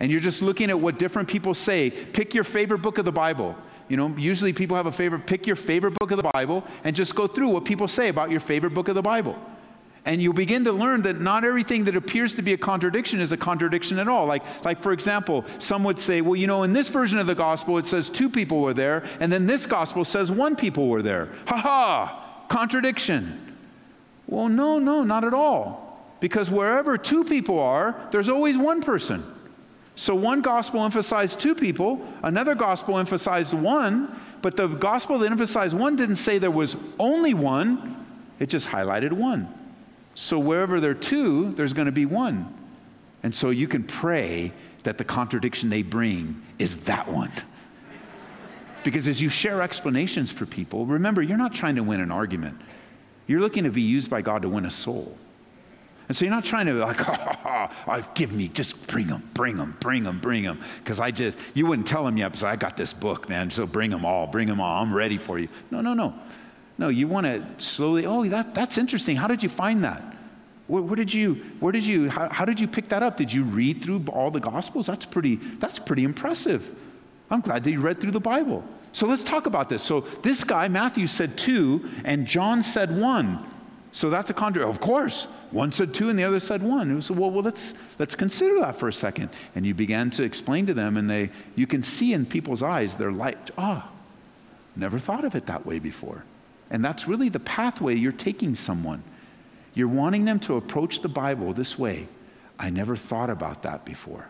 And 0.00 0.10
you're 0.10 0.20
just 0.20 0.40
looking 0.40 0.70
at 0.70 0.80
what 0.80 0.98
different 0.98 1.28
people 1.28 1.52
say. 1.52 1.90
Pick 1.90 2.34
your 2.34 2.44
favorite 2.44 2.80
book 2.80 2.98
of 2.98 3.04
the 3.04 3.12
Bible. 3.12 3.54
You 3.88 3.96
know, 3.96 4.08
usually 4.16 4.52
people 4.52 4.76
have 4.76 4.86
a 4.86 4.92
favorite, 4.92 5.26
pick 5.26 5.46
your 5.46 5.54
favorite 5.54 5.94
book 5.98 6.10
of 6.10 6.16
the 6.16 6.30
Bible 6.32 6.64
and 6.82 6.96
just 6.96 7.14
go 7.14 7.26
through 7.26 7.48
what 7.48 7.64
people 7.64 7.86
say 7.86 8.08
about 8.08 8.30
your 8.30 8.40
favorite 8.40 8.74
book 8.74 8.88
of 8.88 8.94
the 8.94 9.02
Bible. 9.02 9.38
And 10.06 10.22
you'll 10.22 10.32
begin 10.32 10.62
to 10.64 10.72
learn 10.72 11.02
that 11.02 11.20
not 11.20 11.44
everything 11.44 11.82
that 11.84 11.96
appears 11.96 12.32
to 12.34 12.42
be 12.42 12.52
a 12.52 12.56
contradiction 12.56 13.20
is 13.20 13.32
a 13.32 13.36
contradiction 13.36 13.98
at 13.98 14.06
all. 14.06 14.24
Like, 14.24 14.44
like, 14.64 14.80
for 14.80 14.92
example, 14.92 15.44
some 15.58 15.82
would 15.82 15.98
say, 15.98 16.20
well, 16.20 16.36
you 16.36 16.46
know, 16.46 16.62
in 16.62 16.72
this 16.72 16.88
version 16.88 17.18
of 17.18 17.26
the 17.26 17.34
gospel, 17.34 17.76
it 17.76 17.86
says 17.86 18.08
two 18.08 18.30
people 18.30 18.60
were 18.60 18.72
there, 18.72 19.04
and 19.18 19.32
then 19.32 19.46
this 19.46 19.66
gospel 19.66 20.04
says 20.04 20.30
one 20.30 20.54
people 20.54 20.88
were 20.88 21.02
there. 21.02 21.30
Ha 21.48 21.56
ha! 21.56 22.44
Contradiction. 22.48 23.56
Well, 24.28 24.48
no, 24.48 24.78
no, 24.78 25.02
not 25.02 25.24
at 25.24 25.34
all. 25.34 26.00
Because 26.20 26.52
wherever 26.52 26.96
two 26.96 27.24
people 27.24 27.58
are, 27.58 28.08
there's 28.12 28.28
always 28.28 28.56
one 28.56 28.80
person. 28.82 29.24
So 29.96 30.14
one 30.14 30.40
gospel 30.40 30.84
emphasized 30.84 31.40
two 31.40 31.54
people, 31.54 32.06
another 32.22 32.54
gospel 32.54 32.96
emphasized 32.96 33.54
one, 33.54 34.14
but 34.40 34.56
the 34.56 34.68
gospel 34.68 35.18
that 35.18 35.30
emphasized 35.32 35.76
one 35.76 35.96
didn't 35.96 36.16
say 36.16 36.38
there 36.38 36.50
was 36.50 36.76
only 37.00 37.34
one, 37.34 38.06
it 38.38 38.48
just 38.48 38.68
highlighted 38.68 39.12
one. 39.12 39.52
So 40.16 40.38
wherever 40.38 40.80
there 40.80 40.92
are 40.92 40.94
two, 40.94 41.52
there's 41.52 41.74
going 41.74 41.86
to 41.86 41.92
be 41.92 42.06
one. 42.06 42.52
And 43.22 43.34
so 43.34 43.50
you 43.50 43.68
can 43.68 43.84
pray 43.84 44.52
that 44.84 44.96
the 44.96 45.04
contradiction 45.04 45.68
they 45.68 45.82
bring 45.82 46.42
is 46.58 46.78
that 46.78 47.06
one. 47.06 47.30
Because 48.82 49.08
as 49.08 49.20
you 49.20 49.28
share 49.28 49.60
explanations 49.60 50.32
for 50.32 50.46
people, 50.46 50.86
remember, 50.86 51.20
you're 51.20 51.36
not 51.36 51.52
trying 51.52 51.76
to 51.76 51.82
win 51.82 52.00
an 52.00 52.10
argument. 52.10 52.58
You're 53.26 53.40
looking 53.40 53.64
to 53.64 53.70
be 53.70 53.82
used 53.82 54.08
by 54.08 54.22
God 54.22 54.42
to 54.42 54.48
win 54.48 54.64
a 54.64 54.70
soul. 54.70 55.18
And 56.08 56.16
so 56.16 56.24
you're 56.24 56.34
not 56.34 56.44
trying 56.44 56.66
to 56.66 56.72
be 56.72 56.78
like, 56.78 56.96
oh, 57.44 57.68
oh, 57.86 58.10
give 58.14 58.32
me, 58.32 58.48
just 58.48 58.86
bring 58.86 59.08
them, 59.08 59.28
bring 59.34 59.56
them, 59.58 59.76
bring 59.80 60.02
them, 60.04 60.18
bring 60.18 60.44
them. 60.44 60.60
Because 60.78 60.98
I 60.98 61.10
just, 61.10 61.36
you 61.52 61.66
wouldn't 61.66 61.86
tell 61.86 62.04
them 62.04 62.16
yet 62.16 62.28
because 62.28 62.44
I 62.44 62.56
got 62.56 62.78
this 62.78 62.94
book, 62.94 63.28
man. 63.28 63.50
So 63.50 63.66
bring 63.66 63.90
them 63.90 64.06
all, 64.06 64.26
bring 64.26 64.48
them 64.48 64.62
all. 64.62 64.82
I'm 64.82 64.94
ready 64.94 65.18
for 65.18 65.38
you. 65.38 65.48
No, 65.70 65.82
no, 65.82 65.92
no. 65.92 66.14
No, 66.78 66.88
you 66.88 67.08
want 67.08 67.26
to 67.26 67.44
slowly, 67.58 68.06
oh, 68.06 68.26
that, 68.28 68.54
that's 68.54 68.76
interesting. 68.78 69.16
How 69.16 69.28
did 69.28 69.42
you 69.42 69.48
find 69.48 69.84
that? 69.84 70.02
Where, 70.66 70.82
where 70.82 70.96
did 70.96 71.12
you, 71.12 71.34
where 71.60 71.72
did 71.72 71.86
you, 71.86 72.10
how, 72.10 72.28
how 72.28 72.44
did 72.44 72.60
you 72.60 72.68
pick 72.68 72.88
that 72.88 73.02
up? 73.02 73.16
Did 73.16 73.32
you 73.32 73.44
read 73.44 73.82
through 73.82 74.04
all 74.08 74.30
the 74.30 74.40
Gospels? 74.40 74.86
That's 74.86 75.06
pretty, 75.06 75.36
that's 75.36 75.78
pretty 75.78 76.04
impressive. 76.04 76.78
I'm 77.30 77.40
glad 77.40 77.64
that 77.64 77.70
you 77.70 77.80
read 77.80 78.00
through 78.00 78.10
the 78.12 78.20
Bible. 78.20 78.64
So 78.92 79.06
let's 79.06 79.24
talk 79.24 79.46
about 79.46 79.68
this. 79.68 79.82
So 79.82 80.00
this 80.22 80.44
guy, 80.44 80.68
Matthew, 80.68 81.06
said 81.06 81.36
two, 81.36 81.88
and 82.04 82.26
John 82.26 82.62
said 82.62 82.96
one. 82.96 83.44
So 83.92 84.10
that's 84.10 84.28
a 84.28 84.34
contradiction. 84.34 84.74
Of 84.74 84.80
course, 84.80 85.24
one 85.50 85.72
said 85.72 85.94
two 85.94 86.10
and 86.10 86.18
the 86.18 86.24
other 86.24 86.40
said 86.40 86.62
one. 86.62 86.90
It 86.90 86.94
was, 86.94 87.10
well, 87.10 87.30
well, 87.30 87.42
let's, 87.42 87.74
let's 87.98 88.14
consider 88.14 88.60
that 88.60 88.76
for 88.76 88.88
a 88.88 88.92
second. 88.92 89.30
And 89.54 89.64
you 89.64 89.74
began 89.74 90.10
to 90.10 90.22
explain 90.22 90.66
to 90.66 90.74
them, 90.74 90.96
and 90.96 91.08
they, 91.08 91.30
you 91.54 91.66
can 91.66 91.82
see 91.82 92.12
in 92.12 92.26
people's 92.26 92.62
eyes, 92.62 92.96
they're 92.96 93.12
like, 93.12 93.38
ah, 93.56 93.86
oh, 93.86 93.92
never 94.76 94.98
thought 94.98 95.24
of 95.24 95.34
it 95.34 95.46
that 95.46 95.64
way 95.64 95.78
before. 95.78 96.24
And 96.70 96.84
that's 96.84 97.06
really 97.06 97.28
the 97.28 97.40
pathway 97.40 97.94
you're 97.94 98.12
taking 98.12 98.54
someone. 98.54 99.02
You're 99.74 99.88
wanting 99.88 100.24
them 100.24 100.40
to 100.40 100.56
approach 100.56 101.00
the 101.00 101.08
Bible 101.08 101.52
this 101.52 101.78
way. 101.78 102.08
I 102.58 102.70
never 102.70 102.96
thought 102.96 103.30
about 103.30 103.62
that 103.62 103.84
before. 103.84 104.28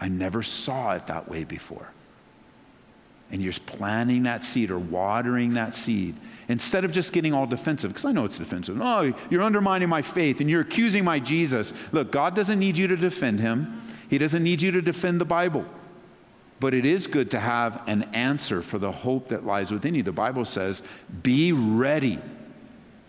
I 0.00 0.08
never 0.08 0.42
saw 0.42 0.94
it 0.94 1.06
that 1.06 1.28
way 1.28 1.44
before. 1.44 1.90
And 3.30 3.42
you're 3.42 3.52
planting 3.52 4.22
that 4.24 4.44
seed 4.44 4.70
or 4.70 4.78
watering 4.78 5.54
that 5.54 5.74
seed 5.74 6.14
instead 6.48 6.84
of 6.84 6.92
just 6.92 7.12
getting 7.12 7.32
all 7.32 7.46
defensive, 7.46 7.90
because 7.90 8.04
I 8.04 8.12
know 8.12 8.24
it's 8.24 8.38
defensive. 8.38 8.80
Oh, 8.80 9.12
you're 9.30 9.42
undermining 9.42 9.88
my 9.88 10.02
faith 10.02 10.40
and 10.40 10.48
you're 10.48 10.60
accusing 10.60 11.04
my 11.04 11.18
Jesus. 11.18 11.72
Look, 11.90 12.12
God 12.12 12.34
doesn't 12.34 12.58
need 12.58 12.78
you 12.78 12.86
to 12.86 12.96
defend 12.96 13.40
him, 13.40 13.82
He 14.08 14.18
doesn't 14.18 14.42
need 14.42 14.62
you 14.62 14.70
to 14.72 14.82
defend 14.82 15.20
the 15.20 15.24
Bible. 15.24 15.64
But 16.58 16.72
it 16.72 16.86
is 16.86 17.06
good 17.06 17.30
to 17.32 17.40
have 17.40 17.82
an 17.86 18.04
answer 18.14 18.62
for 18.62 18.78
the 18.78 18.90
hope 18.90 19.28
that 19.28 19.44
lies 19.44 19.70
within 19.70 19.94
you. 19.94 20.02
The 20.02 20.12
Bible 20.12 20.44
says, 20.44 20.82
be 21.22 21.52
ready 21.52 22.18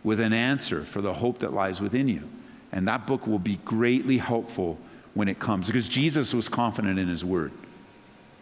with 0.04 0.20
an 0.20 0.34
answer 0.34 0.84
for 0.84 1.02
the 1.02 1.14
hope 1.14 1.40
that 1.40 1.54
lies 1.54 1.82
within 1.82 2.08
you. 2.08 2.28
And 2.72 2.88
that 2.88 3.08
book 3.08 3.26
will 3.26 3.40
be 3.40 3.58
greatly 3.58 4.18
helpful 4.18 4.78
when 5.14 5.28
it 5.28 5.40
comes 5.40 5.68
because 5.68 5.88
Jesus 5.88 6.34
was 6.34 6.50
confident 6.50 7.00
in 7.00 7.08
his 7.08 7.24
word. 7.24 7.52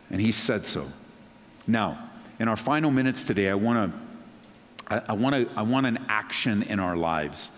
And 0.10 0.20
he 0.20 0.32
said 0.32 0.66
so. 0.66 0.86
Now, 1.68 2.10
in 2.40 2.48
our 2.48 2.56
final 2.56 2.92
minutes 2.92 3.24
today, 3.24 3.50
I 3.50 3.56
want 3.56 3.92
to 3.92 4.06
I, 4.88 5.14
want 5.14 5.36
to 5.36 5.50
I 5.58 5.64
want 5.64 5.88
an 5.88 6.06
action 6.10 6.62
in 6.64 6.80
our 6.80 6.96
lives. 6.96 7.50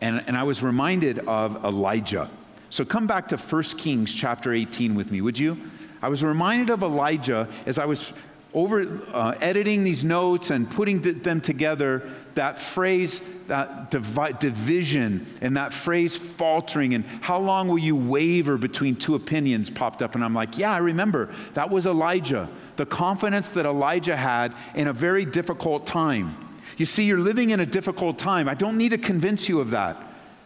And, 0.00 0.22
and 0.26 0.36
I 0.36 0.42
was 0.42 0.62
reminded 0.62 1.20
of 1.20 1.64
Elijah. 1.64 2.30
So 2.70 2.84
come 2.84 3.06
back 3.06 3.28
to 3.28 3.36
1 3.36 3.62
Kings 3.78 4.14
chapter 4.14 4.52
18 4.52 4.94
with 4.94 5.10
me, 5.10 5.20
would 5.20 5.38
you? 5.38 5.58
I 6.02 6.08
was 6.08 6.24
reminded 6.24 6.70
of 6.70 6.82
Elijah 6.82 7.48
as 7.66 7.78
I 7.78 7.84
was 7.84 8.12
over 8.52 9.00
uh, 9.12 9.34
editing 9.40 9.84
these 9.84 10.02
notes 10.02 10.50
and 10.50 10.68
putting 10.68 11.00
them 11.00 11.40
together. 11.40 12.10
That 12.34 12.58
phrase, 12.58 13.20
that 13.46 13.90
divi- 13.90 14.34
division, 14.38 15.26
and 15.40 15.56
that 15.56 15.72
phrase 15.72 16.16
faltering, 16.16 16.94
and 16.94 17.04
how 17.04 17.38
long 17.38 17.68
will 17.68 17.78
you 17.78 17.94
waver 17.96 18.56
between 18.56 18.96
two 18.96 19.14
opinions 19.14 19.68
popped 19.68 20.02
up. 20.02 20.14
And 20.14 20.24
I'm 20.24 20.34
like, 20.34 20.56
yeah, 20.58 20.72
I 20.72 20.78
remember. 20.78 21.32
That 21.54 21.70
was 21.70 21.86
Elijah. 21.86 22.48
The 22.76 22.86
confidence 22.86 23.50
that 23.52 23.66
Elijah 23.66 24.16
had 24.16 24.54
in 24.74 24.88
a 24.88 24.92
very 24.92 25.24
difficult 25.24 25.86
time. 25.86 26.36
You 26.76 26.86
see, 26.86 27.04
you're 27.04 27.18
living 27.18 27.50
in 27.50 27.60
a 27.60 27.66
difficult 27.66 28.18
time. 28.18 28.48
I 28.48 28.54
don't 28.54 28.78
need 28.78 28.90
to 28.90 28.98
convince 28.98 29.48
you 29.48 29.60
of 29.60 29.72
that. 29.72 29.96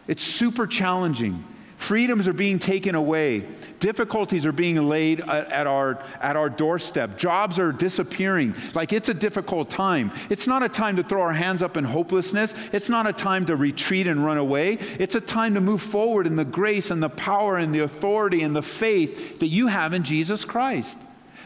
It's 0.07 0.23
super 0.23 0.67
challenging. 0.67 1.43
Freedoms 1.77 2.27
are 2.27 2.33
being 2.33 2.57
taken 2.57 2.95
away. 2.95 3.45
Difficulties 3.79 4.45
are 4.45 4.51
being 4.51 4.87
laid 4.87 5.19
at 5.19 5.67
our, 5.67 6.01
at 6.21 6.35
our 6.35 6.49
doorstep. 6.49 7.17
Jobs 7.17 7.59
are 7.59 7.71
disappearing. 7.71 8.55
Like 8.73 8.93
it's 8.93 9.09
a 9.09 9.13
difficult 9.13 9.69
time. 9.69 10.11
It's 10.29 10.47
not 10.47 10.63
a 10.63 10.69
time 10.69 10.95
to 10.95 11.03
throw 11.03 11.21
our 11.21 11.33
hands 11.33 11.61
up 11.61 11.75
in 11.77 11.83
hopelessness. 11.83 12.55
It's 12.71 12.89
not 12.89 13.07
a 13.07 13.13
time 13.13 13.45
to 13.47 13.55
retreat 13.55 14.07
and 14.07 14.23
run 14.23 14.37
away. 14.37 14.79
It's 14.99 15.15
a 15.15 15.21
time 15.21 15.53
to 15.55 15.61
move 15.61 15.81
forward 15.81 16.27
in 16.27 16.37
the 16.37 16.45
grace 16.45 16.91
and 16.91 17.03
the 17.03 17.09
power 17.09 17.57
and 17.57 17.75
the 17.75 17.79
authority 17.79 18.41
and 18.41 18.55
the 18.55 18.61
faith 18.61 19.39
that 19.39 19.47
you 19.47 19.67
have 19.67 19.93
in 19.93 20.03
Jesus 20.03 20.45
Christ. 20.45 20.97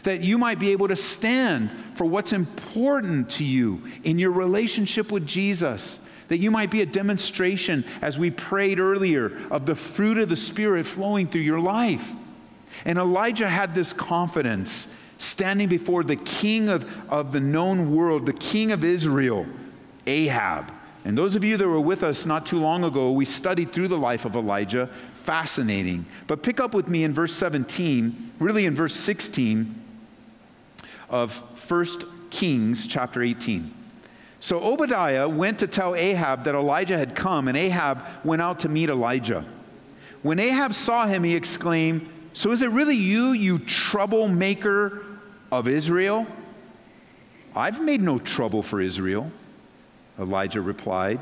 That 0.04 0.20
you 0.20 0.38
might 0.38 0.58
be 0.58 0.70
able 0.72 0.88
to 0.88 0.96
stand 0.96 1.70
for 1.96 2.04
what's 2.04 2.32
important 2.32 3.30
to 3.30 3.44
you 3.44 3.82
in 4.04 4.18
your 4.18 4.30
relationship 4.30 5.12
with 5.12 5.26
Jesus 5.26 5.98
that 6.30 6.38
you 6.38 6.52
might 6.52 6.70
be 6.70 6.80
a 6.80 6.86
demonstration, 6.86 7.84
as 8.00 8.16
we 8.16 8.30
prayed 8.30 8.78
earlier, 8.78 9.36
of 9.50 9.66
the 9.66 9.74
fruit 9.74 10.16
of 10.16 10.28
the 10.28 10.36
Spirit 10.36 10.86
flowing 10.86 11.26
through 11.26 11.40
your 11.40 11.58
life. 11.58 12.12
And 12.84 13.00
Elijah 13.00 13.48
had 13.48 13.74
this 13.74 13.92
confidence 13.92 14.86
standing 15.18 15.66
before 15.68 16.04
the 16.04 16.14
king 16.14 16.68
of, 16.68 16.88
of 17.10 17.32
the 17.32 17.40
known 17.40 17.92
world, 17.92 18.26
the 18.26 18.32
king 18.32 18.70
of 18.70 18.84
Israel, 18.84 19.44
Ahab. 20.06 20.72
And 21.04 21.18
those 21.18 21.34
of 21.34 21.42
you 21.42 21.56
that 21.56 21.66
were 21.66 21.80
with 21.80 22.04
us 22.04 22.24
not 22.24 22.46
too 22.46 22.60
long 22.60 22.84
ago, 22.84 23.10
we 23.10 23.24
studied 23.24 23.72
through 23.72 23.88
the 23.88 23.98
life 23.98 24.24
of 24.24 24.36
Elijah. 24.36 24.88
Fascinating. 25.14 26.06
But 26.28 26.44
pick 26.44 26.60
up 26.60 26.74
with 26.74 26.86
me 26.86 27.02
in 27.02 27.12
verse 27.12 27.34
17, 27.34 28.34
really 28.38 28.66
in 28.66 28.76
verse 28.76 28.94
16 28.94 29.82
of 31.08 31.38
1 31.68 31.86
Kings 32.30 32.86
chapter 32.86 33.20
18. 33.20 33.79
So 34.40 34.58
Obadiah 34.62 35.28
went 35.28 35.58
to 35.58 35.66
tell 35.66 35.94
Ahab 35.94 36.44
that 36.44 36.54
Elijah 36.54 36.96
had 36.96 37.14
come, 37.14 37.46
and 37.46 37.56
Ahab 37.56 38.02
went 38.24 38.40
out 38.40 38.60
to 38.60 38.70
meet 38.70 38.88
Elijah. 38.88 39.44
When 40.22 40.38
Ahab 40.38 40.72
saw 40.72 41.06
him, 41.06 41.22
he 41.22 41.34
exclaimed, 41.34 42.08
So 42.32 42.50
is 42.50 42.62
it 42.62 42.70
really 42.70 42.96
you, 42.96 43.32
you 43.32 43.58
troublemaker 43.58 45.04
of 45.52 45.68
Israel? 45.68 46.26
I've 47.54 47.82
made 47.82 48.00
no 48.00 48.18
trouble 48.18 48.62
for 48.62 48.80
Israel. 48.80 49.30
Elijah 50.18 50.62
replied, 50.62 51.20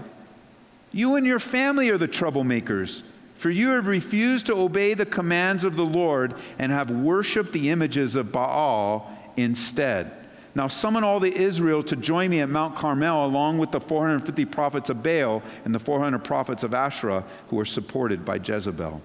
You 0.93 1.17
and 1.17 1.27
your 1.27 1.41
family 1.41 1.89
are 1.89 1.99
the 1.99 2.09
troublemakers, 2.09 3.03
For 3.37 3.51
you 3.51 3.71
have 3.71 3.89
refused 3.89 4.47
to 4.47 4.55
obey 4.55 4.95
the 4.95 5.07
commands 5.07 5.65
of 5.65 5.75
the 5.75 5.85
Lord 5.85 6.35
and 6.59 6.71
have 6.71 6.91
worshiped 6.91 7.53
the 7.53 7.71
images 7.71 8.15
of 8.15 8.31
Baal 8.31 9.11
instead. 9.37 10.18
Now 10.59 10.67
summon 10.67 11.05
all 11.05 11.21
the 11.21 11.33
Israel 11.33 11.85
to 11.85 11.95
join 11.95 12.31
me 12.31 12.41
at 12.41 12.49
Mount 12.49 12.75
Carmel, 12.75 13.25
along 13.25 13.59
with 13.59 13.71
the 13.71 13.79
450 13.79 14.45
prophets 14.47 14.91
of 14.91 15.05
Baal 15.05 15.41
and 15.65 15.73
the 15.73 15.79
400 15.79 16.19
prophets 16.19 16.65
of 16.65 16.75
Asherah 16.75 17.23
who 17.47 17.61
are 17.61 17.65
supported 17.65 18.25
by 18.25 18.41
Jezebel. 18.43 19.01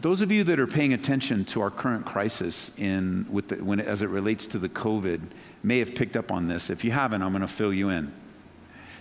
Those 0.00 0.22
of 0.22 0.30
you 0.30 0.44
that 0.44 0.60
are 0.60 0.68
paying 0.68 0.92
attention 0.92 1.44
to 1.46 1.62
our 1.62 1.70
current 1.72 2.06
crisis 2.06 2.70
in, 2.78 3.26
with 3.28 3.48
the, 3.48 3.56
when, 3.56 3.80
as 3.80 4.02
it 4.02 4.08
relates 4.08 4.46
to 4.46 4.58
the 4.60 4.68
COVID 4.68 5.20
may 5.64 5.80
have 5.80 5.96
picked 5.96 6.16
up 6.16 6.30
on 6.30 6.46
this. 6.46 6.70
If 6.70 6.84
you 6.84 6.92
haven't, 6.92 7.22
I'm 7.22 7.32
going 7.32 7.40
to 7.40 7.48
fill 7.48 7.74
you 7.74 7.88
in. 7.88 8.12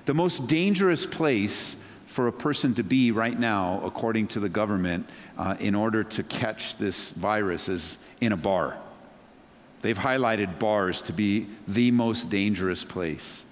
The 0.06 0.16
most 0.16 0.48
dangerous 0.48 1.06
place 1.06 1.76
for 2.08 2.26
a 2.26 2.34
person 2.34 2.74
to 2.74 2.84
be 2.84 3.12
right 3.12 3.40
now, 3.40 3.82
according 3.86 4.30
to 4.30 4.40
the 4.40 4.50
government, 4.50 5.08
uh, 5.38 5.58
in 5.60 5.76
order 5.76 6.04
to 6.04 6.24
catch 6.24 6.76
this 6.78 7.12
virus 7.12 7.70
is 7.70 8.00
in 8.20 8.32
a 8.32 8.38
bar. 8.38 8.80
They've 9.86 9.96
highlighted 9.96 10.58
bars 10.58 11.00
to 11.04 11.14
be 11.14 11.46
the 11.68 11.92
most 11.92 12.32
dangerous 12.32 12.84
place 12.84 13.44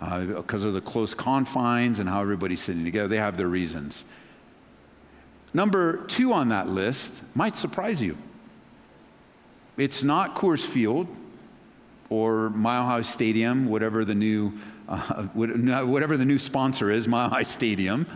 uh, 0.00 0.20
because 0.20 0.64
of 0.64 0.72
the 0.72 0.80
close 0.80 1.12
confines 1.12 2.00
and 2.00 2.08
how 2.08 2.22
everybody's 2.22 2.62
sitting 2.62 2.82
together. 2.82 3.08
They 3.08 3.18
have 3.18 3.36
their 3.36 3.48
reasons. 3.48 4.06
Number 5.52 5.98
two 6.06 6.32
on 6.32 6.48
that 6.48 6.66
list 6.66 7.22
might 7.34 7.56
surprise 7.56 8.00
you. 8.00 8.16
It's 9.76 10.02
not 10.02 10.34
Coors 10.34 10.64
Field 10.64 11.08
or 12.08 12.48
Mile 12.48 12.86
High 12.86 13.02
Stadium, 13.02 13.66
whatever 13.66 14.06
the 14.06 14.14
new, 14.14 14.54
uh, 14.88 15.24
whatever 15.34 16.16
the 16.16 16.24
new 16.24 16.38
sponsor 16.38 16.90
is, 16.90 17.06
Mile 17.06 17.28
High 17.28 17.42
Stadium. 17.42 18.06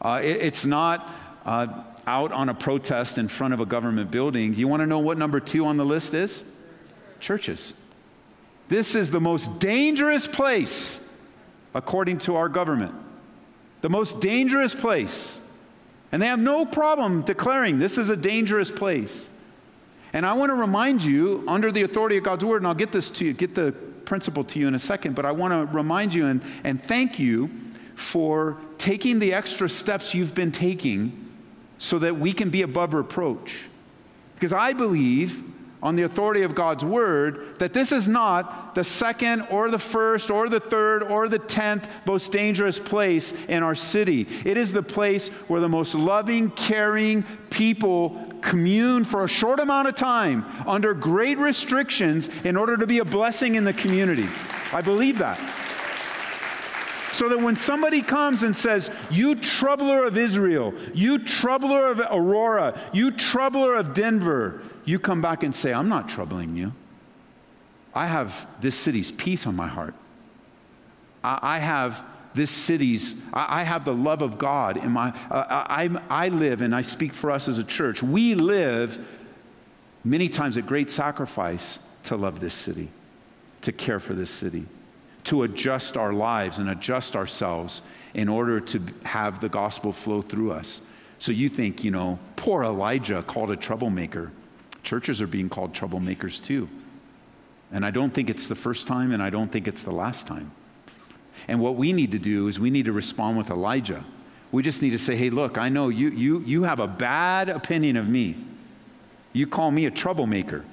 Uh, 0.00 0.20
it, 0.22 0.36
it's 0.36 0.64
not 0.64 1.10
uh, 1.44 1.82
out 2.06 2.30
on 2.30 2.48
a 2.48 2.54
protest 2.54 3.18
in 3.18 3.26
front 3.26 3.54
of 3.54 3.58
a 3.58 3.66
government 3.66 4.12
building. 4.12 4.54
You 4.54 4.68
want 4.68 4.82
to 4.82 4.86
know 4.86 5.00
what 5.00 5.18
number 5.18 5.40
two 5.40 5.66
on 5.66 5.76
the 5.76 5.84
list 5.84 6.14
is? 6.14 6.44
Churches. 7.20 7.74
This 8.68 8.94
is 8.94 9.10
the 9.10 9.20
most 9.20 9.58
dangerous 9.58 10.26
place, 10.26 11.08
according 11.74 12.18
to 12.20 12.36
our 12.36 12.48
government. 12.48 12.94
The 13.80 13.90
most 13.90 14.20
dangerous 14.20 14.74
place. 14.74 15.40
And 16.12 16.20
they 16.20 16.26
have 16.26 16.38
no 16.38 16.64
problem 16.64 17.22
declaring 17.22 17.78
this 17.78 17.98
is 17.98 18.10
a 18.10 18.16
dangerous 18.16 18.70
place. 18.70 19.26
And 20.12 20.26
I 20.26 20.32
want 20.32 20.50
to 20.50 20.54
remind 20.54 21.02
you, 21.02 21.44
under 21.46 21.70
the 21.70 21.82
authority 21.82 22.16
of 22.16 22.24
God's 22.24 22.44
word, 22.44 22.58
and 22.58 22.66
I'll 22.66 22.74
get 22.74 22.92
this 22.92 23.10
to 23.10 23.24
you, 23.24 23.32
get 23.32 23.54
the 23.54 23.72
principle 24.04 24.42
to 24.42 24.58
you 24.58 24.66
in 24.66 24.74
a 24.74 24.78
second, 24.78 25.14
but 25.14 25.24
I 25.24 25.30
want 25.30 25.52
to 25.52 25.72
remind 25.74 26.12
you 26.12 26.26
and, 26.26 26.42
and 26.64 26.82
thank 26.82 27.18
you 27.18 27.50
for 27.94 28.56
taking 28.78 29.18
the 29.18 29.34
extra 29.34 29.68
steps 29.68 30.14
you've 30.14 30.34
been 30.34 30.50
taking 30.50 31.28
so 31.78 31.98
that 32.00 32.16
we 32.18 32.32
can 32.32 32.50
be 32.50 32.62
above 32.62 32.92
reproach. 32.92 33.68
Because 34.34 34.52
I 34.52 34.72
believe 34.72 35.44
on 35.82 35.96
the 35.96 36.02
authority 36.02 36.42
of 36.42 36.54
God's 36.54 36.84
word 36.84 37.58
that 37.58 37.72
this 37.72 37.92
is 37.92 38.06
not 38.06 38.74
the 38.74 38.84
second 38.84 39.42
or 39.50 39.70
the 39.70 39.78
first 39.78 40.30
or 40.30 40.48
the 40.48 40.60
third 40.60 41.02
or 41.02 41.28
the 41.28 41.38
tenth 41.38 41.88
most 42.06 42.32
dangerous 42.32 42.78
place 42.78 43.32
in 43.48 43.62
our 43.62 43.74
city. 43.74 44.26
It 44.44 44.56
is 44.56 44.72
the 44.72 44.82
place 44.82 45.28
where 45.48 45.60
the 45.60 45.68
most 45.68 45.94
loving, 45.94 46.50
caring 46.50 47.24
people 47.50 48.26
commune 48.42 49.04
for 49.04 49.24
a 49.24 49.28
short 49.28 49.60
amount 49.60 49.88
of 49.88 49.94
time 49.94 50.44
under 50.66 50.94
great 50.94 51.38
restrictions 51.38 52.28
in 52.44 52.56
order 52.56 52.76
to 52.76 52.86
be 52.86 52.98
a 52.98 53.04
blessing 53.04 53.54
in 53.54 53.64
the 53.64 53.72
community. 53.72 54.28
I 54.72 54.80
believe 54.80 55.18
that. 55.18 55.38
So 57.20 57.28
that 57.28 57.38
when 57.38 57.54
somebody 57.54 58.00
comes 58.00 58.44
and 58.44 58.56
says, 58.56 58.90
You 59.10 59.34
troubler 59.34 60.06
of 60.06 60.16
Israel, 60.16 60.72
you 60.94 61.18
troubler 61.18 61.90
of 61.90 62.00
Aurora, 62.00 62.80
you 62.94 63.10
troubler 63.10 63.74
of 63.74 63.92
Denver, 63.92 64.62
you 64.86 64.98
come 64.98 65.20
back 65.20 65.42
and 65.42 65.54
say, 65.54 65.70
I'm 65.70 65.90
not 65.90 66.08
troubling 66.08 66.56
you. 66.56 66.72
I 67.94 68.06
have 68.06 68.46
this 68.62 68.74
city's 68.74 69.10
peace 69.10 69.46
on 69.46 69.54
my 69.54 69.66
heart. 69.66 69.92
I, 71.22 71.58
have 71.58 72.02
this 72.32 72.50
city's, 72.50 73.16
I, 73.34 73.64
have 73.64 73.84
the 73.84 73.92
love 73.92 74.22
of 74.22 74.38
God 74.38 74.78
in 74.78 74.90
my, 74.90 75.12
I, 75.30 75.90
I 76.08 76.28
live, 76.28 76.62
and 76.62 76.74
I 76.74 76.80
speak 76.80 77.12
for 77.12 77.30
us 77.30 77.48
as 77.48 77.58
a 77.58 77.64
church, 77.64 78.02
we 78.02 78.34
live 78.34 78.98
many 80.04 80.30
times 80.30 80.56
at 80.56 80.66
great 80.66 80.90
sacrifice 80.90 81.80
to 82.04 82.16
love 82.16 82.40
this 82.40 82.54
city, 82.54 82.88
to 83.60 83.72
care 83.72 84.00
for 84.00 84.14
this 84.14 84.30
city, 84.30 84.64
to 85.24 85.42
adjust 85.42 85.96
our 85.96 86.12
lives 86.12 86.58
and 86.58 86.70
adjust 86.70 87.16
ourselves 87.16 87.82
in 88.14 88.28
order 88.28 88.60
to 88.60 88.82
have 89.04 89.40
the 89.40 89.48
gospel 89.48 89.92
flow 89.92 90.22
through 90.22 90.52
us. 90.52 90.80
So 91.18 91.32
you 91.32 91.48
think, 91.48 91.84
you 91.84 91.90
know, 91.90 92.18
poor 92.36 92.64
Elijah 92.64 93.22
called 93.22 93.50
a 93.50 93.56
troublemaker. 93.56 94.32
Churches 94.82 95.20
are 95.20 95.26
being 95.26 95.48
called 95.48 95.74
troublemakers 95.74 96.42
too. 96.42 96.68
And 97.72 97.84
I 97.84 97.90
don't 97.90 98.12
think 98.12 98.30
it's 98.30 98.48
the 98.48 98.54
first 98.54 98.86
time, 98.86 99.12
and 99.12 99.22
I 99.22 99.30
don't 99.30 99.52
think 99.52 99.68
it's 99.68 99.82
the 99.82 99.92
last 99.92 100.26
time. 100.26 100.50
And 101.46 101.60
what 101.60 101.76
we 101.76 101.92
need 101.92 102.12
to 102.12 102.18
do 102.18 102.48
is 102.48 102.58
we 102.58 102.70
need 102.70 102.86
to 102.86 102.92
respond 102.92 103.38
with 103.38 103.50
Elijah. 103.50 104.04
We 104.50 104.62
just 104.62 104.82
need 104.82 104.90
to 104.90 104.98
say, 104.98 105.14
hey, 105.14 105.30
look, 105.30 105.58
I 105.58 105.68
know 105.68 105.88
you, 105.88 106.10
you, 106.10 106.40
you 106.40 106.62
have 106.64 106.80
a 106.80 106.88
bad 106.88 107.48
opinion 107.48 107.96
of 107.96 108.08
me. 108.08 108.36
You 109.32 109.46
call 109.46 109.70
me 109.70 109.86
a 109.86 109.90
troublemaker. 109.90 110.64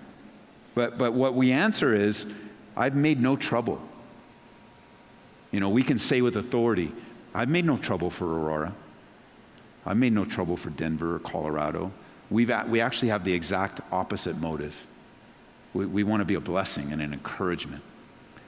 But, 0.74 0.98
but 0.98 1.14
what 1.14 1.36
we 1.36 1.52
answer 1.52 1.94
is, 1.94 2.26
I've 2.76 2.96
made 2.96 3.22
no 3.22 3.36
trouble. 3.36 3.82
You 5.58 5.62
know, 5.62 5.70
we 5.70 5.82
can 5.82 5.98
say 5.98 6.22
with 6.22 6.38
authority, 6.38 6.92
I've 7.34 7.50
made 7.50 7.66
no 7.66 7.78
trouble 7.78 8.12
for 8.12 8.26
Aurora. 8.28 8.76
I've 9.88 9.98
made 9.98 10.14
no 10.14 10.24
trouble 10.24 10.56
for 10.56 10.70
Denver 10.70 11.16
or 11.16 11.20
Colorado. 11.20 11.92
We've, 12.30 12.52
we 12.68 12.80
actually 12.80 13.08
have 13.08 13.24
the 13.24 13.34
exact 13.34 13.82
opposite 13.92 14.38
motive. 14.38 14.86
We, 15.74 15.88
we 15.88 16.04
want 16.04 16.22
to 16.22 16.26
be 16.26 16.36
a 16.36 16.40
blessing 16.40 16.94
and 16.94 17.02
an 17.02 17.12
encouragement. 17.12 17.82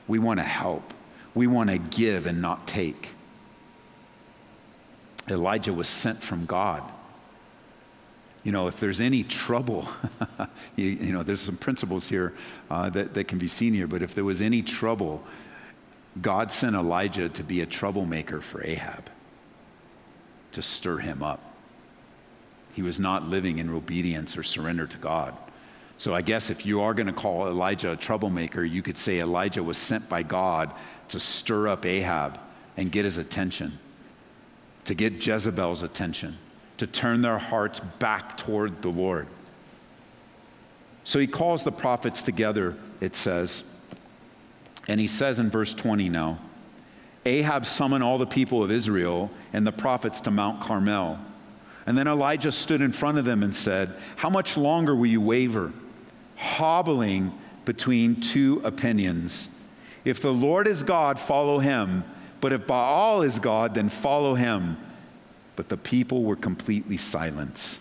We 0.08 0.20
want 0.20 0.40
to 0.40 0.44
help. 0.44 0.94
We 1.34 1.48
want 1.48 1.72
to 1.72 1.80
give 1.80 2.28
and 2.28 2.44
not 2.44 2.68
take. 2.68 3.16
Elijah 5.28 5.74
was 5.74 5.88
sent 5.88 6.22
from 6.22 6.46
God. 6.46 6.84
You 8.44 8.52
know, 8.52 8.68
if 8.68 8.80
there's 8.80 9.02
any 9.02 9.24
trouble, 9.24 9.88
you, 10.76 10.86
you, 10.86 11.12
know, 11.12 11.24
there's 11.24 11.42
some 11.42 11.58
principles 11.58 12.08
here 12.08 12.36
uh, 12.70 12.92
that, 12.92 13.16
that 13.16 13.28
can 13.28 13.40
be 13.40 13.48
seen 13.48 13.74
here, 13.74 13.88
but 13.88 14.04
if 14.04 14.14
there 14.14 14.24
was 14.24 14.44
any 14.44 14.62
trouble, 14.62 15.24
God 16.22 16.52
sent 16.52 16.76
Elijah 16.76 17.30
to 17.30 17.44
be 17.44 17.62
a 17.62 17.66
troublemaker 17.66 18.42
for 18.42 18.66
Ahab, 18.66 19.10
to 20.52 20.62
stir 20.62 20.98
him 20.98 21.24
up. 21.24 21.42
He 22.74 22.82
was 22.82 23.00
not 23.00 23.28
living 23.28 23.60
in 23.60 23.70
obedience 23.70 24.38
or 24.38 24.44
surrender 24.44 24.88
to 24.88 24.98
God. 24.98 25.38
So 25.98 26.16
I 26.16 26.22
guess 26.22 26.50
if 26.50 26.66
you 26.66 26.82
are 26.82 26.94
going 26.94 27.08
to 27.08 27.14
call 27.14 27.48
Elijah 27.48 27.92
a 27.92 27.98
troublemaker, 27.98 28.64
you 28.64 28.82
could 28.82 28.98
say 28.98 29.20
Elijah 29.20 29.62
was 29.62 29.78
sent 29.78 30.08
by 30.08 30.24
God 30.24 30.72
to 31.10 31.20
stir 31.20 31.68
up 31.68 31.86
Ahab 31.86 32.40
and 32.78 32.92
get 32.92 33.06
his 33.06 33.18
attention, 33.18 33.78
to 34.86 34.94
get 34.94 35.26
Jezebel's 35.26 35.84
attention, 35.84 36.38
to 36.78 36.88
turn 36.88 37.22
their 37.22 37.38
hearts 37.38 37.82
back 37.82 38.38
toward 38.38 38.82
the 38.82 38.90
Lord. 38.90 39.28
So 41.04 41.20
he 41.20 41.28
calls 41.28 41.64
the 41.64 41.72
prophets 41.72 42.22
together, 42.22 42.78
it 43.02 43.16
says. 43.16 43.64
And 44.88 45.00
he 45.00 45.08
says 45.08 45.40
in 45.40 45.50
verse 45.50 45.74
20 45.74 46.10
now 46.10 46.40
Ahab 47.26 47.66
summoned 47.66 48.04
all 48.04 48.18
the 48.18 48.26
people 48.26 48.64
of 48.64 48.72
Israel 48.72 49.30
and 49.54 49.68
the 49.68 49.72
prophets 49.72 50.22
to 50.22 50.32
Mount 50.32 50.62
Carmel. 50.62 51.20
And 51.86 51.98
then 51.98 52.08
Elijah 52.08 52.52
stood 52.52 52.82
in 52.82 52.92
front 52.92 53.18
of 53.18 53.26
them 53.26 53.44
and 53.44 53.56
said, 53.56 53.94
How 54.16 54.30
much 54.30 54.58
longer 54.58 54.96
will 54.96 55.08
you 55.08 55.22
waver, 55.22 55.74
hobbling 56.36 57.34
between 57.66 58.22
two 58.22 58.62
opinions? 58.64 59.50
If 60.06 60.22
the 60.22 60.34
Lord 60.34 60.68
is 60.68 60.84
God, 60.84 61.20
follow 61.20 61.60
him. 61.60 62.04
But 62.42 62.54
if 62.54 62.66
Baal 62.66 63.22
is 63.22 63.40
God, 63.40 63.74
then 63.74 63.90
follow 63.90 64.36
him. 64.36 64.78
But 65.56 65.70
the 65.70 65.78
people 65.78 66.24
were 66.24 66.38
completely 66.38 66.98
silent. 66.98 67.80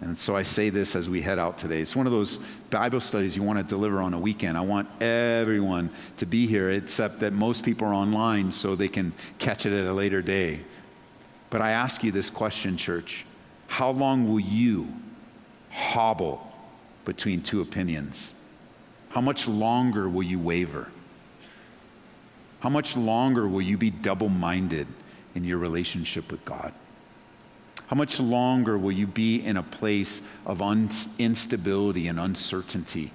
And 0.00 0.18
so 0.18 0.36
I 0.36 0.42
say 0.42 0.70
this 0.70 0.96
as 0.96 1.08
we 1.08 1.22
head 1.22 1.38
out 1.38 1.56
today. 1.56 1.80
It's 1.80 1.94
one 1.94 2.06
of 2.06 2.12
those 2.12 2.38
Bible 2.70 3.00
studies 3.00 3.36
you 3.36 3.42
want 3.42 3.58
to 3.60 3.62
deliver 3.62 4.00
on 4.00 4.12
a 4.12 4.18
weekend. 4.18 4.58
I 4.58 4.60
want 4.60 4.88
everyone 5.00 5.90
to 6.16 6.26
be 6.26 6.46
here, 6.46 6.70
except 6.70 7.20
that 7.20 7.32
most 7.32 7.64
people 7.64 7.86
are 7.86 7.94
online 7.94 8.50
so 8.50 8.74
they 8.74 8.88
can 8.88 9.12
catch 9.38 9.66
it 9.66 9.72
at 9.72 9.86
a 9.86 9.92
later 9.92 10.20
day. 10.20 10.60
But 11.50 11.62
I 11.62 11.70
ask 11.70 12.02
you 12.02 12.10
this 12.10 12.30
question, 12.30 12.76
church 12.76 13.24
how 13.66 13.90
long 13.90 14.28
will 14.28 14.40
you 14.40 14.88
hobble 15.70 16.52
between 17.04 17.42
two 17.42 17.60
opinions? 17.60 18.34
How 19.10 19.20
much 19.20 19.48
longer 19.48 20.08
will 20.08 20.22
you 20.22 20.38
waver? 20.38 20.88
How 22.60 22.68
much 22.68 22.96
longer 22.96 23.46
will 23.46 23.62
you 23.62 23.78
be 23.78 23.90
double 23.90 24.28
minded 24.28 24.86
in 25.34 25.44
your 25.44 25.58
relationship 25.58 26.30
with 26.30 26.44
God? 26.44 26.72
How 27.86 27.96
much 27.96 28.18
longer 28.18 28.78
will 28.78 28.92
you 28.92 29.06
be 29.06 29.44
in 29.44 29.56
a 29.56 29.62
place 29.62 30.22
of 30.46 30.62
un- 30.62 30.90
instability 31.18 32.08
and 32.08 32.18
uncertainty? 32.18 33.12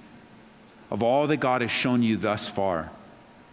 Of 0.90 1.02
all 1.02 1.26
that 1.26 1.38
God 1.38 1.60
has 1.60 1.70
shown 1.70 2.02
you 2.02 2.16
thus 2.16 2.48
far, 2.48 2.90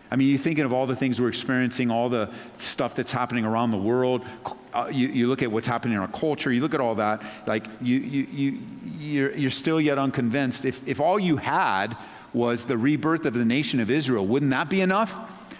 I 0.09 0.15
mean, 0.15 0.29
you're 0.29 0.37
thinking 0.37 0.63
of 0.63 0.71
all 0.71 0.85
the 0.85 0.95
things 0.95 1.19
we're 1.19 1.27
experiencing, 1.27 1.91
all 1.91 2.07
the 2.07 2.31
stuff 2.57 2.95
that's 2.95 3.11
happening 3.11 3.45
around 3.45 3.71
the 3.71 3.77
world. 3.77 4.25
Uh, 4.73 4.89
you, 4.91 5.07
you, 5.07 5.27
look 5.27 5.43
at 5.43 5.51
what's 5.51 5.67
happening 5.67 5.95
in 5.95 5.99
our 5.99 6.07
culture, 6.07 6.51
you 6.51 6.61
look 6.61 6.73
at 6.73 6.79
all 6.79 6.95
that, 6.95 7.21
like 7.45 7.65
you, 7.81 7.97
you, 7.97 8.27
you, 8.31 8.59
you're, 8.97 9.35
you're 9.35 9.51
still 9.51 9.81
yet 9.81 9.97
unconvinced. 9.97 10.65
If, 10.65 10.87
if 10.87 11.01
all 11.01 11.19
you 11.19 11.37
had 11.37 11.97
was 12.33 12.65
the 12.65 12.77
rebirth 12.77 13.25
of 13.25 13.33
the 13.33 13.43
nation 13.43 13.79
of 13.79 13.89
Israel, 13.89 14.25
wouldn't 14.25 14.51
that 14.51 14.69
be 14.69 14.81
enough? 14.81 15.13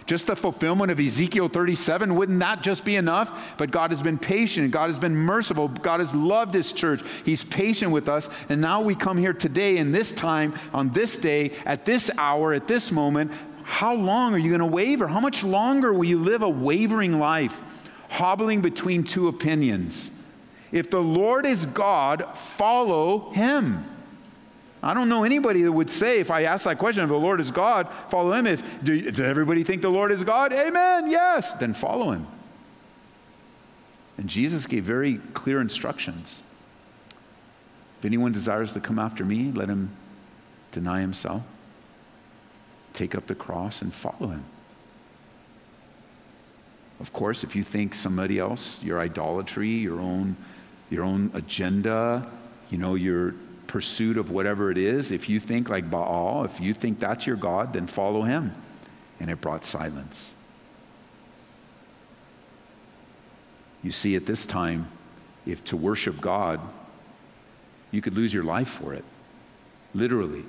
Just 0.07 0.27
the 0.27 0.37
fulfillment 0.37 0.89
of 0.89 1.01
Ezekiel 1.01 1.49
37, 1.49 2.15
wouldn't 2.15 2.39
that 2.39 2.63
just 2.63 2.85
be 2.85 2.95
enough? 2.95 3.55
But 3.57 3.71
God 3.71 3.91
has 3.91 4.01
been 4.01 4.17
patient. 4.17 4.71
God 4.71 4.87
has 4.87 4.97
been 4.97 5.15
merciful. 5.15 5.67
God 5.67 5.99
has 5.99 6.15
loved 6.15 6.53
His 6.53 6.71
church. 6.71 7.01
He's 7.25 7.43
patient 7.43 7.91
with 7.91 8.07
us. 8.07 8.29
And 8.47 8.61
now 8.61 8.81
we 8.81 8.95
come 8.95 9.17
here 9.17 9.33
today, 9.33 9.77
in 9.77 9.91
this 9.91 10.13
time, 10.13 10.57
on 10.73 10.91
this 10.93 11.17
day, 11.17 11.51
at 11.65 11.83
this 11.83 12.09
hour, 12.17 12.53
at 12.53 12.67
this 12.67 12.89
moment, 12.89 13.33
how 13.63 13.93
long 13.93 14.33
are 14.33 14.37
you 14.37 14.47
going 14.47 14.61
to 14.61 14.65
waver? 14.65 15.09
How 15.09 15.19
much 15.19 15.43
longer 15.43 15.93
will 15.93 16.05
you 16.05 16.19
live 16.19 16.41
a 16.41 16.49
wavering 16.49 17.19
life, 17.19 17.61
hobbling 18.07 18.61
between 18.61 19.03
two 19.03 19.27
opinions? 19.27 20.09
If 20.71 20.89
the 20.89 21.01
Lord 21.01 21.45
is 21.45 21.65
God, 21.65 22.33
follow 22.33 23.31
him. 23.31 23.83
I 24.88 24.93
don't 24.93 25.09
know 25.09 25.25
anybody 25.25 25.63
that 25.63 25.71
would 25.71 25.89
say, 25.89 26.21
if 26.21 26.31
I 26.31 26.43
ask 26.43 26.63
that 26.63 26.77
question, 26.77 27.03
if 27.03 27.09
the 27.09 27.17
Lord 27.17 27.41
is 27.41 27.51
God, 27.51 27.89
follow 28.07 28.31
him. 28.31 28.47
If 28.47 28.63
do, 28.85 29.01
does 29.01 29.19
everybody 29.19 29.65
think 29.65 29.81
the 29.81 29.89
Lord 29.89 30.13
is 30.13 30.23
God? 30.23 30.53
Amen, 30.53 31.11
yes, 31.11 31.51
then 31.55 31.73
follow 31.73 32.11
him. 32.11 32.25
And 34.17 34.29
Jesus 34.29 34.65
gave 34.65 34.85
very 34.85 35.17
clear 35.33 35.59
instructions. 35.59 36.41
If 37.99 38.05
anyone 38.05 38.31
desires 38.31 38.71
to 38.73 38.79
come 38.79 38.97
after 38.97 39.25
me, 39.25 39.51
let 39.51 39.67
him 39.67 39.91
deny 40.71 41.01
himself 41.01 41.43
take 42.93 43.13
up 43.13 43.27
the 43.27 43.35
cross 43.35 43.81
and 43.81 43.93
follow 43.93 44.29
him. 44.29 44.45
Of 47.01 47.11
course, 47.11 47.43
if 47.43 47.57
you 47.57 47.63
think 47.63 47.93
somebody 47.93 48.39
else, 48.39 48.81
your 48.81 49.01
idolatry, 49.01 49.69
your 49.69 49.99
own, 49.99 50.38
your 50.89 51.03
own 51.03 51.29
agenda, 51.33 52.27
you 52.69 52.77
know, 52.77 52.95
your 52.95 53.35
pursuit 53.68 54.18
of 54.18 54.32
whatever 54.32 54.72
it 54.72 54.78
is, 54.78 55.11
if 55.11 55.30
you 55.30 55.39
think 55.39 55.70
like 55.70 55.89
Baal, 55.89 56.45
if 56.45 56.59
you 56.59 56.74
think 56.74 56.99
that's 56.99 57.28
your 57.28 57.36
God, 57.36 57.74
then 57.74 57.88
follow 57.88 58.24
him. 58.24 58.53
And 59.20 59.30
it 59.30 59.41
brought 59.41 59.65
silence. 59.65 60.34
You 63.84 63.91
see, 63.91 64.15
at 64.15 64.26
this 64.26 64.45
time, 64.45 64.88
if 65.45 65.63
to 65.65 65.78
worship 65.78 66.20
God, 66.20 66.59
you 67.91 68.01
could 68.01 68.15
lose 68.15 68.34
your 68.34 68.43
life 68.43 68.68
for 68.68 68.93
it, 68.93 69.05
literally. 69.93 70.43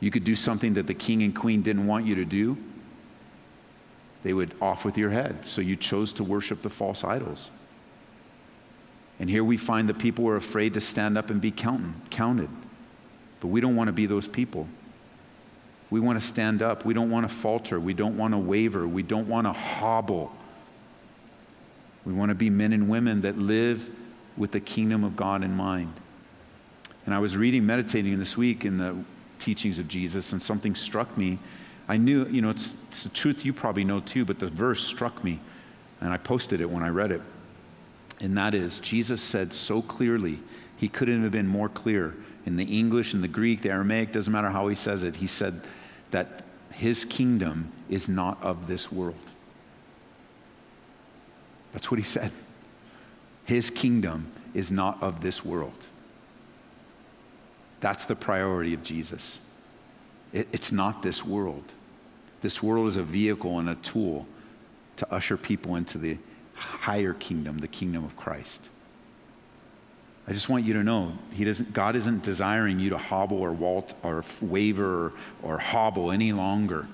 You 0.00 0.10
could 0.10 0.24
do 0.24 0.34
something 0.34 0.74
that 0.74 0.86
the 0.86 0.94
king 0.94 1.22
and 1.22 1.34
queen 1.34 1.62
didn't 1.62 1.86
want 1.86 2.06
you 2.06 2.16
to 2.16 2.24
do. 2.24 2.58
They 4.22 4.34
would 4.34 4.54
off 4.60 4.84
with 4.84 4.98
your 4.98 5.10
head. 5.10 5.46
So 5.46 5.60
you 5.60 5.76
chose 5.76 6.12
to 6.14 6.24
worship 6.24 6.62
the 6.62 6.68
false 6.68 7.02
idols. 7.02 7.50
And 9.18 9.30
here 9.30 9.44
we 9.44 9.56
find 9.56 9.88
the 9.88 9.94
people 9.94 10.24
who 10.24 10.30
are 10.30 10.36
afraid 10.36 10.74
to 10.74 10.80
stand 10.80 11.16
up 11.16 11.30
and 11.30 11.40
be 11.40 11.50
counted. 11.50 12.50
But 13.40 13.48
we 13.48 13.60
don't 13.60 13.76
want 13.76 13.88
to 13.88 13.92
be 13.92 14.06
those 14.06 14.28
people. 14.28 14.68
We 15.88 16.00
want 16.00 16.20
to 16.20 16.26
stand 16.26 16.62
up. 16.62 16.84
We 16.84 16.94
don't 16.94 17.10
want 17.10 17.28
to 17.28 17.34
falter. 17.34 17.78
We 17.78 17.94
don't 17.94 18.16
want 18.16 18.34
to 18.34 18.38
waver. 18.38 18.86
We 18.86 19.02
don't 19.02 19.28
want 19.28 19.46
to 19.46 19.52
hobble. 19.52 20.32
We 22.04 22.12
want 22.12 22.30
to 22.30 22.34
be 22.34 22.50
men 22.50 22.72
and 22.72 22.88
women 22.88 23.22
that 23.22 23.38
live 23.38 23.88
with 24.36 24.52
the 24.52 24.60
kingdom 24.60 25.04
of 25.04 25.16
God 25.16 25.42
in 25.42 25.52
mind. 25.54 25.92
And 27.06 27.14
I 27.14 27.18
was 27.20 27.36
reading, 27.36 27.64
meditating 27.64 28.18
this 28.18 28.36
week 28.36 28.64
in 28.64 28.78
the 28.78 28.96
teachings 29.38 29.78
of 29.78 29.88
Jesus, 29.88 30.32
and 30.32 30.42
something 30.42 30.74
struck 30.74 31.16
me. 31.16 31.38
I 31.88 31.96
knew, 31.96 32.26
you 32.26 32.42
know, 32.42 32.50
it's, 32.50 32.74
it's 32.88 33.04
the 33.04 33.08
truth 33.10 33.44
you 33.44 33.52
probably 33.52 33.84
know 33.84 34.00
too, 34.00 34.24
but 34.24 34.40
the 34.40 34.48
verse 34.48 34.84
struck 34.84 35.22
me, 35.22 35.40
and 36.00 36.12
I 36.12 36.16
posted 36.16 36.60
it 36.60 36.68
when 36.68 36.82
I 36.82 36.88
read 36.88 37.12
it. 37.12 37.22
And 38.20 38.36
that 38.38 38.54
is, 38.54 38.80
Jesus 38.80 39.20
said 39.20 39.52
so 39.52 39.82
clearly, 39.82 40.40
he 40.76 40.88
couldn't 40.88 41.22
have 41.22 41.32
been 41.32 41.48
more 41.48 41.68
clear 41.68 42.14
in 42.46 42.56
the 42.56 42.64
English, 42.64 43.12
in 43.12 43.20
the 43.20 43.28
Greek, 43.28 43.62
the 43.62 43.70
Aramaic, 43.70 44.12
doesn't 44.12 44.32
matter 44.32 44.50
how 44.50 44.68
he 44.68 44.74
says 44.76 45.02
it. 45.02 45.16
He 45.16 45.26
said 45.26 45.62
that 46.12 46.44
his 46.70 47.04
kingdom 47.04 47.72
is 47.88 48.08
not 48.08 48.40
of 48.42 48.68
this 48.68 48.90
world. 48.92 49.14
That's 51.72 51.90
what 51.90 51.98
he 51.98 52.04
said. 52.04 52.30
His 53.44 53.68
kingdom 53.68 54.30
is 54.54 54.70
not 54.70 55.02
of 55.02 55.20
this 55.20 55.44
world. 55.44 55.86
That's 57.80 58.06
the 58.06 58.16
priority 58.16 58.74
of 58.74 58.82
Jesus. 58.82 59.40
It, 60.32 60.48
it's 60.52 60.72
not 60.72 61.02
this 61.02 61.24
world. 61.24 61.64
This 62.40 62.62
world 62.62 62.88
is 62.88 62.96
a 62.96 63.02
vehicle 63.02 63.58
and 63.58 63.68
a 63.68 63.74
tool 63.76 64.26
to 64.96 65.12
usher 65.12 65.36
people 65.36 65.76
into 65.76 65.98
the 65.98 66.18
higher 66.56 67.12
kingdom, 67.14 67.58
the 67.58 67.68
kingdom 67.68 68.04
of 68.04 68.16
Christ. 68.16 68.68
I 70.28 70.32
just 70.32 70.48
want 70.48 70.64
you 70.64 70.72
to 70.74 70.82
know, 70.82 71.12
he 71.32 71.44
doesn't, 71.44 71.72
God 71.72 71.94
isn't 71.94 72.24
desiring 72.24 72.80
you 72.80 72.90
to 72.90 72.98
hobble 72.98 73.38
or 73.38 73.52
walt 73.52 73.94
or 74.02 74.24
waver 74.40 75.06
or, 75.06 75.12
or 75.42 75.58
hobble 75.58 76.10
any 76.10 76.32
longer, 76.32 76.88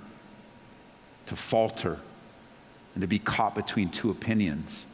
to 1.27 1.37
falter 1.37 1.99
and 2.95 3.01
to 3.01 3.07
be 3.07 3.19
caught 3.19 3.55
between 3.55 3.89
two 3.89 4.11
opinions. 4.11 4.85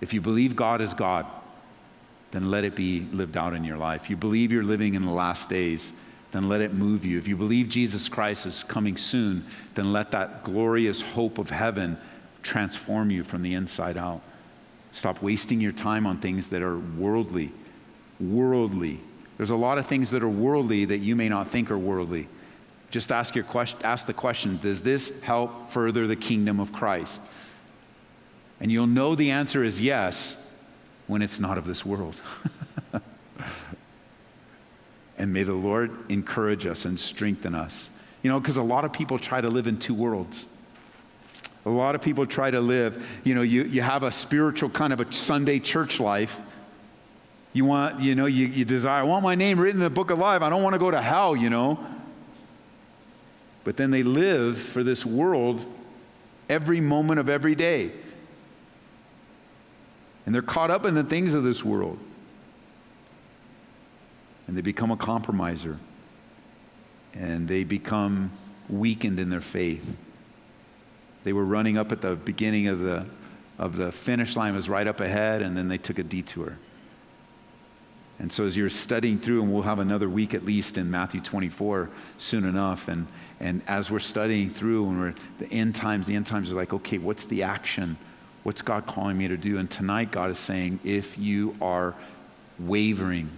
If 0.00 0.12
you 0.12 0.20
believe 0.20 0.56
God 0.56 0.80
is 0.80 0.92
God, 0.92 1.26
then 2.32 2.50
let 2.50 2.64
it 2.64 2.74
be 2.74 3.06
lived 3.12 3.36
out 3.36 3.54
in 3.54 3.62
your 3.62 3.78
life. 3.78 4.10
You 4.10 4.16
believe 4.16 4.50
you're 4.50 4.64
living 4.64 4.94
in 4.94 5.04
the 5.04 5.12
last 5.12 5.48
days, 5.48 5.92
then 6.32 6.48
let 6.48 6.60
it 6.60 6.74
move 6.74 7.04
you. 7.04 7.16
If 7.16 7.28
you 7.28 7.36
believe 7.36 7.68
Jesus 7.68 8.08
Christ 8.08 8.44
is 8.46 8.64
coming 8.64 8.96
soon, 8.96 9.46
then 9.74 9.92
let 9.92 10.10
that 10.10 10.42
glorious 10.42 11.00
hope 11.00 11.38
of 11.38 11.48
heaven 11.48 11.96
transform 12.46 13.10
you 13.10 13.24
from 13.24 13.42
the 13.42 13.54
inside 13.54 13.96
out. 13.96 14.22
Stop 14.90 15.20
wasting 15.20 15.60
your 15.60 15.72
time 15.72 16.06
on 16.06 16.18
things 16.18 16.48
that 16.48 16.62
are 16.62 16.78
worldly. 16.78 17.52
Worldly. 18.20 19.00
There's 19.36 19.50
a 19.50 19.56
lot 19.56 19.76
of 19.76 19.86
things 19.86 20.10
that 20.12 20.22
are 20.22 20.28
worldly 20.28 20.86
that 20.86 20.98
you 20.98 21.14
may 21.14 21.28
not 21.28 21.50
think 21.50 21.70
are 21.70 21.78
worldly. 21.78 22.28
Just 22.90 23.12
ask, 23.12 23.34
your 23.34 23.44
question, 23.44 23.78
ask 23.82 24.06
the 24.06 24.14
question 24.14 24.58
Does 24.62 24.80
this 24.80 25.20
help 25.20 25.70
further 25.70 26.06
the 26.06 26.16
kingdom 26.16 26.60
of 26.60 26.72
Christ? 26.72 27.20
And 28.60 28.72
you'll 28.72 28.86
know 28.86 29.14
the 29.14 29.32
answer 29.32 29.62
is 29.62 29.80
yes 29.80 30.42
when 31.08 31.20
it's 31.20 31.38
not 31.38 31.58
of 31.58 31.66
this 31.66 31.84
world. 31.84 32.18
and 35.18 35.32
may 35.32 35.42
the 35.42 35.52
Lord 35.52 36.10
encourage 36.10 36.64
us 36.64 36.86
and 36.86 36.98
strengthen 36.98 37.54
us. 37.54 37.90
You 38.22 38.30
know, 38.30 38.40
because 38.40 38.56
a 38.56 38.62
lot 38.62 38.84
of 38.86 38.92
people 38.92 39.18
try 39.18 39.40
to 39.40 39.48
live 39.48 39.66
in 39.66 39.78
two 39.78 39.94
worlds. 39.94 40.46
A 41.66 41.70
lot 41.70 41.94
of 41.94 42.00
people 42.00 42.26
try 42.26 42.50
to 42.50 42.60
live, 42.60 43.04
you 43.24 43.34
know, 43.34 43.42
you, 43.42 43.64
you 43.64 43.82
have 43.82 44.02
a 44.02 44.10
spiritual 44.10 44.70
kind 44.70 44.92
of 44.92 45.00
a 45.00 45.12
Sunday 45.12 45.58
church 45.58 46.00
life. 46.00 46.40
You 47.52 47.64
want, 47.64 48.00
you 48.00 48.14
know, 48.14 48.26
you, 48.26 48.46
you 48.46 48.64
desire, 48.64 49.00
I 49.00 49.02
want 49.02 49.22
my 49.22 49.34
name 49.34 49.60
written 49.60 49.80
in 49.80 49.84
the 49.84 49.90
book 49.90 50.10
of 50.10 50.18
life. 50.18 50.42
I 50.42 50.48
don't 50.48 50.62
want 50.62 50.74
to 50.74 50.78
go 50.78 50.90
to 50.90 51.02
hell, 51.02 51.36
you 51.36 51.50
know. 51.50 51.84
But 53.64 53.76
then 53.76 53.90
they 53.90 54.02
live 54.02 54.58
for 54.58 54.82
this 54.82 55.04
world 55.04 55.66
every 56.48 56.80
moment 56.80 57.20
of 57.20 57.28
every 57.28 57.54
day 57.54 57.90
and 60.26 60.34
they're 60.34 60.42
caught 60.42 60.72
up 60.72 60.84
in 60.84 60.94
the 60.94 61.04
things 61.04 61.34
of 61.34 61.44
this 61.44 61.64
world. 61.64 61.98
And 64.48 64.56
they 64.56 64.60
become 64.60 64.90
a 64.90 64.96
compromiser. 64.96 65.78
And 67.14 67.46
they 67.46 67.62
become 67.62 68.32
weakened 68.68 69.20
in 69.20 69.30
their 69.30 69.40
faith. 69.40 69.96
They 71.26 71.32
were 71.32 71.44
running 71.44 71.76
up 71.76 71.90
at 71.90 72.02
the 72.02 72.14
beginning 72.14 72.68
of 72.68 72.78
the, 72.78 73.04
of 73.58 73.74
the 73.74 73.90
finish 73.90 74.36
line, 74.36 74.54
was 74.54 74.68
right 74.68 74.86
up 74.86 75.00
ahead, 75.00 75.42
and 75.42 75.56
then 75.56 75.66
they 75.66 75.76
took 75.76 75.98
a 75.98 76.04
detour. 76.04 76.56
And 78.20 78.30
so, 78.30 78.44
as 78.44 78.56
you're 78.56 78.70
studying 78.70 79.18
through, 79.18 79.42
and 79.42 79.52
we'll 79.52 79.62
have 79.62 79.80
another 79.80 80.08
week 80.08 80.34
at 80.34 80.44
least 80.44 80.78
in 80.78 80.88
Matthew 80.88 81.20
24 81.20 81.90
soon 82.16 82.44
enough, 82.44 82.86
and, 82.86 83.08
and 83.40 83.60
as 83.66 83.90
we're 83.90 83.98
studying 83.98 84.50
through, 84.50 84.88
and 84.88 85.00
we're 85.00 85.14
the 85.40 85.52
end 85.52 85.74
times, 85.74 86.06
the 86.06 86.14
end 86.14 86.26
times 86.26 86.52
are 86.52 86.54
like, 86.54 86.72
okay, 86.72 86.98
what's 86.98 87.24
the 87.24 87.42
action? 87.42 87.96
What's 88.44 88.62
God 88.62 88.86
calling 88.86 89.18
me 89.18 89.26
to 89.26 89.36
do? 89.36 89.58
And 89.58 89.68
tonight, 89.68 90.12
God 90.12 90.30
is 90.30 90.38
saying, 90.38 90.78
if 90.84 91.18
you 91.18 91.56
are 91.60 91.96
wavering 92.60 93.30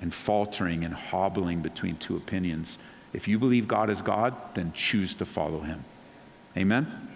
and 0.00 0.14
faltering 0.14 0.84
and 0.84 0.94
hobbling 0.94 1.60
between 1.60 1.96
two 1.96 2.16
opinions, 2.16 2.78
if 3.12 3.26
you 3.26 3.40
believe 3.40 3.66
God 3.66 3.90
is 3.90 4.00
God, 4.00 4.36
then 4.54 4.72
choose 4.74 5.16
to 5.16 5.24
follow 5.24 5.58
him. 5.58 5.84
Amen? 6.56 7.08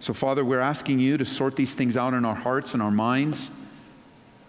So, 0.00 0.14
Father, 0.14 0.44
we're 0.44 0.60
asking 0.60 0.98
you 0.98 1.18
to 1.18 1.26
sort 1.26 1.56
these 1.56 1.74
things 1.74 1.98
out 1.98 2.14
in 2.14 2.24
our 2.24 2.34
hearts 2.34 2.72
and 2.72 2.82
our 2.82 2.90
minds. 2.90 3.50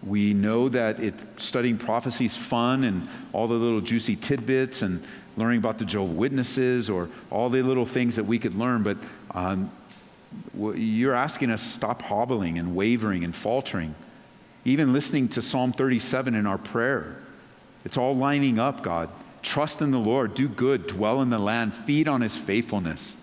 We 0.01 0.33
know 0.33 0.69
that 0.69 0.99
it, 1.01 1.13
studying 1.39 1.77
prophecy 1.77 2.25
is 2.25 2.37
fun 2.37 2.85
and 2.85 3.07
all 3.33 3.47
the 3.47 3.55
little 3.55 3.81
juicy 3.81 4.15
tidbits 4.15 4.81
and 4.81 5.05
learning 5.35 5.59
about 5.59 5.77
the 5.77 5.85
Jehovah 5.85 6.13
Witnesses 6.13 6.89
or 6.89 7.09
all 7.29 7.49
the 7.49 7.61
little 7.61 7.85
things 7.85 8.15
that 8.15 8.23
we 8.23 8.39
could 8.39 8.55
learn, 8.55 8.81
but 8.81 8.97
um, 9.31 9.69
you're 10.75 11.13
asking 11.13 11.51
us 11.51 11.61
to 11.61 11.69
stop 11.69 12.01
hobbling 12.01 12.57
and 12.57 12.73
wavering 12.73 13.23
and 13.25 13.35
faltering. 13.35 13.93
Even 14.63 14.93
listening 14.93 15.27
to 15.29 15.41
Psalm 15.41 15.73
37 15.73 16.33
in 16.33 16.45
our 16.45 16.57
prayer. 16.57 17.17
It's 17.83 17.97
all 17.97 18.15
lining 18.15 18.57
up, 18.57 18.83
God. 18.83 19.09
Trust 19.41 19.81
in 19.81 19.91
the 19.91 19.97
Lord, 19.99 20.33
do 20.33 20.47
good, 20.47 20.87
dwell 20.87 21.21
in 21.21 21.29
the 21.29 21.39
land, 21.39 21.73
feed 21.73 22.07
on 22.07 22.21
his 22.21 22.37
faithfulness. 22.37 23.17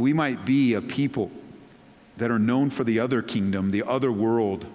We 0.00 0.12
might 0.12 0.44
be 0.44 0.74
a 0.74 0.82
people 0.82 1.30
that 2.16 2.30
are 2.30 2.38
known 2.38 2.70
for 2.70 2.84
the 2.84 3.00
other 3.00 3.22
kingdom, 3.22 3.70
the 3.70 3.82
other 3.82 4.12
world. 4.12 4.66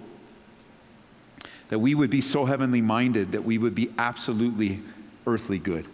That 1.68 1.78
we 1.78 1.94
would 1.94 2.10
be 2.10 2.20
so 2.20 2.44
heavenly 2.44 2.80
minded 2.80 3.32
that 3.32 3.44
we 3.44 3.58
would 3.58 3.74
be 3.74 3.90
absolutely 3.98 4.80
earthly 5.26 5.58
good. 5.58 5.86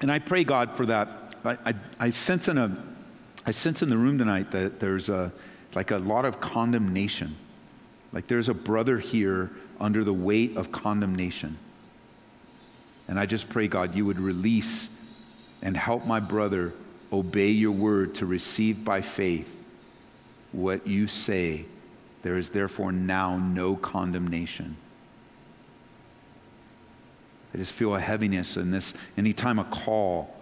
And 0.00 0.12
I 0.12 0.18
pray, 0.18 0.44
God, 0.44 0.76
for 0.76 0.86
that. 0.86 1.34
I, 1.44 1.58
I, 1.64 1.74
I, 1.98 2.10
sense 2.10 2.48
in 2.48 2.58
a, 2.58 2.76
I 3.46 3.50
sense 3.50 3.82
in 3.82 3.88
the 3.88 3.96
room 3.96 4.18
tonight 4.18 4.50
that 4.50 4.78
there's 4.78 5.08
a, 5.08 5.32
like 5.74 5.90
a 5.90 5.98
lot 5.98 6.24
of 6.24 6.40
condemnation. 6.40 7.36
Like 8.12 8.26
there's 8.26 8.48
a 8.48 8.54
brother 8.54 8.98
here 8.98 9.50
under 9.80 10.04
the 10.04 10.12
weight 10.12 10.56
of 10.56 10.72
condemnation. 10.72 11.58
And 13.08 13.18
I 13.18 13.26
just 13.26 13.48
pray, 13.48 13.68
God, 13.68 13.94
you 13.94 14.04
would 14.04 14.20
release 14.20 14.90
and 15.62 15.76
help 15.76 16.04
my 16.04 16.20
brother 16.20 16.72
obey 17.12 17.50
your 17.50 17.72
word 17.72 18.14
to 18.16 18.26
receive 18.26 18.84
by 18.84 19.00
faith 19.00 19.60
what 20.52 20.86
you 20.86 21.06
say. 21.06 21.66
There 22.22 22.36
is 22.36 22.50
therefore 22.50 22.92
now 22.92 23.38
no 23.38 23.76
condemnation. 23.76 24.76
I 27.54 27.58
just 27.58 27.72
feel 27.72 27.94
a 27.94 28.00
heaviness 28.00 28.56
in 28.56 28.70
this. 28.70 28.94
Anytime 29.16 29.58
a 29.58 29.64
call 29.64 30.34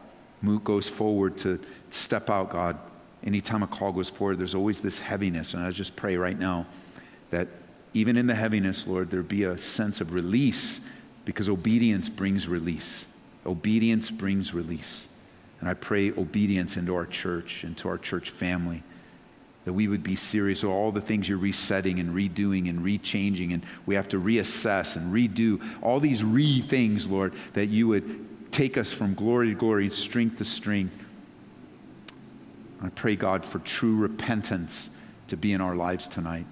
goes 0.65 0.89
forward 0.89 1.39
to 1.39 1.61
step 1.91 2.29
out, 2.29 2.51
God, 2.51 2.79
anytime 3.23 3.63
a 3.63 3.67
call 3.67 3.93
goes 3.93 4.11
forward, 4.11 4.39
there's 4.39 4.55
always 4.55 4.81
this 4.81 4.99
heaviness. 4.99 5.55
And 5.55 5.65
I 5.65 5.71
just 5.71 5.97
pray 5.97 6.17
right 6.17 6.39
now 6.39 6.67
that 7.31 7.49
even 7.93 8.17
in 8.17 8.27
the 8.27 8.35
heaviness, 8.35 8.87
Lord, 8.87 9.11
there 9.11 9.23
be 9.23 9.45
a 9.45 9.57
sense 9.57 10.01
of 10.01 10.13
release 10.13 10.81
because 11.25 11.49
obedience 11.49 12.09
brings 12.09 12.49
release. 12.49 13.07
Obedience 13.47 14.11
brings 14.11 14.53
release. 14.53 15.07
And 15.65 15.71
I 15.71 15.73
pray 15.73 16.11
obedience 16.11 16.77
into 16.77 16.95
our 16.95 17.07
church, 17.07 17.65
into 17.65 17.89
our 17.89 17.97
church 17.97 18.29
family, 18.29 18.83
that 19.65 19.73
we 19.73 19.89
would 19.89 20.03
be 20.03 20.15
serious 20.15 20.63
of 20.63 20.69
all 20.69 20.93
the 20.93 21.01
things 21.01 21.27
you're 21.27 21.39
resetting 21.39 21.99
and 22.01 22.15
redoing 22.15 22.69
and 22.69 22.81
rechanging, 22.81 23.55
and 23.55 23.65
we 23.87 23.95
have 23.95 24.07
to 24.11 24.21
reassess 24.21 24.97
and 24.97 25.11
redo 25.11 25.67
all 25.81 26.01
these 26.01 26.23
re 26.23 26.61
things, 26.61 27.07
Lord, 27.07 27.33
that 27.55 27.69
you 27.69 27.89
would 27.89 28.53
take 28.53 28.77
us 28.77 28.93
from 28.93 29.15
glory 29.15 29.49
to 29.49 29.55
glory, 29.55 29.89
strength 29.89 30.37
to 30.37 30.45
strength. 30.45 31.03
I 32.83 32.91
pray, 32.91 33.17
God, 33.17 33.43
for 33.43 33.59
true 33.61 33.97
repentance 33.97 34.91
to 35.29 35.37
be 35.39 35.55
in 35.55 35.63
our 35.63 35.77
lives 35.77 36.07
tonight. 36.07 36.45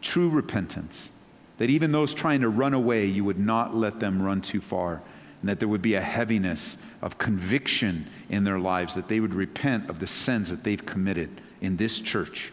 True 0.00 0.30
repentance. 0.30 1.10
That 1.58 1.68
even 1.68 1.92
those 1.92 2.14
trying 2.14 2.40
to 2.40 2.48
run 2.48 2.72
away, 2.72 3.04
you 3.04 3.24
would 3.24 3.38
not 3.38 3.76
let 3.76 4.00
them 4.00 4.22
run 4.22 4.40
too 4.40 4.62
far. 4.62 5.02
And 5.40 5.48
that 5.48 5.60
there 5.60 5.68
would 5.68 5.82
be 5.82 5.94
a 5.94 6.00
heaviness 6.00 6.76
of 7.00 7.18
conviction 7.18 8.06
in 8.28 8.44
their 8.44 8.58
lives, 8.58 8.94
that 8.94 9.08
they 9.08 9.20
would 9.20 9.34
repent 9.34 9.88
of 9.88 10.00
the 10.00 10.06
sins 10.06 10.50
that 10.50 10.64
they've 10.64 10.84
committed 10.84 11.40
in 11.60 11.76
this 11.76 12.00
church. 12.00 12.52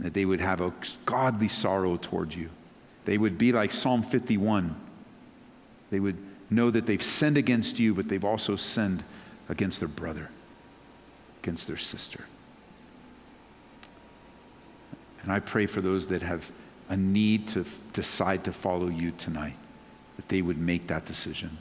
That 0.00 0.14
they 0.14 0.24
would 0.24 0.40
have 0.40 0.60
a 0.60 0.72
godly 1.04 1.48
sorrow 1.48 1.96
towards 1.96 2.36
you. 2.36 2.50
They 3.04 3.18
would 3.18 3.38
be 3.38 3.52
like 3.52 3.70
Psalm 3.72 4.02
51. 4.02 4.74
They 5.90 6.00
would 6.00 6.16
know 6.50 6.70
that 6.70 6.86
they've 6.86 7.02
sinned 7.02 7.36
against 7.36 7.78
you, 7.78 7.94
but 7.94 8.08
they've 8.08 8.24
also 8.24 8.56
sinned 8.56 9.04
against 9.48 9.78
their 9.80 9.88
brother, 9.88 10.30
against 11.42 11.66
their 11.66 11.76
sister. 11.76 12.24
And 15.22 15.30
I 15.30 15.40
pray 15.40 15.66
for 15.66 15.80
those 15.80 16.06
that 16.08 16.22
have 16.22 16.50
a 16.88 16.96
need 16.96 17.48
to 17.48 17.64
decide 17.92 18.44
to 18.44 18.52
follow 18.52 18.88
you 18.88 19.12
tonight, 19.12 19.56
that 20.20 20.28
they 20.28 20.42
would 20.42 20.58
make 20.58 20.88
that 20.88 21.06
decision. 21.06 21.56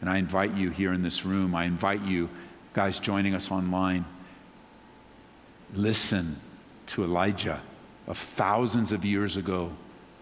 And 0.00 0.10
I 0.10 0.16
invite 0.16 0.54
you 0.54 0.70
here 0.70 0.92
in 0.92 1.04
this 1.04 1.24
room, 1.24 1.54
I 1.54 1.66
invite 1.66 2.02
you, 2.02 2.28
guys 2.72 2.98
joining 2.98 3.32
us 3.32 3.48
online, 3.48 4.04
listen 5.72 6.34
to 6.86 7.04
Elijah 7.04 7.60
of 8.08 8.18
thousands 8.18 8.90
of 8.90 9.04
years 9.04 9.36
ago, 9.36 9.70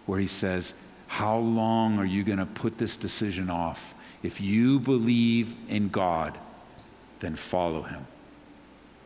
where 0.05 0.19
he 0.19 0.27
says, 0.27 0.75
How 1.07 1.39
long 1.39 1.97
are 1.97 2.05
you 2.05 2.23
going 2.23 2.37
to 2.37 2.45
put 2.45 2.77
this 2.77 2.97
decision 2.97 3.49
off? 3.49 3.95
If 4.21 4.39
you 4.39 4.79
believe 4.79 5.55
in 5.69 5.89
God, 5.89 6.37
then 7.21 7.35
follow 7.35 7.81
him. 7.81 8.05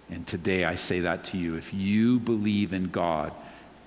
And 0.10 0.28
today 0.28 0.66
I 0.66 0.76
say 0.76 1.00
that 1.00 1.24
to 1.26 1.38
you. 1.38 1.56
If 1.56 1.74
you 1.74 2.20
believe 2.20 2.74
in 2.74 2.90
God, 2.90 3.32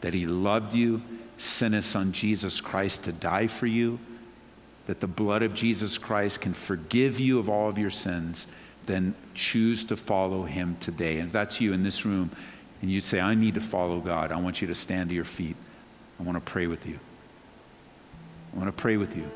that 0.01 0.15
he 0.15 0.27
loved 0.27 0.75
you, 0.75 1.03
sent 1.37 1.75
his 1.75 1.85
son 1.85 2.13
Jesus 2.13 2.59
Christ 2.59 3.05
to 3.05 3.13
die 3.13 3.49
for 3.49 3.67
you, 3.67 3.99
that 4.87 5.01
the 5.01 5.07
blood 5.07 5.43
of 5.43 5.55
Jesus 5.55 5.99
Christ 5.99 6.41
can 6.41 6.55
forgive 6.55 7.21
you 7.21 7.39
of 7.39 7.49
all 7.49 7.69
of 7.69 7.79
your 7.79 7.91
sins, 7.91 8.47
then 8.87 9.15
choose 9.35 9.85
to 9.85 9.97
follow 9.97 10.45
him 10.45 10.77
today. 10.81 11.19
And 11.19 11.27
if 11.27 11.33
that's 11.33 11.61
you 11.61 11.73
in 11.73 11.83
this 11.83 12.05
room 12.07 12.31
and 12.83 12.91
you 12.91 13.01
say, 13.01 13.21
I 13.21 13.35
need 13.35 13.55
to 13.55 13.61
follow 13.61 13.99
God, 13.99 14.31
I 14.31 14.37
want 14.37 14.61
you 14.61 14.69
to 14.69 14.75
stand 14.75 15.11
to 15.11 15.17
your 15.17 15.25
feet. 15.25 15.57
I 16.21 16.23
want 16.23 16.37
to 16.37 16.51
pray 16.51 16.67
with 16.67 16.87
you. 16.87 16.99
I 18.55 18.59
want 18.59 18.69
to 18.69 18.81
pray 18.81 18.97
with 18.97 19.17
you. 19.17 19.29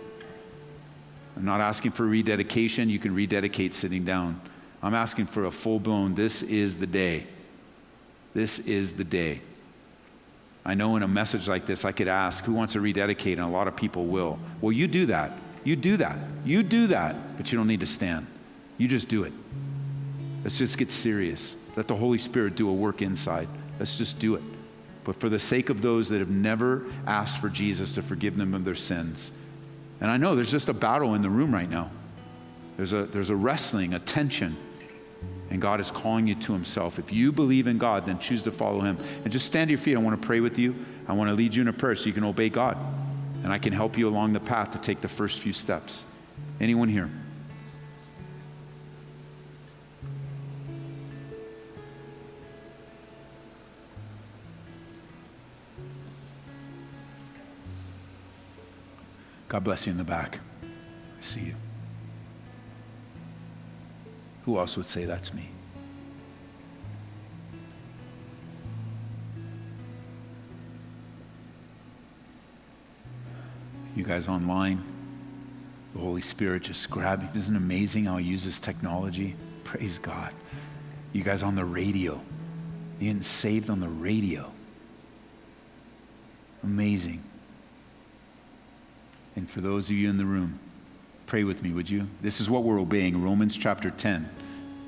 I'm 1.37 1.45
not 1.45 1.61
asking 1.61 1.93
for 1.93 2.07
rededication. 2.07 2.89
You 2.89 2.99
can 2.99 3.15
rededicate 3.15 3.75
sitting 3.75 4.05
down. 4.05 4.41
I'm 4.83 4.95
asking 4.95 5.27
for 5.27 5.47
a 5.47 5.51
full 5.51 5.81
blown, 5.81 6.15
this 6.15 6.43
is 6.43 6.77
the 6.77 6.87
day. 6.87 7.27
This 8.35 8.61
is 8.61 8.95
the 8.95 9.05
day. 9.05 9.43
I 10.65 10.75
know 10.75 10.97
in 10.97 11.03
a 11.03 11.09
message 11.09 11.49
like 11.49 11.67
this, 11.67 11.85
I 11.85 11.93
could 11.93 12.09
ask, 12.09 12.45
who 12.45 12.53
wants 12.53 12.75
to 12.75 12.81
rededicate? 12.81 13.39
And 13.39 13.47
a 13.47 13.51
lot 13.51 13.67
of 13.67 13.77
people 13.77 14.07
will. 14.07 14.39
Well, 14.61 14.73
you 14.73 14.87
do 14.87 15.07
that. 15.07 15.33
You 15.65 15.77
do 15.77 15.97
that. 15.97 16.19
You 16.45 16.63
do 16.63 16.87
that, 16.89 17.37
but 17.37 17.51
you 17.51 17.59
don't 17.59 17.67
need 17.67 17.81
to 17.81 17.87
stand. 17.87 18.27
You 18.79 18.89
just 18.89 19.09
do 19.09 19.25
it. 19.25 19.33
Let's 20.45 20.59
just 20.59 20.79
get 20.79 20.91
serious. 20.91 21.57
Let 21.77 21.87
the 21.89 21.95
Holy 21.95 22.19
Spirit 22.19 22.57
do 22.57 22.69
a 22.69 22.73
work 22.73 23.03
inside. 23.03 23.49
Let's 23.79 23.97
just 23.97 24.19
do 24.19 24.35
it. 24.35 24.43
But 25.05 25.17
for 25.17 25.29
the 25.29 25.39
sake 25.39 25.71
of 25.71 25.83
those 25.83 26.09
that 26.11 26.19
have 26.19 26.31
never 26.31 26.85
asked 27.07 27.41
for 27.41 27.49
Jesus 27.49 27.95
to 27.95 28.03
forgive 28.03 28.37
them 28.37 28.55
of 28.55 28.65
their 28.65 28.75
sins, 28.75 29.33
and 30.01 30.11
I 30.11 30.17
know 30.17 30.35
there's 30.35 30.51
just 30.51 30.69
a 30.69 30.75
battle 30.75 31.15
in 31.15 31.23
the 31.23 31.31
room 31.31 31.53
right 31.53 31.69
now. 31.69 31.91
There's 32.77 32.93
a, 32.93 33.05
there's 33.05 33.31
a 33.31 33.37
wrestling, 33.37 33.93
a 33.95 33.99
tension 33.99 34.57
and 35.51 35.61
God 35.61 35.81
is 35.81 35.91
calling 35.91 36.27
you 36.27 36.37
to 36.37 36.53
Himself. 36.53 36.99
If 36.99 37.13
you 37.13 37.33
believe 37.33 37.67
in 37.67 37.77
God, 37.77 38.07
then 38.07 38.19
choose 38.19 38.43
to 38.45 38.53
follow 38.53 38.81
Him. 38.81 38.97
And 39.25 39.33
just 39.33 39.47
stand 39.47 39.69
to 39.69 39.73
your 39.73 39.79
feet. 39.79 39.97
I 39.97 39.99
want 39.99 40.21
to 40.21 40.27
pray 40.27 40.41
with 40.41 40.59
you. 40.59 40.75
I 41.09 41.13
want 41.13 41.29
to 41.29 41.35
lead 41.35 41.55
you 41.55 41.63
in 41.63 41.69
a 41.69 41.73
prayer 41.73 41.97
so 41.97 42.07
you 42.07 42.13
can 42.13 42.25
obey 42.25 42.49
God. 42.49 42.77
And 43.43 43.53
I 43.53 43.59
can 43.59 43.73
help 43.73 43.99
you 43.99 44.09
along 44.09 44.33
the 44.33 44.41
path 44.41 44.71
to 44.73 44.79
take 44.79 45.01
the 45.01 45.09
first 45.09 45.41
few 45.41 45.53
steps. 45.53 46.05
Anyone 46.61 46.89
here? 46.89 47.11
God 59.49 59.65
bless 59.65 59.87
you 59.87 59.91
in 59.91 59.99
the 59.99 60.05
back. 60.05 60.39
I 60.63 61.23
see 61.23 61.41
you. 61.41 61.70
Who 64.45 64.59
else 64.59 64.77
would 64.77 64.87
say 64.87 65.05
that's 65.05 65.33
me? 65.35 65.51
You 73.95 74.05
guys 74.05 74.29
online, 74.29 74.83
the 75.93 76.01
Holy 76.01 76.23
Spirit 76.23 76.63
just 76.63 76.89
grabbing. 76.89 77.29
Isn't 77.37 77.57
amazing 77.57 78.05
how 78.05 78.17
He 78.17 78.27
uses 78.27 78.59
technology? 78.61 79.37
Praise 79.65 79.99
God. 79.99 80.33
You 81.13 81.23
guys 81.23 81.43
on 81.43 81.55
the 81.55 81.65
radio, 81.65 82.15
you 82.99 83.09
getting 83.09 83.21
saved 83.21 83.69
on 83.69 83.81
the 83.81 83.89
radio. 83.89 84.51
Amazing. 86.63 87.23
And 89.37 89.51
for 89.51 89.61
those 89.61 89.91
of 89.91 89.97
you 89.97 90.09
in 90.09 90.19
the 90.19 90.25
room, 90.25 90.61
Pray 91.31 91.45
with 91.45 91.63
me, 91.63 91.71
would 91.71 91.89
you? 91.89 92.09
This 92.21 92.41
is 92.41 92.51
what 92.51 92.65
we're 92.65 92.81
obeying. 92.81 93.23
Romans 93.23 93.57
chapter 93.57 93.89
10. 93.89 94.29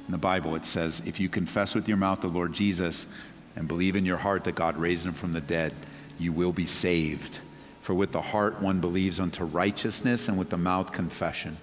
In 0.06 0.10
the 0.10 0.18
Bible, 0.18 0.56
it 0.56 0.64
says, 0.64 1.00
If 1.06 1.20
you 1.20 1.28
confess 1.28 1.72
with 1.72 1.86
your 1.86 1.96
mouth 1.96 2.20
the 2.20 2.26
Lord 2.26 2.52
Jesus 2.52 3.06
and 3.54 3.68
believe 3.68 3.94
in 3.94 4.04
your 4.04 4.16
heart 4.16 4.42
that 4.42 4.56
God 4.56 4.76
raised 4.76 5.06
him 5.06 5.12
from 5.12 5.34
the 5.34 5.40
dead, 5.40 5.72
you 6.18 6.32
will 6.32 6.50
be 6.50 6.66
saved. 6.66 7.38
For 7.80 7.94
with 7.94 8.10
the 8.10 8.20
heart 8.20 8.60
one 8.60 8.80
believes 8.80 9.20
unto 9.20 9.44
righteousness, 9.44 10.26
and 10.26 10.36
with 10.36 10.50
the 10.50 10.56
mouth 10.56 10.90
confession 10.90 11.58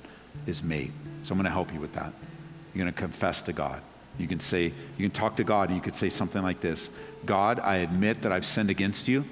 is 0.48 0.64
made. 0.64 0.94
So 1.26 1.34
I'm 1.34 1.38
going 1.38 1.44
to 1.44 1.52
help 1.52 1.74
you 1.74 1.82
with 1.82 1.92
that. 1.96 2.14
You're 2.74 2.86
going 2.86 2.94
to 2.94 2.98
confess 2.98 3.42
to 3.42 3.52
God. 3.52 3.82
You 4.18 4.30
can 4.30 4.40
say, 4.40 4.72
you 4.98 5.10
can 5.10 5.12
talk 5.12 5.36
to 5.36 5.44
God, 5.44 5.68
and 5.68 5.76
you 5.76 5.82
could 5.82 5.94
say 5.94 6.08
something 6.08 6.42
like 6.42 6.62
this 6.62 6.90
God, 7.26 7.60
I 7.60 7.80
admit 7.80 8.22
that 8.22 8.32
I've 8.32 8.46
sinned 8.46 8.70
against 8.70 9.10
you, 9.10 9.26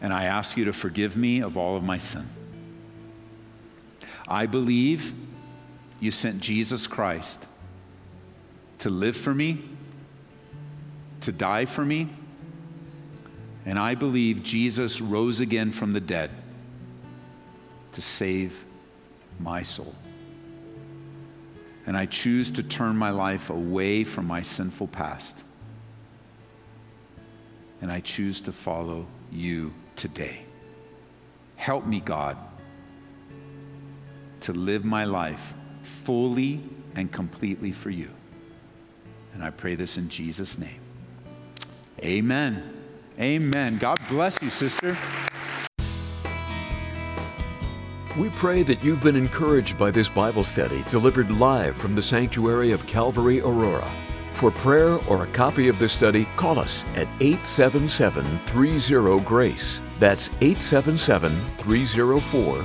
and 0.00 0.12
I 0.12 0.26
ask 0.26 0.56
you 0.56 0.66
to 0.66 0.72
forgive 0.72 1.16
me 1.16 1.40
of 1.42 1.56
all 1.56 1.76
of 1.76 1.82
my 1.82 1.98
sin. 1.98 2.26
I 4.28 4.46
believe 4.46 5.12
you 6.00 6.10
sent 6.10 6.40
Jesus 6.40 6.86
Christ 6.86 7.44
to 8.78 8.90
live 8.90 9.16
for 9.16 9.32
me, 9.32 9.62
to 11.20 11.32
die 11.32 11.64
for 11.64 11.84
me, 11.84 12.08
and 13.64 13.78
I 13.78 13.94
believe 13.94 14.42
Jesus 14.42 15.00
rose 15.00 15.40
again 15.40 15.70
from 15.70 15.92
the 15.92 16.00
dead 16.00 16.30
to 17.92 18.02
save 18.02 18.64
my 19.38 19.62
soul. 19.62 19.94
And 21.86 21.96
I 21.96 22.06
choose 22.06 22.50
to 22.52 22.62
turn 22.62 22.96
my 22.96 23.10
life 23.10 23.50
away 23.50 24.04
from 24.04 24.26
my 24.26 24.42
sinful 24.42 24.88
past. 24.88 25.36
And 27.80 27.90
I 27.90 28.00
choose 28.00 28.40
to 28.42 28.52
follow 28.52 29.06
you 29.30 29.72
today. 29.96 30.42
Help 31.56 31.86
me, 31.86 32.00
God, 32.00 32.36
to 34.42 34.52
live 34.52 34.84
my 34.84 35.04
life 35.04 35.54
fully 35.82 36.60
and 36.94 37.10
completely 37.10 37.72
for 37.72 37.90
you. 37.90 38.10
And 39.34 39.42
I 39.42 39.50
pray 39.50 39.74
this 39.74 39.96
in 39.96 40.08
Jesus' 40.08 40.58
name. 40.58 40.80
Amen. 42.00 42.72
Amen. 43.18 43.78
God 43.78 43.98
bless 44.08 44.40
you, 44.42 44.50
sister. 44.50 44.96
We 48.18 48.28
pray 48.30 48.62
that 48.64 48.84
you've 48.84 49.02
been 49.02 49.16
encouraged 49.16 49.78
by 49.78 49.90
this 49.90 50.08
Bible 50.08 50.44
study 50.44 50.84
delivered 50.90 51.30
live 51.30 51.76
from 51.76 51.94
the 51.94 52.02
sanctuary 52.02 52.72
of 52.72 52.86
Calvary 52.86 53.40
Aurora. 53.40 53.90
For 54.34 54.50
prayer 54.50 54.98
or 55.08 55.24
a 55.24 55.28
copy 55.28 55.68
of 55.68 55.78
this 55.78 55.92
study, 55.92 56.26
call 56.36 56.58
us 56.58 56.84
at 56.94 57.08
877 57.20 58.24
30 58.46 59.20
GRACE. 59.24 59.80
That's 59.98 60.28
877 60.40 61.32
304 61.58 62.64